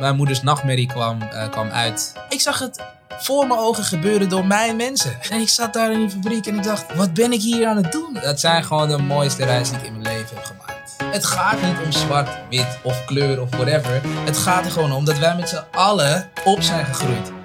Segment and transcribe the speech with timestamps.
[0.00, 2.12] mijn moeders nachtmerrie kwam, eh, kwam uit.
[2.28, 5.18] Ik zag het voor mijn ogen gebeuren door mijn mensen.
[5.30, 7.76] En ik zat daar in die fabriek en ik dacht, wat ben ik hier aan
[7.76, 8.18] het doen?
[8.22, 10.96] Dat zijn gewoon de mooiste reizen die ik in mijn leven heb gemaakt.
[11.04, 14.00] Het gaat niet om zwart, wit of kleur of whatever.
[14.24, 17.39] Het gaat er gewoon om dat wij met z'n allen op zijn gegroeid.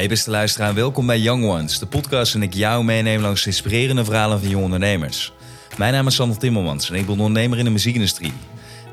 [0.00, 4.04] Hey beste luisteraar, welkom bij Young Ones, de podcast en ik jou meeneem langs inspirerende
[4.04, 5.32] verhalen van jonge ondernemers.
[5.78, 8.32] Mijn naam is Sander Timmermans en ik ben ondernemer in de muziekindustrie.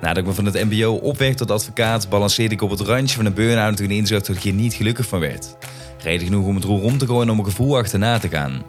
[0.02, 3.26] Nadat ik me van het mbo opweg tot advocaat, balanceerde ik op het randje van
[3.26, 5.56] een burn-out toen ik inzag dat ik hier niet gelukkig van werd.
[6.02, 8.64] Reden genoeg om het roer om te gooien en om mijn gevoel achterna te gaan.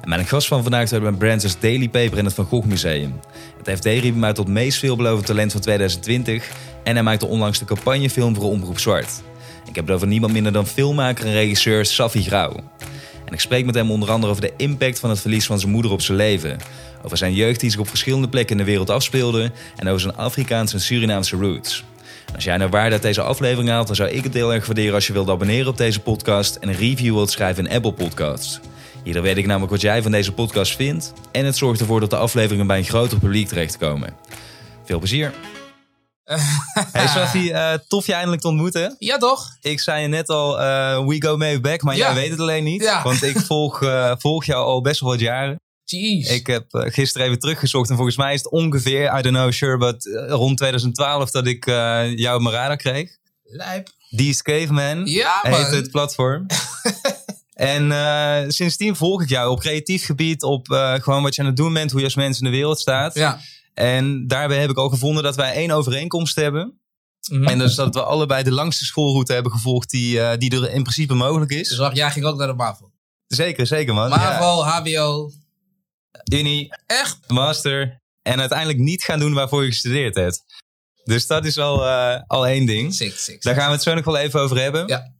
[0.00, 3.20] En mijn gast van vandaag uit mijn brands Daily Paper en het Van Gogh Museum.
[3.62, 6.50] Het FD riep mij tot meest veelbelovend talent van 2020
[6.84, 9.22] en hij maakte onlangs de campagnefilm voor Omroep Zwart.
[9.68, 12.54] Ik heb het over niemand minder dan filmmaker en regisseur Safi Grauw.
[13.24, 15.72] En ik spreek met hem onder andere over de impact van het verlies van zijn
[15.72, 16.58] moeder op zijn leven.
[17.02, 19.52] Over zijn jeugd die zich op verschillende plekken in de wereld afspeelde.
[19.76, 21.84] En over zijn Afrikaanse en Surinaamse roots.
[22.34, 24.94] als jij nou waarde uit deze aflevering haalt, dan zou ik het heel erg waarderen
[24.94, 28.60] als je wilt abonneren op deze podcast en een review wilt schrijven in Apple Podcasts.
[29.04, 32.10] Hierdoor weet ik namelijk wat jij van deze podcast vindt en het zorgt ervoor dat
[32.10, 34.14] de afleveringen bij een groter publiek terechtkomen.
[34.84, 35.32] Veel plezier!
[36.92, 38.96] hey Sophie, uh, tof je eindelijk te ontmoeten.
[38.98, 39.56] Ja, toch?
[39.60, 42.64] Ik zei je net al, uh, we go maybe back, maar jij weet het alleen
[42.64, 42.82] niet.
[42.82, 43.02] Ja.
[43.02, 45.60] Want ik volg, uh, volg jou al best wel wat jaren.
[45.84, 46.30] Jeez.
[46.30, 49.78] Ik heb gisteren even teruggezocht en volgens mij is het ongeveer, I don't know, sure,
[49.78, 51.64] but rond 2012 dat ik
[52.16, 53.10] jou op mijn radar kreeg.
[53.42, 53.88] Lijp.
[54.16, 56.46] These Caveman ja, heet het platform.
[57.54, 60.66] en sindsdien volg ik jou op creatief gebied, op
[61.00, 63.14] gewoon wat je aan het doen bent, hoe je als mens in de wereld staat.
[63.14, 63.40] Ja.
[63.74, 66.78] En daarbij heb ik al gevonden dat wij één overeenkomst hebben.
[67.30, 67.44] Mhm.
[67.44, 70.70] En dat is dat we allebei de langste schoolroute hebben gevolgd die, uh, die er
[70.70, 71.68] in principe mogelijk is.
[71.68, 72.90] Dus wacht, jij ging ook naar de MAVO?
[73.26, 74.08] Zeker, zeker man.
[74.08, 75.30] MAVO, HBO.
[76.32, 76.74] Unie.
[76.86, 77.18] Echt?
[77.26, 78.02] Master.
[78.22, 80.42] En uiteindelijk niet gaan doen waarvoor je gestudeerd hebt.
[81.04, 82.94] Dus dat is al, uh, al één ding.
[82.94, 84.86] Sick, sick, Daar gaan we het zo nog wel even over hebben.
[84.86, 85.12] Ja.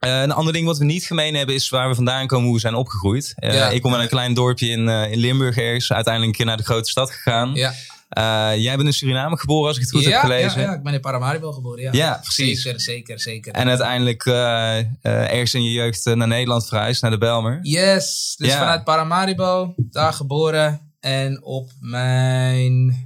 [0.00, 2.54] Uh, een ander ding wat we niet gemeen hebben is waar we vandaan komen, hoe
[2.54, 3.32] we zijn opgegroeid.
[3.36, 3.68] Ja.
[3.68, 5.92] Ik kom uit een klein dorpje in, in Limburg ergens.
[5.92, 7.54] Uiteindelijk een keer naar de grote stad gegaan.
[7.54, 7.74] Ja.
[8.18, 10.60] Uh, jij bent in Suriname geboren, als ik het goed heb gelezen.
[10.60, 11.82] Ja, ja, ik ben in Paramaribo geboren.
[11.82, 12.62] Ja, ja precies.
[12.62, 13.52] Zeker, zeker, zeker.
[13.52, 17.58] En uiteindelijk uh, uh, ergens in je jeugd naar Nederland verhuisd, naar de Belmer.
[17.62, 20.94] Yes, dus vanuit Paramaribo, daar geboren.
[21.00, 22.96] En op mijn,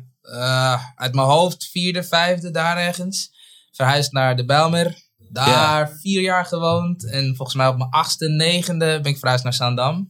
[0.94, 3.30] uit mijn hoofd, vierde, vijfde, daar ergens.
[3.72, 5.04] Verhuisd naar de Belmer.
[5.30, 7.10] Daar vier jaar gewoond.
[7.10, 10.08] En volgens mij op mijn achtste, negende ben ik verhuisd naar Zaandam.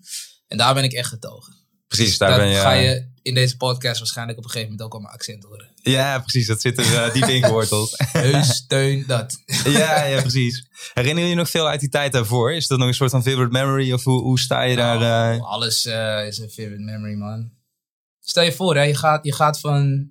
[0.48, 1.54] En daar ben ik echt getogen.
[1.88, 2.56] Precies, daar, ben je...
[2.56, 5.68] ga je in deze podcast waarschijnlijk op een gegeven moment ook al mijn accent horen.
[5.74, 6.46] Ja, precies.
[6.46, 7.94] Dat zit er uh, diep ingeworteld.
[8.12, 9.42] Heus, steun, dat.
[9.64, 10.68] ja, ja, precies.
[10.94, 12.52] Herinner je je nog veel uit die tijd daarvoor?
[12.52, 13.92] Is dat nog een soort van favorite memory?
[13.92, 15.34] Of hoe, hoe sta je daar?
[15.34, 15.44] Uh...
[15.44, 17.50] alles uh, is een favorite memory, man.
[18.20, 20.10] Stel je voor, hè, je, gaat, je gaat van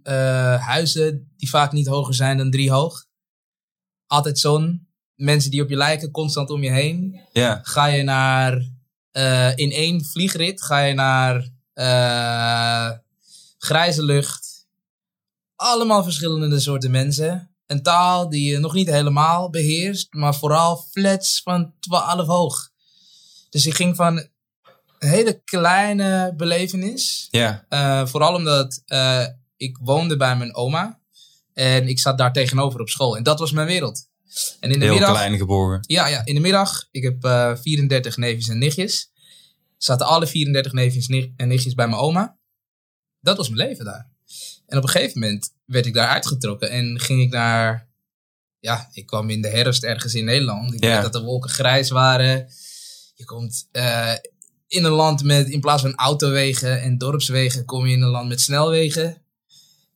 [0.59, 3.05] huizen die vaak niet hoger zijn dan drie hoog.
[4.07, 4.87] Altijd zon.
[5.15, 7.21] Mensen die op je lijken, constant om je heen.
[7.33, 7.59] Ja.
[7.63, 8.53] Ga je naar...
[9.55, 11.53] in één vliegrit ga je naar
[13.65, 14.67] grijze lucht.
[15.55, 17.55] Allemaal verschillende soorten mensen.
[17.65, 22.69] Een taal die je nog niet helemaal beheerst, maar vooral flats van 12 hoog.
[23.49, 24.17] Dus ik ging van
[24.99, 27.27] een hele kleine belevenis.
[27.31, 27.65] Ja.
[27.69, 29.25] Uh, vooral omdat uh,
[29.57, 30.99] ik woonde bij mijn oma.
[31.53, 33.17] En ik zat daar tegenover op school.
[33.17, 34.07] En dat was mijn wereld.
[34.59, 35.79] En in de Heel middag, klein geboren.
[35.87, 36.87] Ja, ja, in de middag.
[36.91, 39.11] Ik heb uh, eh, 34 neefjes en nichtjes.
[39.77, 42.37] Zaten alle 34 neefjes en nichtjes bij mijn oma
[43.25, 44.09] dat was mijn leven daar.
[44.65, 47.87] En op een gegeven moment werd ik daar uitgetrokken en ging ik naar.
[48.59, 50.73] Ja, ik kwam in de herfst ergens in Nederland.
[50.73, 51.01] Ik yeah.
[51.01, 52.47] dat de wolken grijs waren.
[53.15, 54.13] Je komt uh,
[54.67, 58.27] in een land met, in plaats van autowegen en dorpswegen, kom je in een land
[58.27, 59.21] met snelwegen.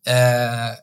[0.04, 0.74] Uh,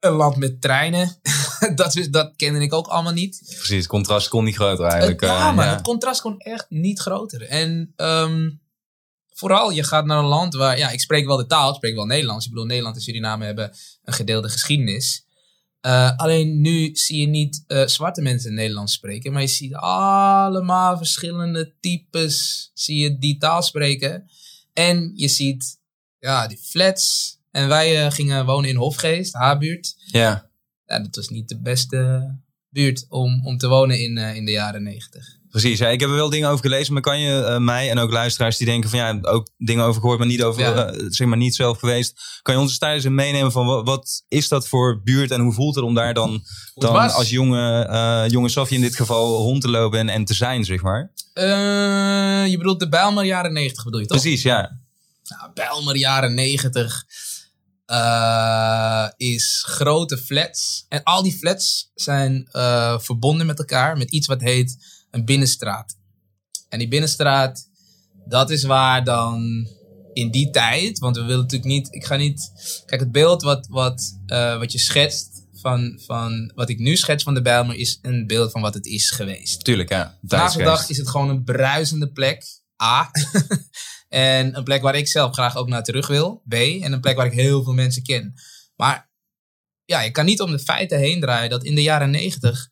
[0.00, 1.20] een land met treinen.
[1.74, 3.42] dat, is, dat kende ik ook allemaal niet.
[3.44, 5.20] Precies, het contrast kon niet groter eigenlijk.
[5.20, 5.72] Ja, maar ja.
[5.72, 7.42] het contrast kon echt niet groter.
[7.42, 8.60] En um,
[9.38, 11.94] vooral, je gaat naar een land waar, ja, ik spreek wel de taal, ik spreek
[11.94, 12.44] wel Nederlands.
[12.44, 13.72] Ik bedoel, Nederland en Suriname hebben
[14.04, 15.26] een gedeelde geschiedenis.
[15.86, 20.96] Uh, alleen nu zie je niet uh, zwarte mensen Nederlands spreken, maar je ziet allemaal
[20.96, 24.30] verschillende types, zie je die taal spreken.
[24.72, 25.80] En je ziet,
[26.18, 27.36] ja, die flats.
[27.50, 29.94] En wij uh, gingen wonen in Hofgeest, Haarbuurt.
[30.06, 30.50] Ja.
[30.86, 30.98] ja.
[30.98, 32.30] Dat was niet de beste
[32.68, 35.37] buurt om, om te wonen in, in de jaren negentig.
[35.50, 37.98] Precies, ja, ik heb er wel dingen over gelezen, maar kan je uh, mij en
[37.98, 40.94] ook luisteraars die denken van ja, ook dingen over gehoord, maar niet over, ja.
[40.94, 42.40] uh, zeg maar niet zelf geweest.
[42.42, 45.52] Kan je ons tijdens een meenemen van wat, wat, is dat voor buurt en hoe
[45.52, 46.42] voelt het om daar dan,
[46.74, 50.34] dan als jonge, uh, jonge Sofie in dit geval rond te lopen en, en te
[50.34, 51.12] zijn, zeg maar?
[51.38, 54.20] Eh, je bedoelt de Bijlmer jaren 90 bedoel je toch?
[54.20, 54.78] Precies, ja.
[55.24, 57.04] Nou, Bijlmer jaren 90
[57.86, 60.86] eh, is grote flats.
[60.88, 64.76] En al die flats zijn eh, verbonden met elkaar met iets wat heet
[65.10, 65.96] een binnenstraat.
[66.68, 67.68] En die binnenstraat,
[68.26, 69.68] dat is waar dan
[70.12, 72.50] in die tijd, want we willen natuurlijk niet, ik ga niet,
[72.86, 77.22] kijk het beeld wat, wat, eh, wat je schetst van, van wat ik nu schets
[77.22, 79.64] van de Bijlmer is een beeld van wat het is geweest.
[79.64, 80.18] Tuurlijk, ja.
[80.20, 82.44] Vandaag de dag is het gewoon een bruisende plek.
[82.82, 83.10] A.
[84.08, 86.42] en een plek waar ik zelf graag ook naar terug wil.
[86.48, 86.54] B.
[86.54, 88.34] En een plek waar ik heel veel mensen ken.
[88.76, 89.10] Maar
[89.84, 92.68] ja, je kan niet om de feiten heen draaien dat in de jaren negentig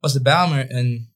[0.00, 1.13] was de Bijlmer een,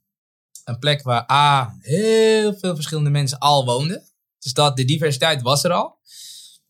[0.68, 1.76] een plek waar A.
[1.80, 4.02] heel veel verschillende mensen al woonden.
[4.38, 5.98] Dus dat, de diversiteit was er al.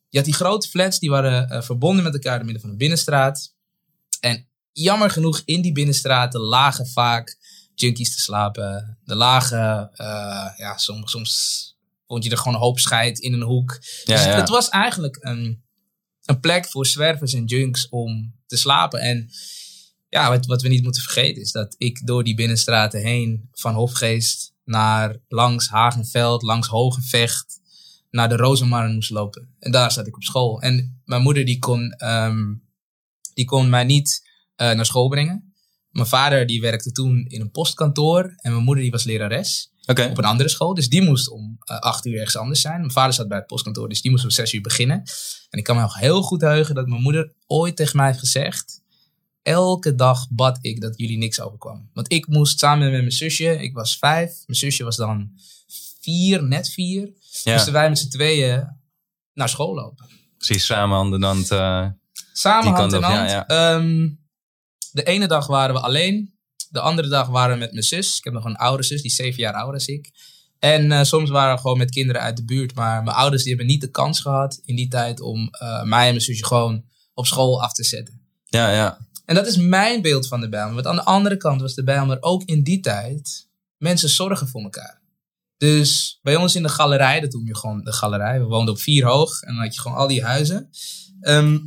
[0.08, 2.76] Je had die grote flats, die waren eh, verbonden met elkaar door middel van een
[2.76, 3.54] binnenstraat.
[4.20, 7.38] En jammer genoeg, in die binnenstraten lagen vaak
[7.74, 8.98] junkies te slapen.
[9.04, 13.42] De lagen, eh, ja, soms, soms vond je er gewoon een hoop scheid in een
[13.42, 13.78] hoek.
[14.04, 14.34] Ja, dus ja.
[14.34, 15.64] het was eigenlijk een,
[16.24, 19.00] een plek voor zwervers en junks om te slapen.
[19.00, 19.30] En
[20.08, 23.74] ja, wat, wat we niet moeten vergeten is dat ik door die binnenstraten heen, van
[23.74, 27.60] Hofgeest naar langs Hagenveld, langs Hogevecht,
[28.10, 29.54] naar de Rozenmarkt moest lopen.
[29.58, 30.60] En daar zat ik op school.
[30.60, 32.54] En mijn moeder die kon, ehm,
[33.34, 34.26] die kon mij niet
[34.56, 35.52] eh, naar school brengen.
[35.90, 40.18] Mijn vader die werkte toen in een postkantoor en mijn moeder die was lerares op
[40.18, 40.74] een andere school.
[40.74, 42.78] Dus die moest om eh, acht uur ergens anders zijn.
[42.78, 45.02] Mijn vader zat bij het postkantoor, dus die moest om zes uur beginnen.
[45.50, 48.18] En ik kan me nog heel goed heugen dat mijn moeder ooit tegen mij heeft
[48.18, 48.82] gezegd...
[49.48, 51.90] Elke dag bad ik dat jullie niks overkwam.
[51.92, 54.32] Want ik moest samen met mijn zusje, ik was vijf.
[54.46, 55.30] Mijn zusje was dan
[56.00, 57.10] vier, net vier.
[57.42, 58.68] Ja, Moesten wij met z'n tweeën
[59.34, 60.06] naar school lopen.
[60.36, 60.66] precies.
[60.66, 61.36] Samen handen dan.
[61.38, 61.86] het, eh,
[62.32, 63.30] Samen hand in hand.
[63.30, 64.08] ja, Ehm,
[64.92, 66.34] de ene dag waren we alleen.
[66.70, 68.18] De andere dag waren we met mijn zus.
[68.18, 70.10] Ik heb nog een oudere zus, die is zeven jaar ouder dan ik.
[70.58, 72.74] En eh, soms waren we gewoon met kinderen uit de buurt.
[72.74, 76.04] Maar mijn ouders die hebben niet de kans gehad in die tijd om eh, mij
[76.04, 76.84] en mijn zusje gewoon
[77.14, 78.20] op school af te zetten.
[78.44, 78.98] ja, ja.
[79.28, 80.74] En dat is mijn beeld van de Bijlmer.
[80.74, 84.62] Want aan de andere kant was de Bijlmer ook in die tijd mensen zorgen voor
[84.62, 85.02] elkaar.
[85.56, 88.38] Dus bij ons in de galerij, dat noem je gewoon de galerij.
[88.38, 90.70] We woonden op vier hoog en dan had je gewoon al die huizen.
[91.20, 91.58] Ehm,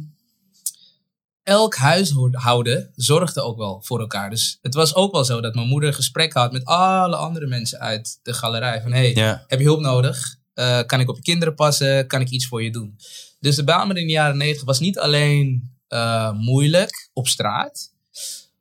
[1.44, 4.30] elk huishouden zorgde ook wel voor elkaar.
[4.30, 7.80] Dus het was ook wel zo dat mijn moeder gesprek had met alle andere mensen
[7.80, 8.82] uit de galerij.
[8.82, 9.14] Van hey,
[9.48, 10.38] heb je hulp nodig?
[10.54, 12.08] Eh, kan ik op je kinderen passen?
[12.08, 12.98] Kan ik iets voor je doen?
[13.40, 17.94] Dus de Bijlmer in de jaren 90 was niet alleen eh, moeilijk op straat.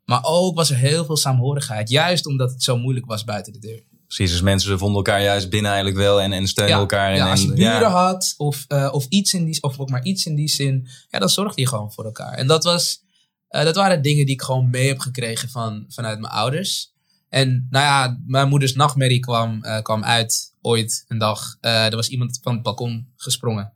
[0.05, 1.91] Maar ook was er heel veel saamhorigheid.
[1.91, 3.83] Juist omdat het zo moeilijk was buiten de deur.
[4.07, 7.11] Precies, dus mensen vonden elkaar juist binnen eigenlijk wel en, en steunen elkaar.
[7.11, 7.89] En, ja, als je en- buren ja.
[7.89, 11.19] had of, eh, of, iets in die, of ook maar iets in die zin, ja,
[11.19, 12.33] dan zorgde je gewoon voor elkaar.
[12.33, 13.03] En dat, was,
[13.49, 16.93] eh, dat waren dingen die ik gewoon mee heb gekregen van, vanuit mijn ouders.
[17.29, 21.57] En nou ja, mijn moeders nachtmerrie kwam, kwam uit ooit een dag.
[21.61, 23.73] Er was iemand van het balkon gesprongen.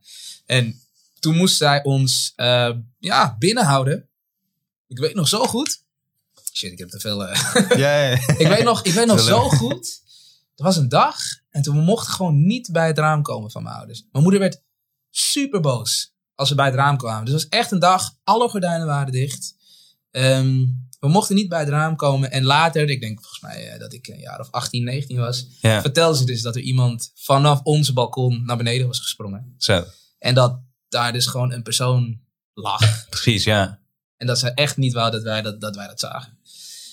[0.46, 0.83] En
[1.24, 4.08] toen moest zij ons eh, ja, binnenhouden.
[4.88, 5.82] Ik weet nog zo goed.
[6.52, 7.26] Shit, ik heb te veel.
[7.26, 8.28] eh, Ja, ja, ja.
[8.38, 10.02] ik weet nog, ik weet nog zo goed.
[10.54, 11.16] Er was een dag
[11.50, 14.06] en toen mocht ik gewoon niet bij het raam komen van mijn ouders.
[14.12, 14.62] Mijn moeder werd
[15.10, 17.24] super boos als we bij het raam kwamen.
[17.24, 19.54] Dus het was echt een dag, alle gordijnen waren dicht.
[20.10, 20.56] Ehm,
[21.00, 22.30] we mochten niet bij het raam komen.
[22.30, 25.46] En later, ik denk volgens mij eh, dat ik een jaar of 18, 19 was,
[25.60, 29.54] Ja, vertelde ze dus dat er iemand vanaf ons balkon naar beneden was gesprongen.
[29.58, 29.84] zo.
[30.18, 30.60] En dat
[30.94, 32.20] daar dus gewoon een persoon
[32.54, 32.80] lag.
[33.10, 33.80] Precies, ja.
[34.16, 36.38] En dat ze echt niet wou dat wij dat, dat, wij dat zagen.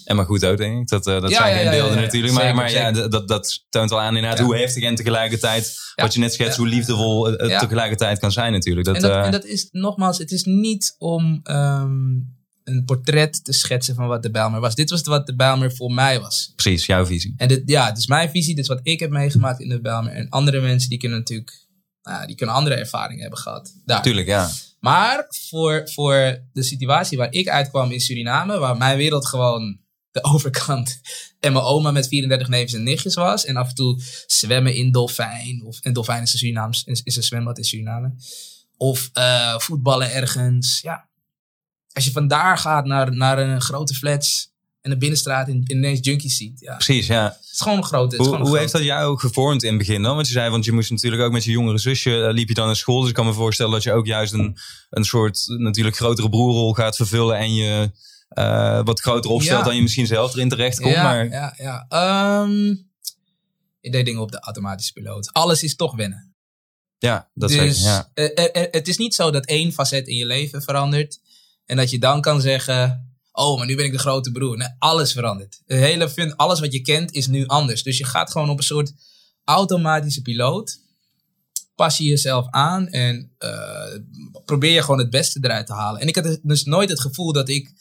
[0.05, 0.87] En maar goed ook, denk ik.
[0.87, 2.33] Dat, eh, dat Ja, zijn ja, geen beelden ja, natuurlijk.
[2.33, 3.09] Maar, Zeker, maar ja, zeker.
[3.09, 6.67] dat, dat toont al aan inderdaad hoe heftig en tegelijkertijd, wat je net schetst, hoe
[6.67, 8.85] liefdevol het tegelijkertijd kan zijn natuurlijk.
[8.85, 11.91] Dat, en, dat, eh, en dat is nogmaals, het is niet om ehm,
[12.63, 14.75] een portret te schetsen van wat de Bijlmer was.
[14.75, 16.53] Dit was wat de Bijlmer voor mij was.
[16.55, 17.33] Precies, jouw visie.
[17.37, 19.81] En dit, ja, het is mijn visie, dit is wat ik heb meegemaakt in de
[19.81, 20.13] Bijlmer.
[20.13, 21.67] En andere mensen die kunnen natuurlijk,
[22.03, 23.73] nou, die kunnen andere ervaringen hebben gehad.
[23.85, 24.01] Daar.
[24.01, 24.49] Tuurlijk, ja.
[24.79, 29.79] Maar voor, voor de situatie waar ik uitkwam in Suriname, waar mijn wereld gewoon
[30.11, 31.01] de overkant
[31.39, 33.45] en mijn oma met 34 neefjes en nichtjes was.
[33.45, 35.63] En af en toe zwemmen in Dolfijn.
[35.65, 38.13] Of, en Dolfijn is een, Surinaams, is, is een zwembad in Suriname.
[38.77, 40.81] Of eh, voetballen ergens.
[40.81, 41.09] Ja.
[41.93, 44.50] Als je vandaar gaat naar, naar een grote flats
[44.81, 46.59] en een binnenstraat in, ineens junkies ziet.
[46.59, 46.73] Ja.
[46.75, 47.23] Precies, ja.
[47.23, 48.15] Het is gewoon een grote.
[48.17, 50.15] Hoe, heeft dat jou gevormd in het begin dan?
[50.15, 52.53] Want je zei, want je moest natuurlijk ook met je jongere zusje, eh, liep je
[52.53, 52.99] dan naar school.
[52.99, 54.57] Dus ik kan me voorstellen dat je ook juist een,
[54.89, 57.37] een soort natuurlijk grotere broerrol gaat vervullen.
[57.37, 57.91] En je
[58.29, 59.65] eh, wat groter opstelt Ja.
[59.65, 60.93] dan je misschien zelf erin terecht komt.
[60.93, 61.85] ja, maar ja, ja.
[61.89, 62.75] Ehm,
[63.81, 65.33] ik deed dingen op de automatische piloot.
[65.33, 66.35] Alles is toch wennen.
[66.97, 67.81] ja, dat dus zeker.
[67.81, 68.09] Ja.
[68.13, 71.19] eh, het is niet zo dat één facet in je leven verandert.
[71.65, 73.10] En dat je dan kan zeggen.
[73.31, 74.57] Oh, maar nu ben ik de grote broer.
[74.57, 75.61] Nee, alles verandert.
[75.65, 77.83] Hele fun, alles wat je kent is nu anders.
[77.83, 78.93] Dus je gaat gewoon op een soort
[79.43, 80.79] automatische piloot.
[81.75, 83.95] Pas je jezelf aan en uh,
[84.45, 86.01] probeer je gewoon het beste eruit te halen.
[86.01, 87.73] En ik had dus nooit het gevoel dat ik,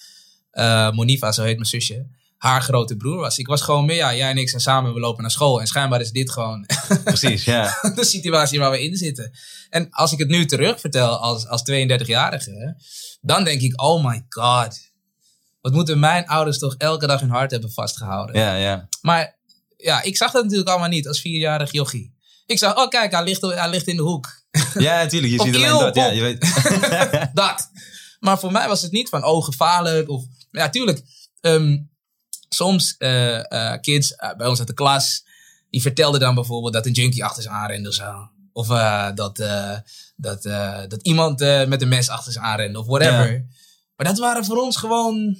[0.52, 3.38] uh, Monifa, zo heet mijn zusje, haar grote broer was.
[3.38, 5.60] Ik was gewoon meer, ja, jij en ik zijn samen, we lopen naar school.
[5.60, 6.66] En schijnbaar is dit gewoon
[7.04, 7.78] Precies, ja.
[7.94, 9.32] de situatie waar we in zitten.
[9.70, 12.76] En als ik het nu terug vertel als, als 32-jarige,
[13.20, 14.89] dan denk ik, oh my god.
[15.60, 18.40] Wat moeten mijn ouders toch elke dag hun hart hebben vastgehouden.
[18.40, 18.88] Ja, ja.
[19.00, 19.38] Maar
[19.76, 22.18] ja, ik zag dat natuurlijk allemaal niet als vierjarig jochie.
[22.46, 24.38] Ik zag, oh kijk, hij ligt, hij ligt in de hoek.
[24.74, 25.32] Ja, natuurlijk.
[25.32, 25.94] Je ziet alleen dat.
[25.94, 26.40] Ja, je weet.
[27.34, 27.70] dat.
[28.20, 30.08] Maar voor mij was het niet van, oh, gevaarlijk.
[30.08, 31.02] Of, ja, tuurlijk.
[31.40, 31.78] ehm,
[32.48, 35.24] soms eh, kids eh, bij ons uit de klas,
[35.70, 38.28] die vertelden dan bijvoorbeeld dat een junkie achter ze aanrende of zo.
[38.52, 38.66] Of
[39.14, 39.36] dat,
[40.16, 40.42] dat,
[40.88, 43.46] dat iemand met een mes achter ze aanrende of whatever.
[43.96, 45.36] Maar dat waren voor ons gewoon...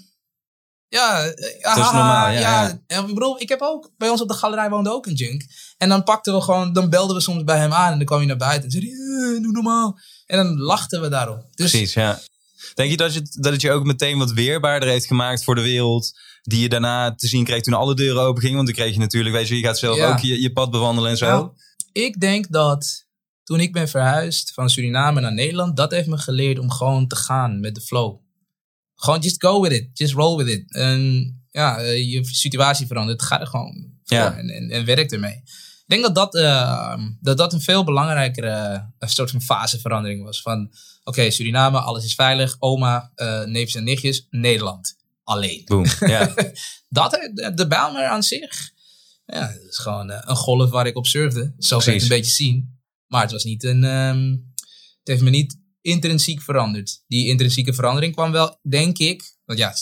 [0.90, 1.26] Ja, eh,
[1.62, 2.80] Dat is haha, normaal, ja, ja.
[2.86, 5.42] En ik bedoel, ik heb ook, bij ons op de galerij woonde ook een junk.
[5.78, 8.18] En dan pakten we gewoon, dan belden we soms bij hem aan en dan kwam
[8.18, 8.92] hij naar buiten en zei hij,
[9.36, 9.98] "Eh, doe normaal.
[10.26, 11.36] En dan lachten we daarom.
[11.54, 12.20] Dus Precies, ja.
[12.74, 15.60] Denk je dat, je dat het je ook meteen wat weerbaarder heeft gemaakt voor de
[15.60, 16.18] wereld?
[16.42, 18.56] Die je daarna te zien kreeg toen alle deuren open gingen?
[18.56, 20.12] Want dan kreeg je natuurlijk, weet je, je gaat zelf Ja.
[20.12, 21.26] ook je, je pad bewandelen en zo.
[21.26, 21.50] Nou,
[21.92, 23.06] ik denk dat
[23.44, 27.16] toen ik ben verhuisd van Suriname naar Nederland, dat heeft me geleerd om gewoon te
[27.16, 28.16] gaan met de flow.
[29.00, 29.88] Gewoon just go with it.
[29.98, 30.72] Just roll with it.
[30.74, 33.22] En ja, eh, je situatie verandert.
[33.22, 34.36] Ga er gewoon Ja.
[34.36, 35.34] en, en, en werk ermee.
[35.34, 40.42] Ik denk dat dat, eh, dat, dat een veel belangrijkere een soort van faseverandering was.
[40.42, 40.70] Van
[41.04, 42.56] oké, Suriname, alles is veilig.
[42.58, 44.96] Oma, eh neefjes en nichtjes, Nederland.
[45.24, 45.62] Alleen.
[45.64, 45.84] Boom.
[46.00, 46.34] Ja.
[46.88, 48.70] Dat, eh, de, de Bijlmer aan zich.
[49.26, 51.54] Ja, het is gewoon eh, een golf waar ik op surfde.
[51.58, 52.78] Zo je het een beetje zien.
[53.06, 53.84] Maar het was niet een.
[53.84, 54.30] ehm,
[54.98, 57.02] het heeft me niet intrinsiek veranderd.
[57.06, 59.38] Die intrinsieke verandering kwam wel, denk ik.
[59.44, 59.74] Want ja,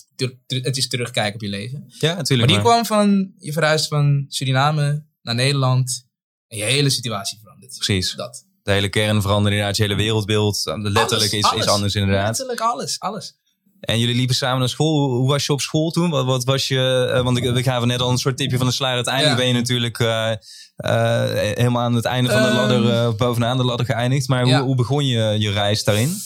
[0.46, 1.84] het is, terugkijken op je leven.
[1.98, 2.48] ja, Maar natuurlijk.
[2.48, 3.32] die maar- kwam van.
[3.38, 6.06] Je verhuist van Suriname naar Nederland.
[6.46, 7.74] En je hele situatie verandert.
[7.74, 8.14] Precies.
[8.14, 8.46] Dat.
[8.62, 9.76] De hele kern veranderde inderdaad.
[9.76, 10.62] Je hele wereldbeeld.
[10.64, 11.64] Letterlijk Alles, is, alles.
[11.64, 12.26] is anders inderdaad.
[12.26, 12.98] Letterlijk alles.
[12.98, 13.36] Alles.
[13.80, 15.08] En jullie liepen samen naar school.
[15.10, 16.10] Hoe- was je op school toen?
[16.10, 17.10] Wat, wat was je...
[17.14, 18.94] eh, want ik, we gaven net al een soort tipje van de sluier.
[18.96, 19.40] Uiteindelijk Ja.
[19.44, 20.30] ben je natuurlijk eh,
[20.76, 22.56] eh, helemaal aan het einde van de Ehm.
[22.56, 24.28] ladder, bovenaan de ladder geëindigd.
[24.28, 24.56] Maar Ja.
[24.58, 26.16] hoe, hoe begon je je reis daarin?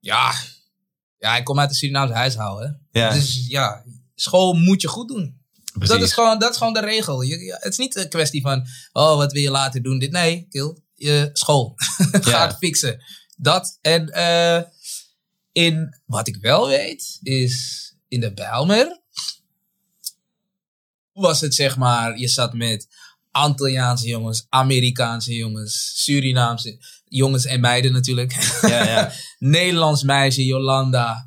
[0.00, 0.32] Ja.
[1.18, 2.86] Ja, ik kom uit een Surinaamse huishouden.
[2.90, 3.82] Ja, Dus ja,
[4.14, 5.40] school moet je goed doen.
[5.72, 5.88] precies.
[5.96, 7.22] Dat is, gewoon, dat is gewoon de regel.
[7.22, 9.98] Je, het is niet een kwestie van, oh, wat wil je later doen?
[9.98, 10.76] Dit, nee, kill.
[10.94, 11.72] Je school.
[12.12, 12.46] Ga Ja.
[12.46, 13.02] het fixen.
[13.36, 13.78] Dat.
[13.80, 14.62] En eh,
[15.52, 19.00] in, wat ik wel weet, is in de Bijlmer
[21.12, 22.88] was het zeg maar, je zat met
[23.30, 28.58] Antilliaanse jongens, Amerikaanse jongens, Surinaamse jongens en meiden natuurlijk.
[28.60, 29.12] Ja, ja.
[29.38, 31.26] Nederlands meisje, Jolanda.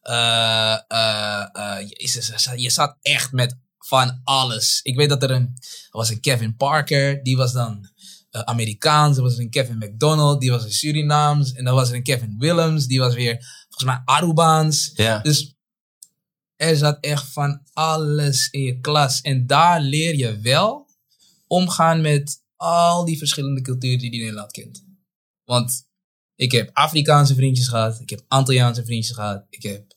[0.00, 4.80] Eh, eh, eh, jezus, je zat echt met van alles.
[4.82, 7.90] Ik weet dat er een, er was een Kevin Parker, die was dan
[8.38, 9.16] Amerikaans.
[9.16, 11.52] Er was een Kevin McDonald, die was een Surinaams.
[11.52, 13.36] En dan was er een Kevin Willems, die was weer
[13.68, 14.90] volgens mij Arubaans.
[14.94, 15.18] ja.
[15.18, 15.54] Dus
[16.56, 19.20] er zat echt van alles in je klas.
[19.20, 20.86] En daar leer je wel
[21.46, 24.84] omgaan met al die verschillende culturen die Nederland kent.
[25.44, 25.86] Want
[26.34, 28.00] ik heb Afrikaanse vriendjes gehad.
[28.00, 29.46] Ik heb Antilliaanse vriendjes gehad.
[29.48, 29.94] Ik heb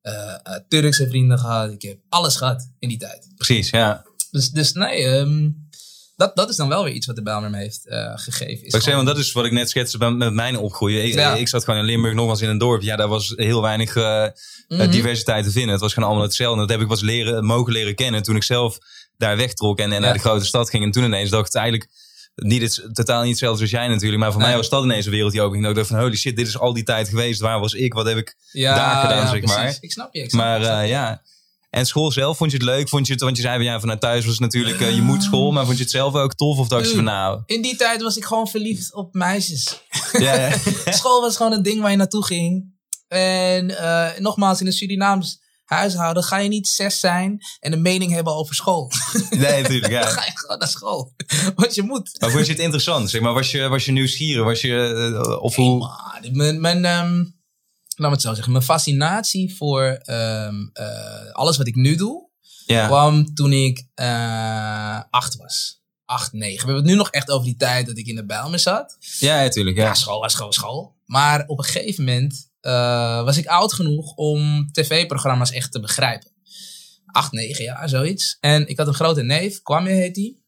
[0.00, 1.72] eh, eh, Turkse vrienden gehad.
[1.72, 3.32] Ik heb alles gehad in die tijd.
[3.36, 4.06] Precies, ja.
[4.30, 5.50] Dus, dus nee, ehm,
[6.16, 8.52] dat, dat is dan wel weer iets wat de Bijlmer me heeft eh, gegeven.
[8.52, 11.04] Is Wat ik zeg, gewoon- want dat is wat ik net schetste met mijn opgroeien.
[11.04, 11.34] Ik, Ja.
[11.34, 12.82] ik zat gewoon in Limburg nogmaals in een dorp.
[12.82, 14.30] Ja, daar was heel weinig eh, eh,
[14.68, 14.90] Mhm.
[14.90, 15.70] diversiteit te vinden.
[15.72, 16.60] Het was gewoon allemaal hetzelfde.
[16.60, 18.78] Dat heb ik pas leren, mogen leren kennen toen ik zelf
[19.18, 20.84] daar wegtrok en, en naar de grote stad ging.
[20.84, 21.90] En toen ineens dacht ik eigenlijk
[22.34, 24.20] niet het, totaal niet hetzelfde als jij natuurlijk.
[24.20, 24.48] Maar voor Nee.
[24.48, 25.62] mij was dat ineens een wereld die open ging.
[25.64, 27.40] Dat ik dacht van holy shit, dit is al die tijd geweest.
[27.40, 27.92] Waar was ik?
[27.94, 29.56] Wat heb ik ja, daar gedaan, zeg precies.
[29.56, 29.76] maar.
[29.80, 30.22] Ik snap je.
[30.22, 30.88] Ik snap Maar je, ik snap je.
[30.88, 31.22] ja.
[31.74, 32.88] En school zelf, vond je het leuk?
[32.88, 35.02] Vond je het, want je zei van ja, vanuit thuis was het natuurlijk, eh, je
[35.02, 36.58] moet school, maar vond je het zelf ook tof?
[36.58, 39.80] Of dacht je van nou, In die tijd was ik gewoon verliefd op meisjes.
[40.12, 40.56] ja, ja.
[40.98, 42.72] School was gewoon een ding waar je naartoe ging.
[43.08, 48.12] En eh, nogmaals, in een Surinaams huishouden ga je niet zes zijn en een mening
[48.12, 48.90] hebben over school.
[49.30, 50.06] nee, natuurlijk, Dan ja.
[50.06, 51.14] ga je gewoon naar school.
[51.54, 52.16] Want je moet.
[52.20, 53.10] Maar vond je het interessant?
[53.10, 54.44] Zeg maar, was je, was je nieuwsgierig?
[54.44, 55.78] Was je, eh, of hoe?
[55.78, 57.24] maar mijn, mijn, ehm,
[57.96, 62.28] laat me het zo zeggen, mijn fascinatie voor ehm, eh, alles wat ik nu doe,
[62.66, 65.82] Ja, kwam toen ik eh, acht was.
[66.04, 66.58] Acht, negen.
[66.58, 68.96] We hebben het nu nog echt over die tijd dat ik in de Bijlmer zat.
[69.18, 69.94] ja, natuurlijk, Ja, ja.
[69.94, 70.96] school was gewoon school.
[71.04, 76.32] Maar op een gegeven moment eh, was ik oud genoeg om tv-programma's echt te begrijpen.
[77.06, 78.36] Acht, negen jaar, zoiets.
[78.40, 80.42] En ik had een grote neef, Kwame heet die.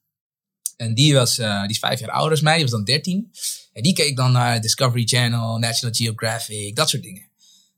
[0.77, 3.31] En die, was, die is vijf jaar ouder dan mij, die was dan dertien.
[3.73, 7.26] En die keek dan naar Discovery Channel, National Geographic, dat soort dingen.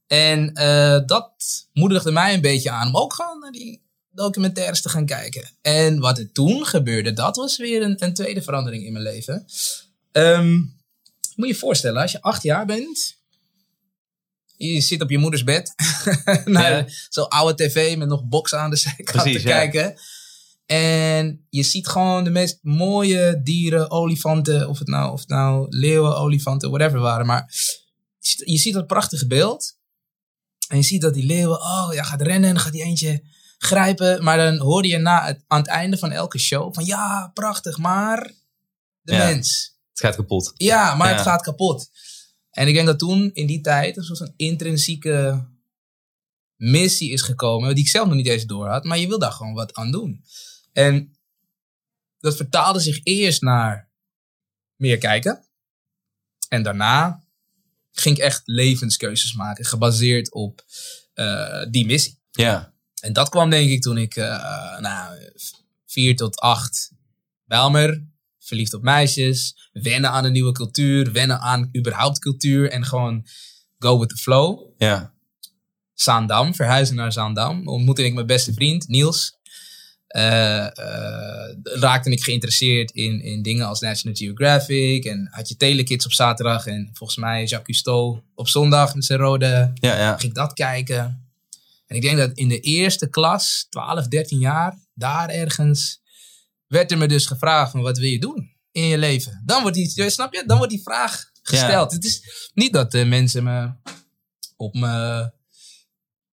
[0.08, 1.32] En eh, dat
[1.72, 3.86] moedigde mij een beetje aan om ook gewoon naar die,
[4.18, 5.50] documentaires te gaan kijken.
[5.62, 9.46] En wat er toen gebeurde, dat was weer een, een tweede verandering in mijn leven.
[10.12, 13.16] Ehm, moet je je voorstellen, als je acht jaar bent,
[14.56, 15.74] je zit op je moeders bed,
[16.44, 16.86] naar Ja.
[17.08, 19.54] zo'n oude tv met nog boksen aan de zijkant Precies, te ja.
[19.54, 20.00] kijken.
[20.66, 25.66] En je ziet gewoon de meest mooie dieren, olifanten, of het nou, of het nou
[25.68, 27.26] leeuwen, olifanten, whatever waren.
[27.26, 27.54] Maar
[28.44, 29.77] je ziet dat prachtige beeld.
[30.68, 33.22] En je ziet dat die leeuwen, oh ja, gaat rennen en gaat die eentje
[33.58, 34.24] grijpen.
[34.24, 37.78] Maar dan hoorde je na het, aan het einde van elke show van ja, prachtig,
[37.78, 38.32] maar
[39.00, 39.24] de Ja.
[39.26, 39.76] mens.
[39.90, 40.52] Het gaat kapot.
[40.56, 41.14] Ja, maar Ja.
[41.14, 41.90] het gaat kapot.
[42.50, 45.46] En ik denk dat toen, in die tijd, een soort van intrinsieke
[46.56, 49.32] missie is gekomen, die ik zelf nog niet eens door had, maar je wil daar
[49.32, 50.24] gewoon wat aan doen.
[50.72, 51.16] En
[52.18, 53.90] dat vertaalde zich eerst naar
[54.76, 55.46] meer kijken.
[56.48, 57.24] En daarna
[58.00, 60.64] ging ik echt levenskeuzes maken, gebaseerd op
[61.14, 62.18] eh, die missie.
[62.30, 62.72] Ja.
[63.00, 65.18] En dat kwam denk ik toen ik eh nou,
[65.86, 66.90] vier tot acht
[67.44, 68.06] Belmer,
[68.38, 73.26] verliefd op meisjes, wennen aan een nieuwe cultuur, wennen aan überhaupt cultuur en gewoon
[73.78, 74.70] go with the flow.
[74.78, 75.12] Ja.
[75.94, 79.37] Zaandam, verhuizen naar Zaandam, ontmoette ik mijn beste vriend Niels.
[80.08, 86.04] Eh, eh, raakte ik geïnteresseerd in, in dingen als National Geographic en had je Telekids
[86.04, 90.10] op zaterdag en volgens mij Jacques Cousteau op zondag met zijn rode Ja, ja.
[90.10, 91.26] ging ik dat kijken.
[91.86, 96.00] En ik denk dat in de eerste klas, 12, 13 jaar, daar ergens,
[96.66, 99.42] werd er me dus gevraagd van wat wil je doen in je leven?
[99.44, 100.42] Dan wordt die, snap je?
[100.46, 101.92] Dan wordt die vraag gesteld.
[101.92, 103.72] Het is niet dat de mensen me
[104.56, 105.32] op mijn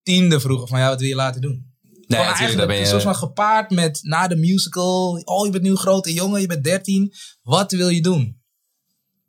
[0.02, 1.65] tiende vroegen van ja, wat wil je laten doen?
[2.06, 2.86] Nee, natuurlijk, daar ben eigenlijk je...
[2.86, 5.22] soort van gepaard met na de musical.
[5.24, 7.12] Oh, je bent nu een grote jongen, je bent 13.
[7.42, 8.40] Wat wil je doen?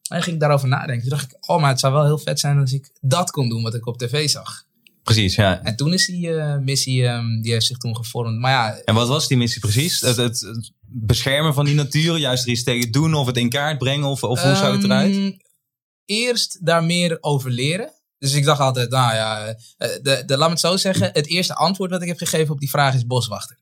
[0.09, 1.01] En ging ik daarover nadenken.
[1.01, 3.49] Toen dacht ik, oh, maar het zou wel heel vet zijn als ik dat kon
[3.49, 4.65] doen wat ik op tv zag.
[5.03, 5.63] Precies, ja.
[5.63, 8.39] En toen is die eh, missie, ehm, die heeft zich toen gevormd.
[8.39, 10.01] Maar ja, En wat was die missie precies?
[10.01, 13.49] Het, het, het beschermen van die natuur, juist er iets tegen doen of het in
[13.49, 15.15] kaart brengen of, of hoe zou het eruit?
[15.15, 15.31] ehm,
[16.05, 17.91] eerst daar meer over leren.
[18.19, 21.09] Dus ik dacht altijd, nou ja, eh, de, de, laat me het zo zeggen.
[21.13, 23.57] Het eerste antwoord wat ik heb gegeven op die vraag is boswachter.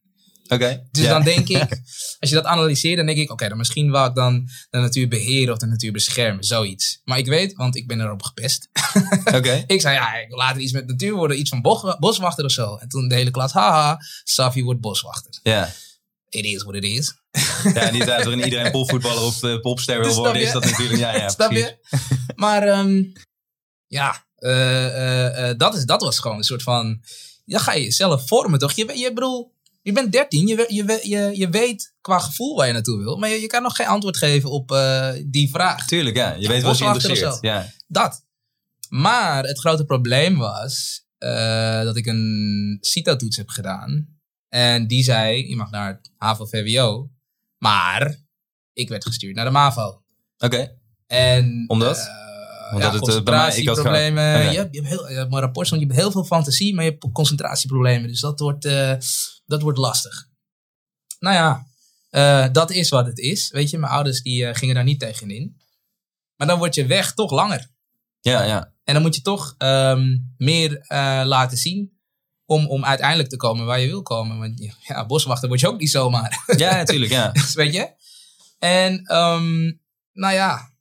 [0.48, 0.88] Oké.
[0.92, 1.10] Dus ja.
[1.10, 1.82] dan denk ik,
[2.20, 5.08] als je dat analyseert, dan denk ik, oké, dan misschien wou ik dan de natuur
[5.08, 7.02] beheren of de natuur beschermen, zoiets.
[7.04, 8.70] Maar ik weet, want ik ben erop gepest.
[9.38, 9.64] Oké.
[9.68, 12.52] ik zei, ja, ik wil later iets met natuur worden, iets van bos- boswachter of
[12.52, 12.76] zo.
[12.76, 15.40] En toen de hele klas, haha, Safi wordt boswachter.
[15.44, 15.72] Ja.
[16.30, 17.14] It is what it is.
[17.74, 20.66] ja, in die tijd waarin iedereen popvoetballer of eh, popster wil Snap worden, is dat
[20.66, 21.00] natuurlijk...
[21.00, 21.78] Ja, ja, Snap je?
[22.36, 23.04] Maar ehm,
[23.88, 24.35] ja, eh, eh, eh,
[25.58, 27.02] dat, is, dat was gewoon een soort van,
[27.46, 28.72] dan ga je jezelf vormen toch?
[28.72, 32.74] Je, je bedoel, je bent 13, je, je, je, je weet qua gevoel waar je
[32.74, 35.86] naartoe wil, maar je, je kan nog geen antwoord geven op eh, die vraag.
[35.88, 36.34] Tuurlijk, ja.
[36.34, 37.38] Je weet wat je interesseert.
[37.42, 37.68] Ja.
[37.88, 38.24] Dat.
[38.90, 44.08] Maar het grote probleem was eh, dat ik een CITO-toets heb gedaan.
[44.50, 47.10] En die zei, je mag naar het HAVO-VWO.
[47.58, 48.16] Maar
[48.74, 50.02] ik werd gestuurd naar de MAVO.
[50.38, 50.78] Oké.
[51.08, 51.98] En, Omdat?
[51.98, 52.25] eh, Omdat
[52.72, 54.36] ja, het, mij- ik had concentratieproblemen.
[54.36, 54.50] Oké.
[54.50, 56.84] Je, hebt, je hebt heel, je hebt rapport stond, je hebt heel veel fantasie, maar
[56.84, 58.08] je hebt concentratieproblemen.
[58.08, 58.94] Dus dat wordt, eh,
[59.46, 60.28] dat wordt lastig.
[61.20, 61.66] Nou ja,
[62.10, 63.50] eh, dat is wat het is.
[63.50, 65.58] Weet je, mijn ouders die, eh, gingen daar niet tegen in.
[66.36, 67.70] Maar dan wordt je weg toch langer.
[68.22, 68.74] Ja, ja.
[68.84, 70.86] En dan moet je toch ehm, meer
[71.26, 72.00] laten zien
[72.46, 74.40] om, om uiteindelijk te komen waar je wil komen.
[74.40, 76.44] Want ja, boswachter word je ook niet zomaar.
[76.58, 77.32] Ja, natuurlijk, ja.
[77.42, 77.94] Dus weet je?
[78.60, 79.72] En ehm,
[80.12, 80.75] nou ja,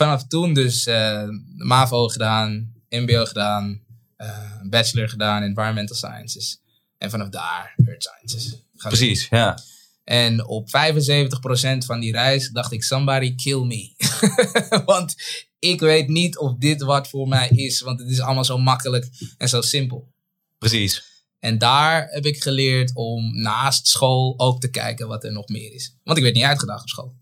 [0.00, 3.80] vanaf toen dus eh, MAVO gedaan, MBO gedaan,
[4.16, 6.60] eh, bachelor gedaan in Environmental Sciences.
[6.98, 8.50] En vanaf daar Earth Sciences.
[8.50, 8.60] doen.
[8.76, 9.58] Precies, ja.
[10.04, 13.94] En op 75% van die reis dacht ik, somebody kill me.
[14.84, 15.14] want
[15.58, 19.08] ik weet niet of dit wat voor mij is, want het is allemaal zo makkelijk
[19.38, 20.12] en zo simpel.
[20.58, 21.02] Precies.
[21.38, 25.72] En daar heb ik geleerd om naast school ook te kijken wat er nog meer
[25.72, 25.96] is.
[26.04, 27.19] Want ik werd niet uitgedaagd op school.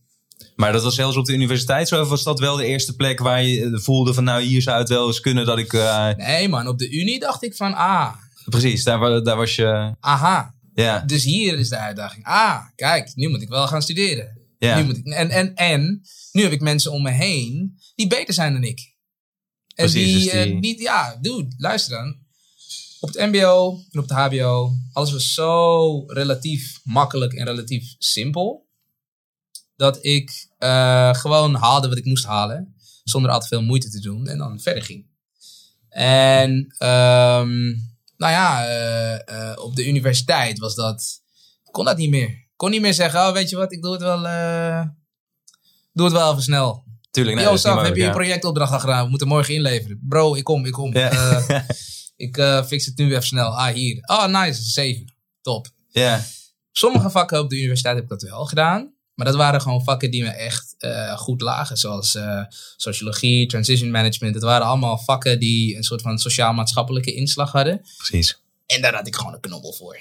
[0.59, 2.01] Maar dat was zelfs op de universiteit zo?
[2.01, 4.25] Of was dat wel de eerste plek waar je eh, voelde van...
[4.25, 5.73] nou, hier zou het wel eens kunnen dat ik...
[5.73, 9.94] eh, Nee man, op de unie dacht ik van, ah, precies, daar, daar was je...
[10.01, 10.55] aha.
[10.75, 12.25] Ja, Dus hier is de uitdaging.
[12.25, 14.38] Ah, kijk, nu moet ik wel gaan studeren.
[14.59, 14.79] ja.
[14.79, 18.35] Nu moet ik, en, en, en nu heb ik mensen om me heen die beter
[18.35, 18.79] zijn dan ik.
[19.75, 22.16] En Precies, die, dus die- eh, niet, ja, dude, luister dan.
[23.01, 28.66] Op het MBO en op de HBO, alles was zo relatief makkelijk en relatief simpel.
[29.79, 34.01] Dat ik eh, gewoon haalde wat ik moest halen, zonder al te veel moeite te
[34.01, 35.07] doen en dan verder ging.
[35.88, 37.67] En ehm,
[38.17, 41.21] nou ja, eh, eh, op de universiteit was dat,
[41.71, 42.47] kon dat niet meer.
[42.57, 44.23] Kon niet meer zeggen, oh weet je wat, ik doe het wel,
[45.93, 46.85] doe het wel even snel.
[47.11, 49.05] Tuurlijk, nee, Yo, Saf, heb je een projectopdracht al gedaan?
[49.05, 50.01] We moeten morgen inleveren.
[50.09, 50.95] Bro, ik kom, ik kom.
[50.95, 51.43] Ja.
[52.17, 52.37] Ik
[52.67, 53.59] fix het nu even snel.
[53.59, 53.99] Ah, hier.
[54.03, 55.14] Oh, nice, 7.
[55.41, 55.67] Top.
[55.88, 56.25] Ja.
[56.73, 58.97] Sommige vakken op de universiteit heb ik dat wel gedaan.
[59.18, 61.76] Maar dat waren gewoon vakken die me echt eh, goed lagen.
[61.76, 62.42] Zoals eh,
[62.76, 64.35] sociologie, transition management.
[64.35, 67.87] Het waren allemaal vakken die een soort van sociaal-maatschappelijke inslag hadden.
[67.96, 68.40] Precies.
[68.66, 69.98] En daar had ik gewoon een knobbel voor.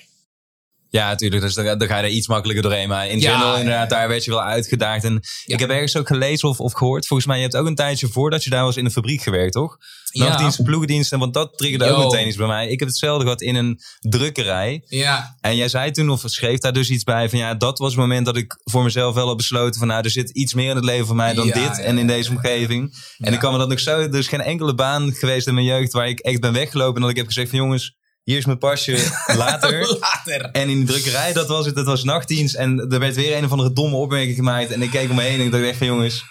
[0.90, 1.42] Ja, natuurlijk.
[1.42, 2.88] Dus dan, dan ga je er iets makkelijker doorheen.
[2.88, 5.04] Maar in Ja, general, ja, inderdaad, daar werd je wel uitgedaagd.
[5.04, 7.08] En ik heb ergens ook gelezen of, of gehoord.
[7.08, 9.54] Volgens mij, je hebt ook een tijdje voordat je daar was in de fabriek gewerkt,
[9.54, 9.78] toch?
[10.12, 11.20] Nachtdiensten, ploegendiensten.
[11.20, 12.68] Want dat triggerde ook meteen iets bij mij.
[12.68, 14.84] Ik heb hetzelfde gehad in een drukkerij.
[14.86, 17.92] Ja, En jij zei toen, of schreef daar dus iets bij van ja, dat was
[17.92, 20.70] het moment dat ik voor mezelf wel heb besloten van nou, er zit iets meer
[20.70, 22.94] in het leven van mij dan dit en in deze omgeving.
[23.18, 25.66] En ik kan me dat nog zo, er is geen enkele baan geweest in mijn
[25.66, 27.96] jeugd waar ik echt ben weggelopen en dat ik heb gezegd van jongens,
[28.28, 28.92] hier is mijn pasje,
[29.44, 29.98] later.
[30.00, 30.42] later.
[30.52, 33.46] En in de drukkerij, dat was het, dat was nachtdienst en er werd weer een
[33.46, 35.78] of andere domme opmerking gemaakt en ik keek om me heen en ik dacht echt
[35.78, 36.24] van jongens,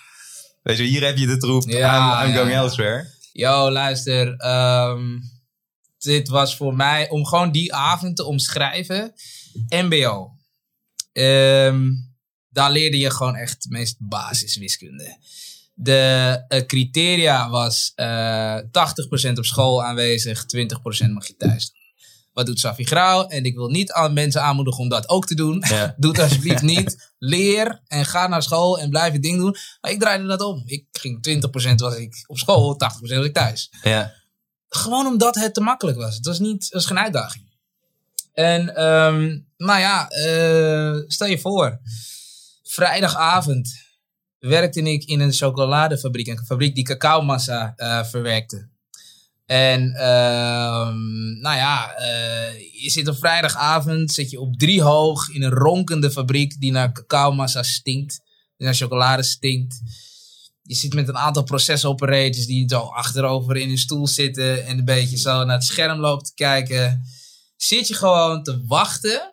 [0.62, 2.56] weet je, hier heb je de troep, Ja, I'm, going ja.
[2.56, 3.14] elsewhere.
[3.32, 4.34] Yo, luister.
[4.36, 5.18] ehm,
[5.98, 9.12] dit was voor mij om gewoon die avond te omschrijven.
[9.68, 10.30] MBO.
[11.12, 11.84] Ehm,
[12.48, 15.16] daar leerde je gewoon echt de meest basiswiskunde.
[15.74, 21.72] De eh, criteria was eh 80% op school aanwezig, 20% mag je thuis.
[22.36, 23.26] Wat doet Safi Grauw?
[23.26, 25.64] En ik wil niet aan mensen aanmoedigen om dat ook te doen.
[25.68, 25.94] Ja.
[25.98, 27.12] Doe het alsjeblieft niet.
[27.18, 29.56] Leer en ga naar school en blijf je ding doen.
[29.80, 30.62] Maar ik draaide dat om.
[30.66, 33.72] Ik ging 20% was ik op school, 80% was ik thuis.
[33.82, 34.12] Ja,
[34.68, 36.14] Gewoon omdat het te makkelijk was.
[36.14, 37.44] Het was, niet, het was geen uitdaging.
[38.32, 41.80] En ehm, nou ja, eh, stel je voor.
[42.62, 43.74] Vrijdagavond
[44.38, 46.26] werkte ik in een chocoladefabriek.
[46.26, 48.68] Een fabriek die cacaomassa eh verwerkte.
[49.46, 55.42] En ehm, nou ja, eh, je zit op vrijdagavond, zit je op drie hoog in
[55.42, 58.20] een ronkende fabriek die naar cacaomassa stinkt.
[58.56, 59.80] Die naar chocolade stinkt.
[60.62, 64.84] Je zit met een aantal procesoperators die zo achterover in hun stoel zitten en een
[64.84, 67.02] beetje zo naar het scherm loopt te kijken.
[67.56, 69.30] Zit je gewoon te wachten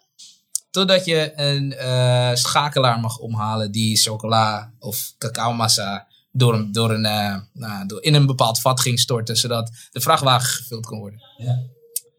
[0.69, 7.06] totdat je een eh, schakelaar mag omhalen die chocola of cacaomassa door een, door een,
[7.06, 11.22] eh, nou, door, in een bepaald vat ging storten, zodat de vrachtwagen gevuld kon worden.
[11.38, 11.60] Ja.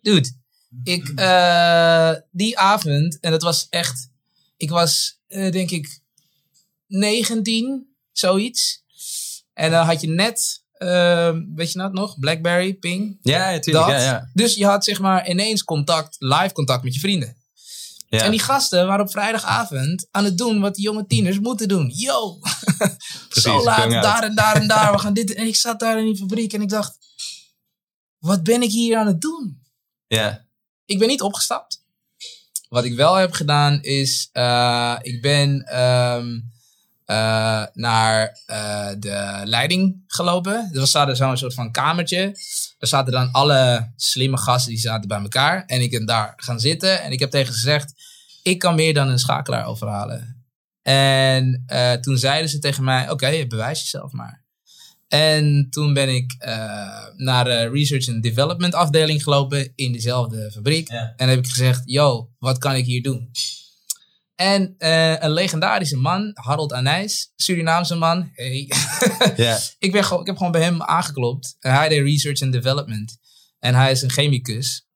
[0.02, 0.32] Dude,
[0.82, 4.10] ik, eh, die avond, en dat was echt,
[4.56, 6.00] ik was eh, denk ik
[6.86, 8.82] 19, zoiets.
[9.52, 13.86] En dan had je net, eh, weet je dat nog, Blackberry, Ping, ja, natuurlijk.
[13.86, 13.94] dat.
[13.94, 14.30] Ja, ja.
[14.32, 17.36] Dus je had zeg maar ineens contact, live contact met je vrienden.
[18.14, 18.24] Ja.
[18.24, 21.92] En die gasten waren op vrijdagavond aan het doen wat die jonge tieners moeten doen.
[21.94, 22.38] Yo,
[23.42, 25.34] zo laat, daar en daar en daar, we gaan dit.
[25.34, 26.98] En ik zat daar in die fabriek en ik dacht,
[28.18, 29.62] wat ben ik hier aan het doen?
[30.06, 30.42] ja.
[30.86, 31.82] Ik ben niet opgestapt.
[32.68, 36.40] Wat ik wel heb gedaan is, eh, ik ben ehm,
[37.04, 40.70] eh, naar eh, de leiding gelopen.
[40.72, 42.36] Er was daar zo'n soort van kamertje.
[42.84, 45.64] Daar zaten dan alle slimme gasten die zaten bij elkaar.
[45.66, 47.02] En ik ben daar gaan zitten.
[47.02, 47.94] En ik heb tegen ze gezegd,
[48.42, 50.44] ik kan meer dan een schakelaar overhalen.
[50.82, 54.44] En eh, toen zeiden ze tegen mij, oké, bewijs jezelf maar.
[55.08, 60.90] En toen ben ik eh, naar de research and development afdeling gelopen in dezelfde fabriek.
[60.90, 61.12] Ja.
[61.16, 63.30] En heb ik gezegd, yo, wat kan ik hier doen?
[64.34, 68.30] En eh, een legendarische man, Harold Anijs, Surinaamse man.
[68.32, 68.70] Hey.
[69.78, 71.56] ik, ben gewoon, ik heb gewoon bij hem aangeklopt.
[71.60, 73.18] En hij deed research and development.
[73.58, 74.86] En hij is een chemicus.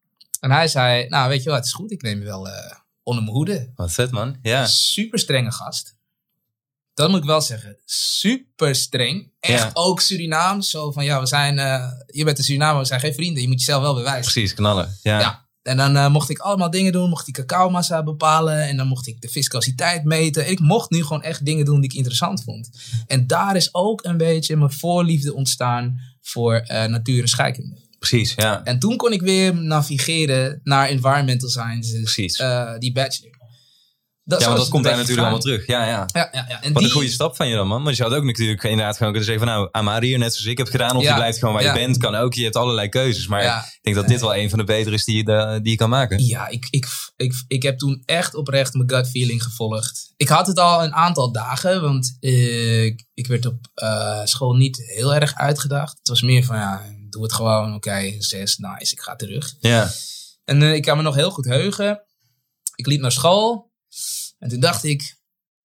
[0.41, 2.77] En hij zei, nou weet je wat, het is goed, ik neem je wel eh,
[3.03, 3.73] onder mijn hoede.
[3.75, 4.39] Wat vet, man.
[4.43, 4.67] Ja.
[4.67, 5.97] Super strenge gast.
[6.95, 7.77] Dat moet ik wel zeggen.
[7.85, 9.33] Super streng.
[9.41, 10.71] Echt ook Surinaams.
[10.71, 13.43] Zo van, ja, we zijn, eh, je bent een Surinamer, we zijn geen vrienden.
[13.43, 14.33] Je moet jezelf wel bewijzen.
[14.33, 14.99] Precies, knallen.
[15.03, 15.21] Ja.
[15.21, 15.48] Ja.
[15.69, 17.09] En dan eh, mocht ik allemaal dingen doen.
[17.09, 18.63] Mocht ik cacaomassa bepalen.
[18.69, 20.45] En dan mocht ik de fiscaliteit meten.
[20.45, 22.71] En ik mocht nu gewoon echt dingen doen die ik interessant vond.
[23.07, 27.77] En daar is ook een beetje mijn voorliefde ontstaan voor eh, natuur en scheikunde.
[27.99, 28.65] Precies, ja.
[28.65, 32.01] En toen kon ik weer navigeren naar environmental sciences.
[32.01, 32.37] Precies.
[32.37, 33.38] eh, die bachelor.
[34.29, 35.67] Ja, want dat komt daar natuurlijk allemaal terug.
[35.67, 36.07] Ja, ja.
[36.13, 36.63] Ja, ja, ja.
[36.63, 37.85] En Wat die, een goede stap van je dan, man.
[37.85, 39.57] Want je had ook natuurlijk inderdaad gewoon kunnen zeggen van...
[39.57, 40.97] nou, Amari hier net zoals ik heb gedaan...
[40.97, 41.73] of Ja, je blijft gewoon waar ja.
[41.75, 42.35] je bent, kan ook.
[42.35, 43.27] Je hebt allerlei keuzes.
[43.27, 43.59] Maar Ja.
[43.65, 45.77] ik denk dat dit wel een van de betere is die je, de- die je
[45.79, 46.25] kan maken.
[46.27, 46.87] Ja, ik, ik,
[47.17, 50.13] ik, ik heb toen echt oprecht mijn gut feeling gevolgd.
[50.17, 54.55] Ik had het al een aantal dagen, want eh, ik, ik werd op eh, school
[54.55, 55.99] niet heel erg uitgedaagd.
[55.99, 57.75] Het was meer van, ja, doe het gewoon.
[57.75, 59.55] Oké, zes, nice, ik ga terug.
[59.61, 59.91] Ja,
[60.45, 62.03] En eh, ik kan me nog heel goed heugen.
[62.75, 63.68] Ik liep naar school
[64.39, 65.17] en toen dacht ik,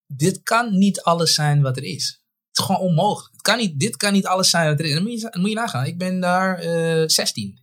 [0.07, 2.05] dit kan niet alles zijn wat er is.
[2.47, 3.31] Het is gewoon onmogelijk.
[3.33, 4.93] Het kan niet, dit kan niet alles zijn wat er is.
[4.93, 5.85] Dan moet je, dan moet je nagaan.
[5.85, 7.61] Ik ben daar eh 16.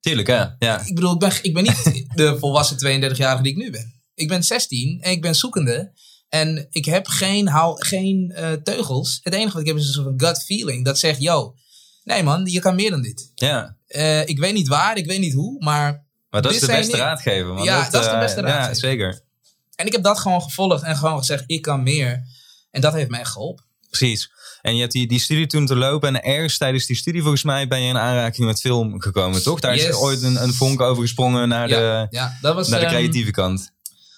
[0.00, 0.56] tuurlijk, ja.
[0.58, 0.80] ja.
[0.86, 4.00] Ik bedoel, ik ben, ik ben niet de volwassen 32-jarige die ik nu ben.
[4.14, 5.92] Ik ben 16 en ik ben zoekende.
[6.28, 9.20] En ik heb geen, hou, geen eh, teugels.
[9.22, 10.84] Het enige wat ik heb is een soort gut feeling.
[10.84, 11.54] Dat zegt, yo,
[12.04, 13.30] nee man, je kan meer dan dit.
[13.34, 16.66] Ja, Eh, ik weet niet waar, ik weet niet hoe, maar Maar dat is de
[16.66, 17.62] beste raadgever.
[17.64, 18.76] Ja, dat is de beste Ja, raadgever.
[18.76, 19.20] zeker.
[19.82, 22.22] En ik heb dat gewoon gevolgd en gewoon gezegd, ik kan meer.
[22.70, 23.64] En dat heeft echt geholpen.
[23.90, 24.30] Precies.
[24.60, 26.08] En je hebt die, die studie toen te lopen.
[26.08, 29.60] En ergens tijdens die studie, volgens mij, ben je in aanraking met film gekomen, toch?
[29.60, 32.80] Daar is ooit een, een vonk over gesprongen naar, Ja, de, ja, dat was, naar
[32.80, 33.72] de ehm, creatieve kant.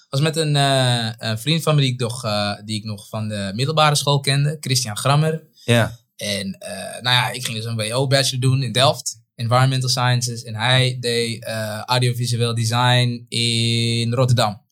[0.09, 3.07] was met een, eh, een vriend van me die ik, nog, eh, die ik nog
[3.09, 5.43] van de middelbare school kende, Christian Grammer.
[5.63, 5.99] Ja.
[6.15, 10.43] En eh, nou ja, ik ging dus een WO-bachelor doen in Delft, Environmental Sciences.
[10.43, 11.45] En hij deed
[11.85, 14.63] audiovisueel design in Rotterdam.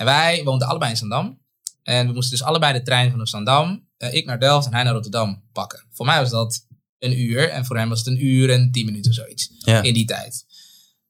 [0.00, 1.38] En wij woonden allebei in Zandam.
[1.82, 4.82] En we moesten dus allebei de trein vanaf Zandam, eh, ik naar Delft en hij
[4.82, 5.84] naar Rotterdam pakken.
[5.92, 6.66] Voor mij was dat
[6.98, 9.82] een uur en voor hem was het een uur en tien minuten of zoiets Ja.
[9.82, 10.44] in die tijd.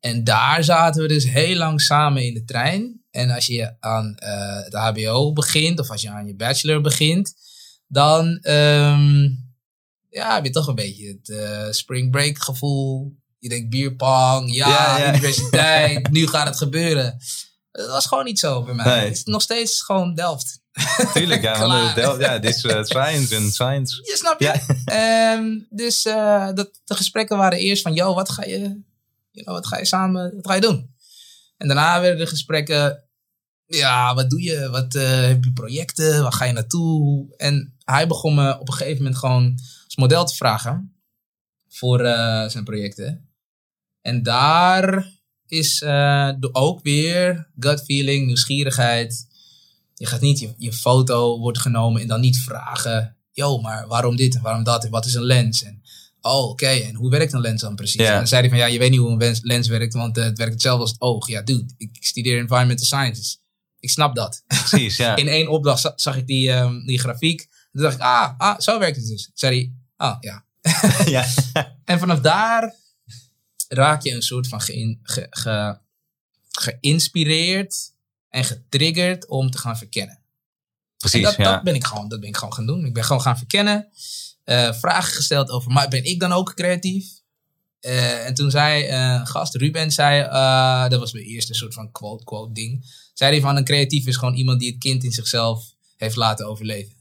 [0.01, 3.03] En daar zaten we dus heel lang samen in de trein.
[3.11, 7.35] En als je aan eh, het HBO begint, of als je aan je bachelor begint,
[7.87, 9.23] dan ehm,
[10.09, 13.17] ja, heb je toch een beetje het eh, spring break gevoel.
[13.39, 15.09] Je denkt bierpong, ja, Ja, ja.
[15.15, 17.19] universiteit, nu gaat het gebeuren.
[17.81, 18.87] Dat was gewoon niet zo bij mij.
[18.87, 19.05] Nee.
[19.05, 20.61] Het is nog steeds gewoon Delft.
[21.15, 21.59] Tuurlijk, ja.
[21.67, 23.97] Want, eh, ja, dit is eh, science en science.
[23.97, 24.45] Je snap je?
[24.45, 24.61] Ja.
[24.85, 28.59] Ehm, dus eh, dat, de gesprekken waren eerst van, yo, wat ga je,
[29.31, 30.95] you know, wat ga je samen, wat ga je doen?
[31.57, 33.05] En daarna werden de gesprekken,
[33.67, 34.69] ja, wat doe je?
[34.71, 36.23] Wat heb je projecten?
[36.23, 37.27] Waar ga je naartoe?
[37.37, 40.95] En hij begon me op een gegeven moment gewoon als model te vragen
[41.69, 41.99] voor
[42.51, 43.29] zijn projecten.
[44.01, 45.11] En daar
[45.51, 49.27] is eh, ook weer gut feeling, nieuwsgierigheid.
[49.95, 53.17] Je gaat niet, je, je foto wordt genomen en dan niet vragen.
[53.33, 55.63] Yo, maar waarom dit en waarom dat en wat is een lens?
[55.63, 55.83] En,
[56.21, 58.01] oh, oké, en hoe werkt een lens dan precies?
[58.01, 60.25] En dan zei hij van, ja, je weet niet hoe een lens werkt, want eh,
[60.25, 61.29] het werkt hetzelfde als het oog.
[61.29, 63.41] Ja, dude, ik studeer environmental sciences.
[63.79, 64.43] Ik snap dat.
[64.47, 65.17] Precies, ja.
[65.23, 67.49] In één opdracht za- zag ik die, ehm, die grafiek.
[67.73, 69.25] Toen dacht ik, ah, ah, zo werkt het dus.
[69.25, 70.45] Toen zei hij, ah, ja.
[71.17, 71.27] ja.
[71.85, 72.75] En vanaf daar
[73.73, 75.79] raak je een soort van geïn- ge, ge-
[76.51, 77.93] geïnspireerd
[78.29, 80.15] en getriggerd om te gaan verkennen.
[80.15, 80.23] En
[80.97, 81.53] Precies, dat, ja.
[81.53, 82.85] dat, ben ik gewoon, dat ben ik gewoon gaan doen.
[82.85, 83.89] Ik ben gewoon gaan verkennen.
[84.45, 87.07] eh, vragen gesteld over, maar ben ik dan ook creatief?
[87.81, 90.23] Eh, en toen zei een gast, Ruben, zei,
[90.89, 92.85] dat was mijn eerste soort van quote-quote ding.
[93.15, 96.47] Zei hij van, een creatief is gewoon iemand die het kind in zichzelf heeft laten
[96.47, 96.95] overleven.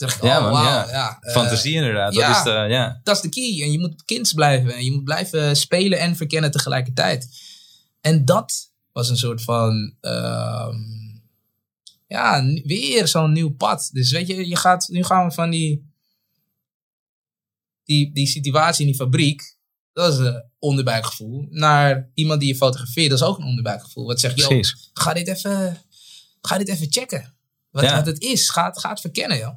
[0.00, 0.86] Ik, Ja, oh, man, ja.
[0.90, 1.18] ja.
[1.20, 2.14] eh, Fantasie inderdaad.
[2.14, 2.28] ja.
[2.28, 3.00] Dat is de, ja.
[3.02, 3.62] dat is de key.
[3.62, 4.74] En je moet kind blijven.
[4.74, 7.28] En je moet blijven spelen en verkennen tegelijkertijd.
[8.00, 9.94] En dat was een soort van.
[10.00, 10.76] ehm,
[12.06, 13.88] ja, weer zo'n nieuw pad.
[13.92, 15.90] Dus weet je, je gaat, nu gaan we van die.
[17.84, 19.56] Die, die situatie in die fabriek.
[19.92, 21.46] Dat is een onderbuikgevoel.
[21.50, 23.10] Naar iemand die je fotografeert.
[23.10, 24.06] Dat is ook een onderbuikgevoel.
[24.06, 24.90] Wat joh, Precies.
[24.92, 25.78] ga dit even.
[26.40, 27.34] Ga dit even checken.
[27.70, 27.96] Wat, Ja.
[27.96, 28.50] wat het is.
[28.50, 29.54] Ga het verkennen, joh.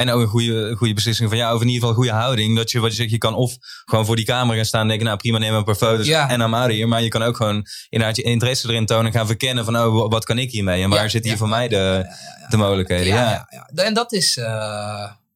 [0.00, 1.54] En ook een goede, goede beslissing van jou.
[1.54, 2.56] Of in ieder geval een goede houding.
[2.56, 4.88] Dat je, wat je zegt, je kan of gewoon voor die camera gaan staan en
[4.88, 6.28] denken, nou prima, neem een paar foto's Ja.
[6.30, 6.86] en I'm out of here.
[6.86, 10.10] Maar je kan ook gewoon inderdaad je interesse erin tonen en gaan verkennen van, oh,
[10.10, 10.82] wat kan ik hiermee?
[10.82, 12.14] En waar Ja, zitten hier voor mij de,
[12.48, 13.06] de mogelijkheden?
[13.06, 13.82] Ja, ja, ja, ja.
[13.84, 14.44] En dat is, eh,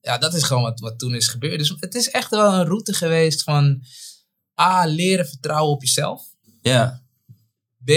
[0.01, 1.59] ja, dat is gewoon wat, wat toen is gebeurd.
[1.59, 3.83] Dus het is echt wel een route geweest van
[4.61, 6.23] A, leren vertrouwen op jezelf.
[6.63, 7.03] ja.
[7.85, 7.91] B,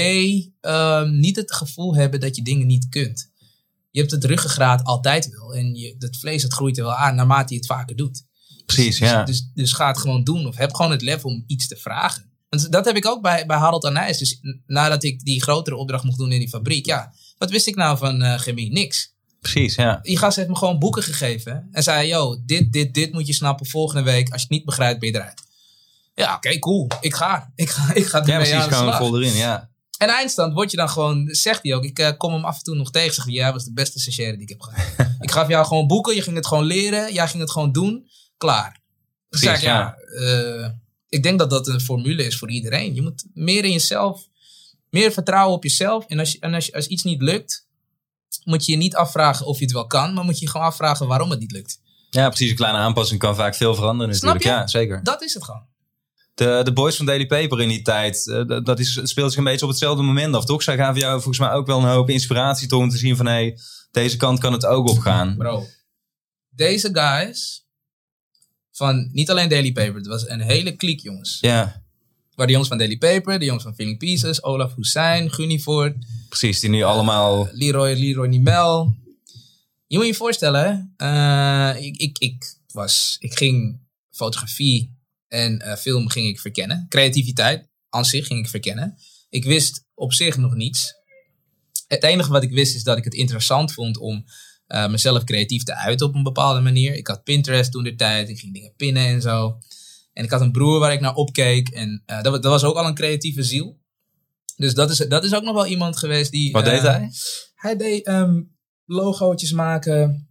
[0.61, 3.26] ehm, niet het gevoel hebben dat je dingen niet kunt.
[3.97, 5.55] Je hebt het ruggengraat altijd wel.
[5.55, 8.23] En je, dat vlees dat groeit er wel aan naarmate je het vaker doet.
[8.65, 9.23] Precies, Dus, ja.
[9.23, 10.47] dus, dus ga het gewoon doen.
[10.47, 12.31] Of heb gewoon het lef om iets te vragen.
[12.49, 14.17] Want dat heb ik ook bij, bij Harold Anijs.
[14.17, 16.85] Dus nadat ik die grotere opdracht mocht doen in die fabriek.
[16.85, 18.71] Ja, wat wist ik nou van eh, chemie?
[18.71, 19.13] Niks.
[19.41, 19.99] Precies, ja.
[20.01, 21.67] Die gast heeft me gewoon boeken gegeven.
[21.71, 24.29] En zei, yo, dit, dit, dit moet je snappen volgende week.
[24.29, 25.41] Als je het niet begrijpt, ben je eruit.
[26.15, 26.87] Ja, oké, cool.
[27.01, 27.51] Ik ga.
[27.55, 28.97] Ik ga, ik ga Ja, precies, aan de gewoon slag.
[29.07, 29.69] vol erin, ja.
[29.97, 31.83] En eindstand word je dan gewoon, zegt hij ook.
[31.83, 33.13] Ik eh, kom hem af en toe nog tegen.
[33.13, 34.85] Zegt hij, jij was de beste stagiaire die ik heb gehad.
[35.19, 36.15] ik gaf jou gewoon boeken.
[36.15, 37.13] Je ging het gewoon leren.
[37.13, 38.07] Jij ging het gewoon doen.
[38.37, 38.79] Klaar.
[39.29, 39.95] Dus Precies, ik, ja.
[39.97, 40.69] eh,
[41.09, 42.95] ik denk dat dat een formule is voor iedereen.
[42.95, 44.27] Je moet meer in jezelf,
[44.89, 46.05] meer vertrouwen op jezelf.
[46.05, 47.65] En als, je, en als, je- als iets niet lukt,
[48.43, 50.13] moet je je niet afvragen of je het wel kan.
[50.13, 51.79] Maar moet je je gewoon afvragen waarom het niet lukt.
[52.09, 52.49] Ja, precies.
[52.49, 54.55] Een kleine aanpassing kan vaak veel veranderen Snap natuurlijk.
[54.55, 54.61] je?
[54.61, 55.03] Ja, zeker.
[55.03, 55.65] Dat is het gewoon.
[56.37, 59.37] De, de boys van Daily Paper in die tijd, eh, dat- is, het speelt zich
[59.39, 60.63] een beetje op hetzelfde moment af, toch?
[60.63, 63.25] Zij gaven jou volgens mij ook wel een hoop inspiratie toch om te zien van,
[63.25, 63.57] hé, hey,
[63.91, 65.35] deze kant kan het ook opgaan.
[65.37, 65.65] Bro,
[66.49, 67.65] deze guys
[68.71, 69.95] van niet alleen Daily Paper.
[69.95, 71.37] Het was een hele kliek jongens.
[71.41, 71.85] Ja,
[72.35, 75.95] Waar de jongens van Daily Paper, de jongens van Feeling Pieces, Olaf Hussein, Gunnivoort,
[76.29, 76.59] precies.
[76.59, 77.49] Die nu allemaal...
[77.51, 78.95] Leroy, Leroy Nimel.
[79.87, 83.79] Je moet je voorstellen, eh, ik, ik, ik, was, ik ging
[84.11, 84.96] fotografie
[85.27, 86.85] en eh, film ging ik verkennen.
[86.89, 88.97] Creativiteit aan zich ging ik verkennen.
[89.29, 90.93] Ik wist op zich nog niets.
[91.87, 94.25] Het enige wat ik wist is dat ik het interessant vond om
[94.67, 96.95] eh, mezelf creatief te uiten op een bepaalde manier.
[96.95, 99.57] Ik had Pinterest toen de tijd, ik ging dingen pinnen en zo.
[100.13, 102.75] En ik had een broer waar ik naar opkeek en eh, dat, dat was ook
[102.75, 103.79] al een creatieve ziel.
[104.55, 106.51] Dus dat is, dat is ook nog wel iemand geweest die...
[106.51, 107.09] Wat deed hij?
[107.55, 108.41] Hij deed ehm
[108.85, 110.29] logootjes maken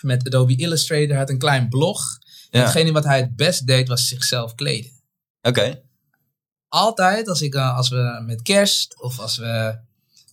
[0.00, 1.08] met Adobe Illustrator.
[1.08, 2.18] Hij had een klein blog.
[2.52, 2.64] En Ja.
[2.66, 4.90] hetgene wat hij het best deed was zichzelf kleden.
[5.42, 5.82] Oké.
[6.68, 9.78] Altijd als, ik, eh, als we met kerst of als we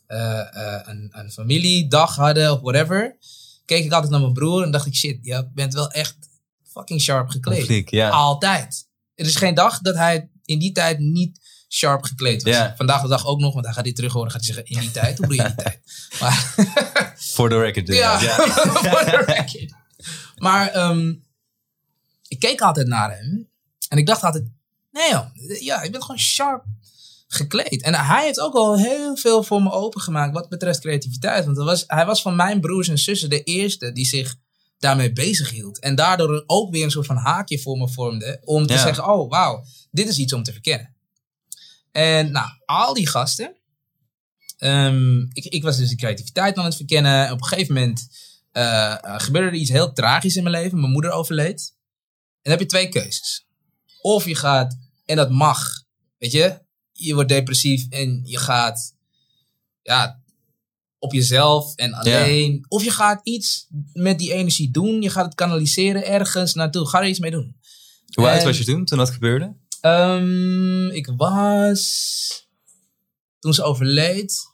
[0.08, 3.17] eh, eh, een, een familiedag hadden of whatever,
[3.65, 6.17] keek ik altijd naar mijn broer en dacht ik, shit, je bent wel echt
[6.71, 7.65] fucking sharp gekleed.
[7.65, 8.10] Fliek, ja.
[8.10, 8.88] Altijd.
[9.15, 12.53] Er is geen dag dat hij in die tijd niet sharp gekleed was.
[12.53, 12.73] Ja.
[12.77, 14.32] Vandaag de dag ook nog, want hij gaat dit terug horen.
[14.32, 15.17] Gaat hij zeggen, in die tijd?
[15.17, 15.82] Hoe bedoel je in die tijd?
[16.19, 16.53] Maar,
[17.36, 17.88] Voor de record.
[17.88, 19.73] ja, voor de record.
[20.36, 21.13] Maar ehm,
[22.39, 23.49] ik keek altijd naar hem.
[23.89, 24.43] En ik dacht altijd,
[24.91, 25.25] nee joh,
[25.60, 26.63] ja, je bent gewoon sharp
[27.28, 27.82] gekleed.
[27.82, 31.45] En hij heeft ook al heel veel voor me opengemaakt wat betreft creativiteit.
[31.45, 34.36] Want hij was, hij was van mijn broers en zussen de eerste die zich
[34.78, 35.80] daarmee bezig hield.
[35.80, 38.41] En daardoor ook weer een soort van haakje voor me vormde.
[38.43, 38.80] Om te Ja.
[38.82, 40.95] zeggen, oh wauw, dit is iets om te verkennen.
[41.91, 43.56] En nou, al die gasten.
[44.58, 47.25] ehm, ik, ik was dus de creativiteit aan het verkennen.
[47.25, 48.08] En op een gegeven moment
[48.52, 50.80] eh, eh, gebeurde er iets heel tragisch in mijn leven.
[50.80, 51.75] Mijn moeder overleed.
[52.41, 53.45] En dan heb je twee keuzes.
[54.02, 55.84] Of je gaat, en dat mag,
[56.17, 58.95] weet je, je wordt depressief en je gaat
[59.82, 60.21] ja,
[60.99, 62.65] op jezelf en alleen.
[62.67, 65.02] Of je gaat iets met die energie doen.
[65.02, 66.88] Je gaat het kanaliseren ergens naartoe.
[66.88, 67.56] Ga er iets mee doen.
[68.13, 69.56] Hoe oud En- was je toen, toen dat gebeurde?
[69.82, 72.47] Ehm, ik was,
[73.39, 74.47] toen ze overleed,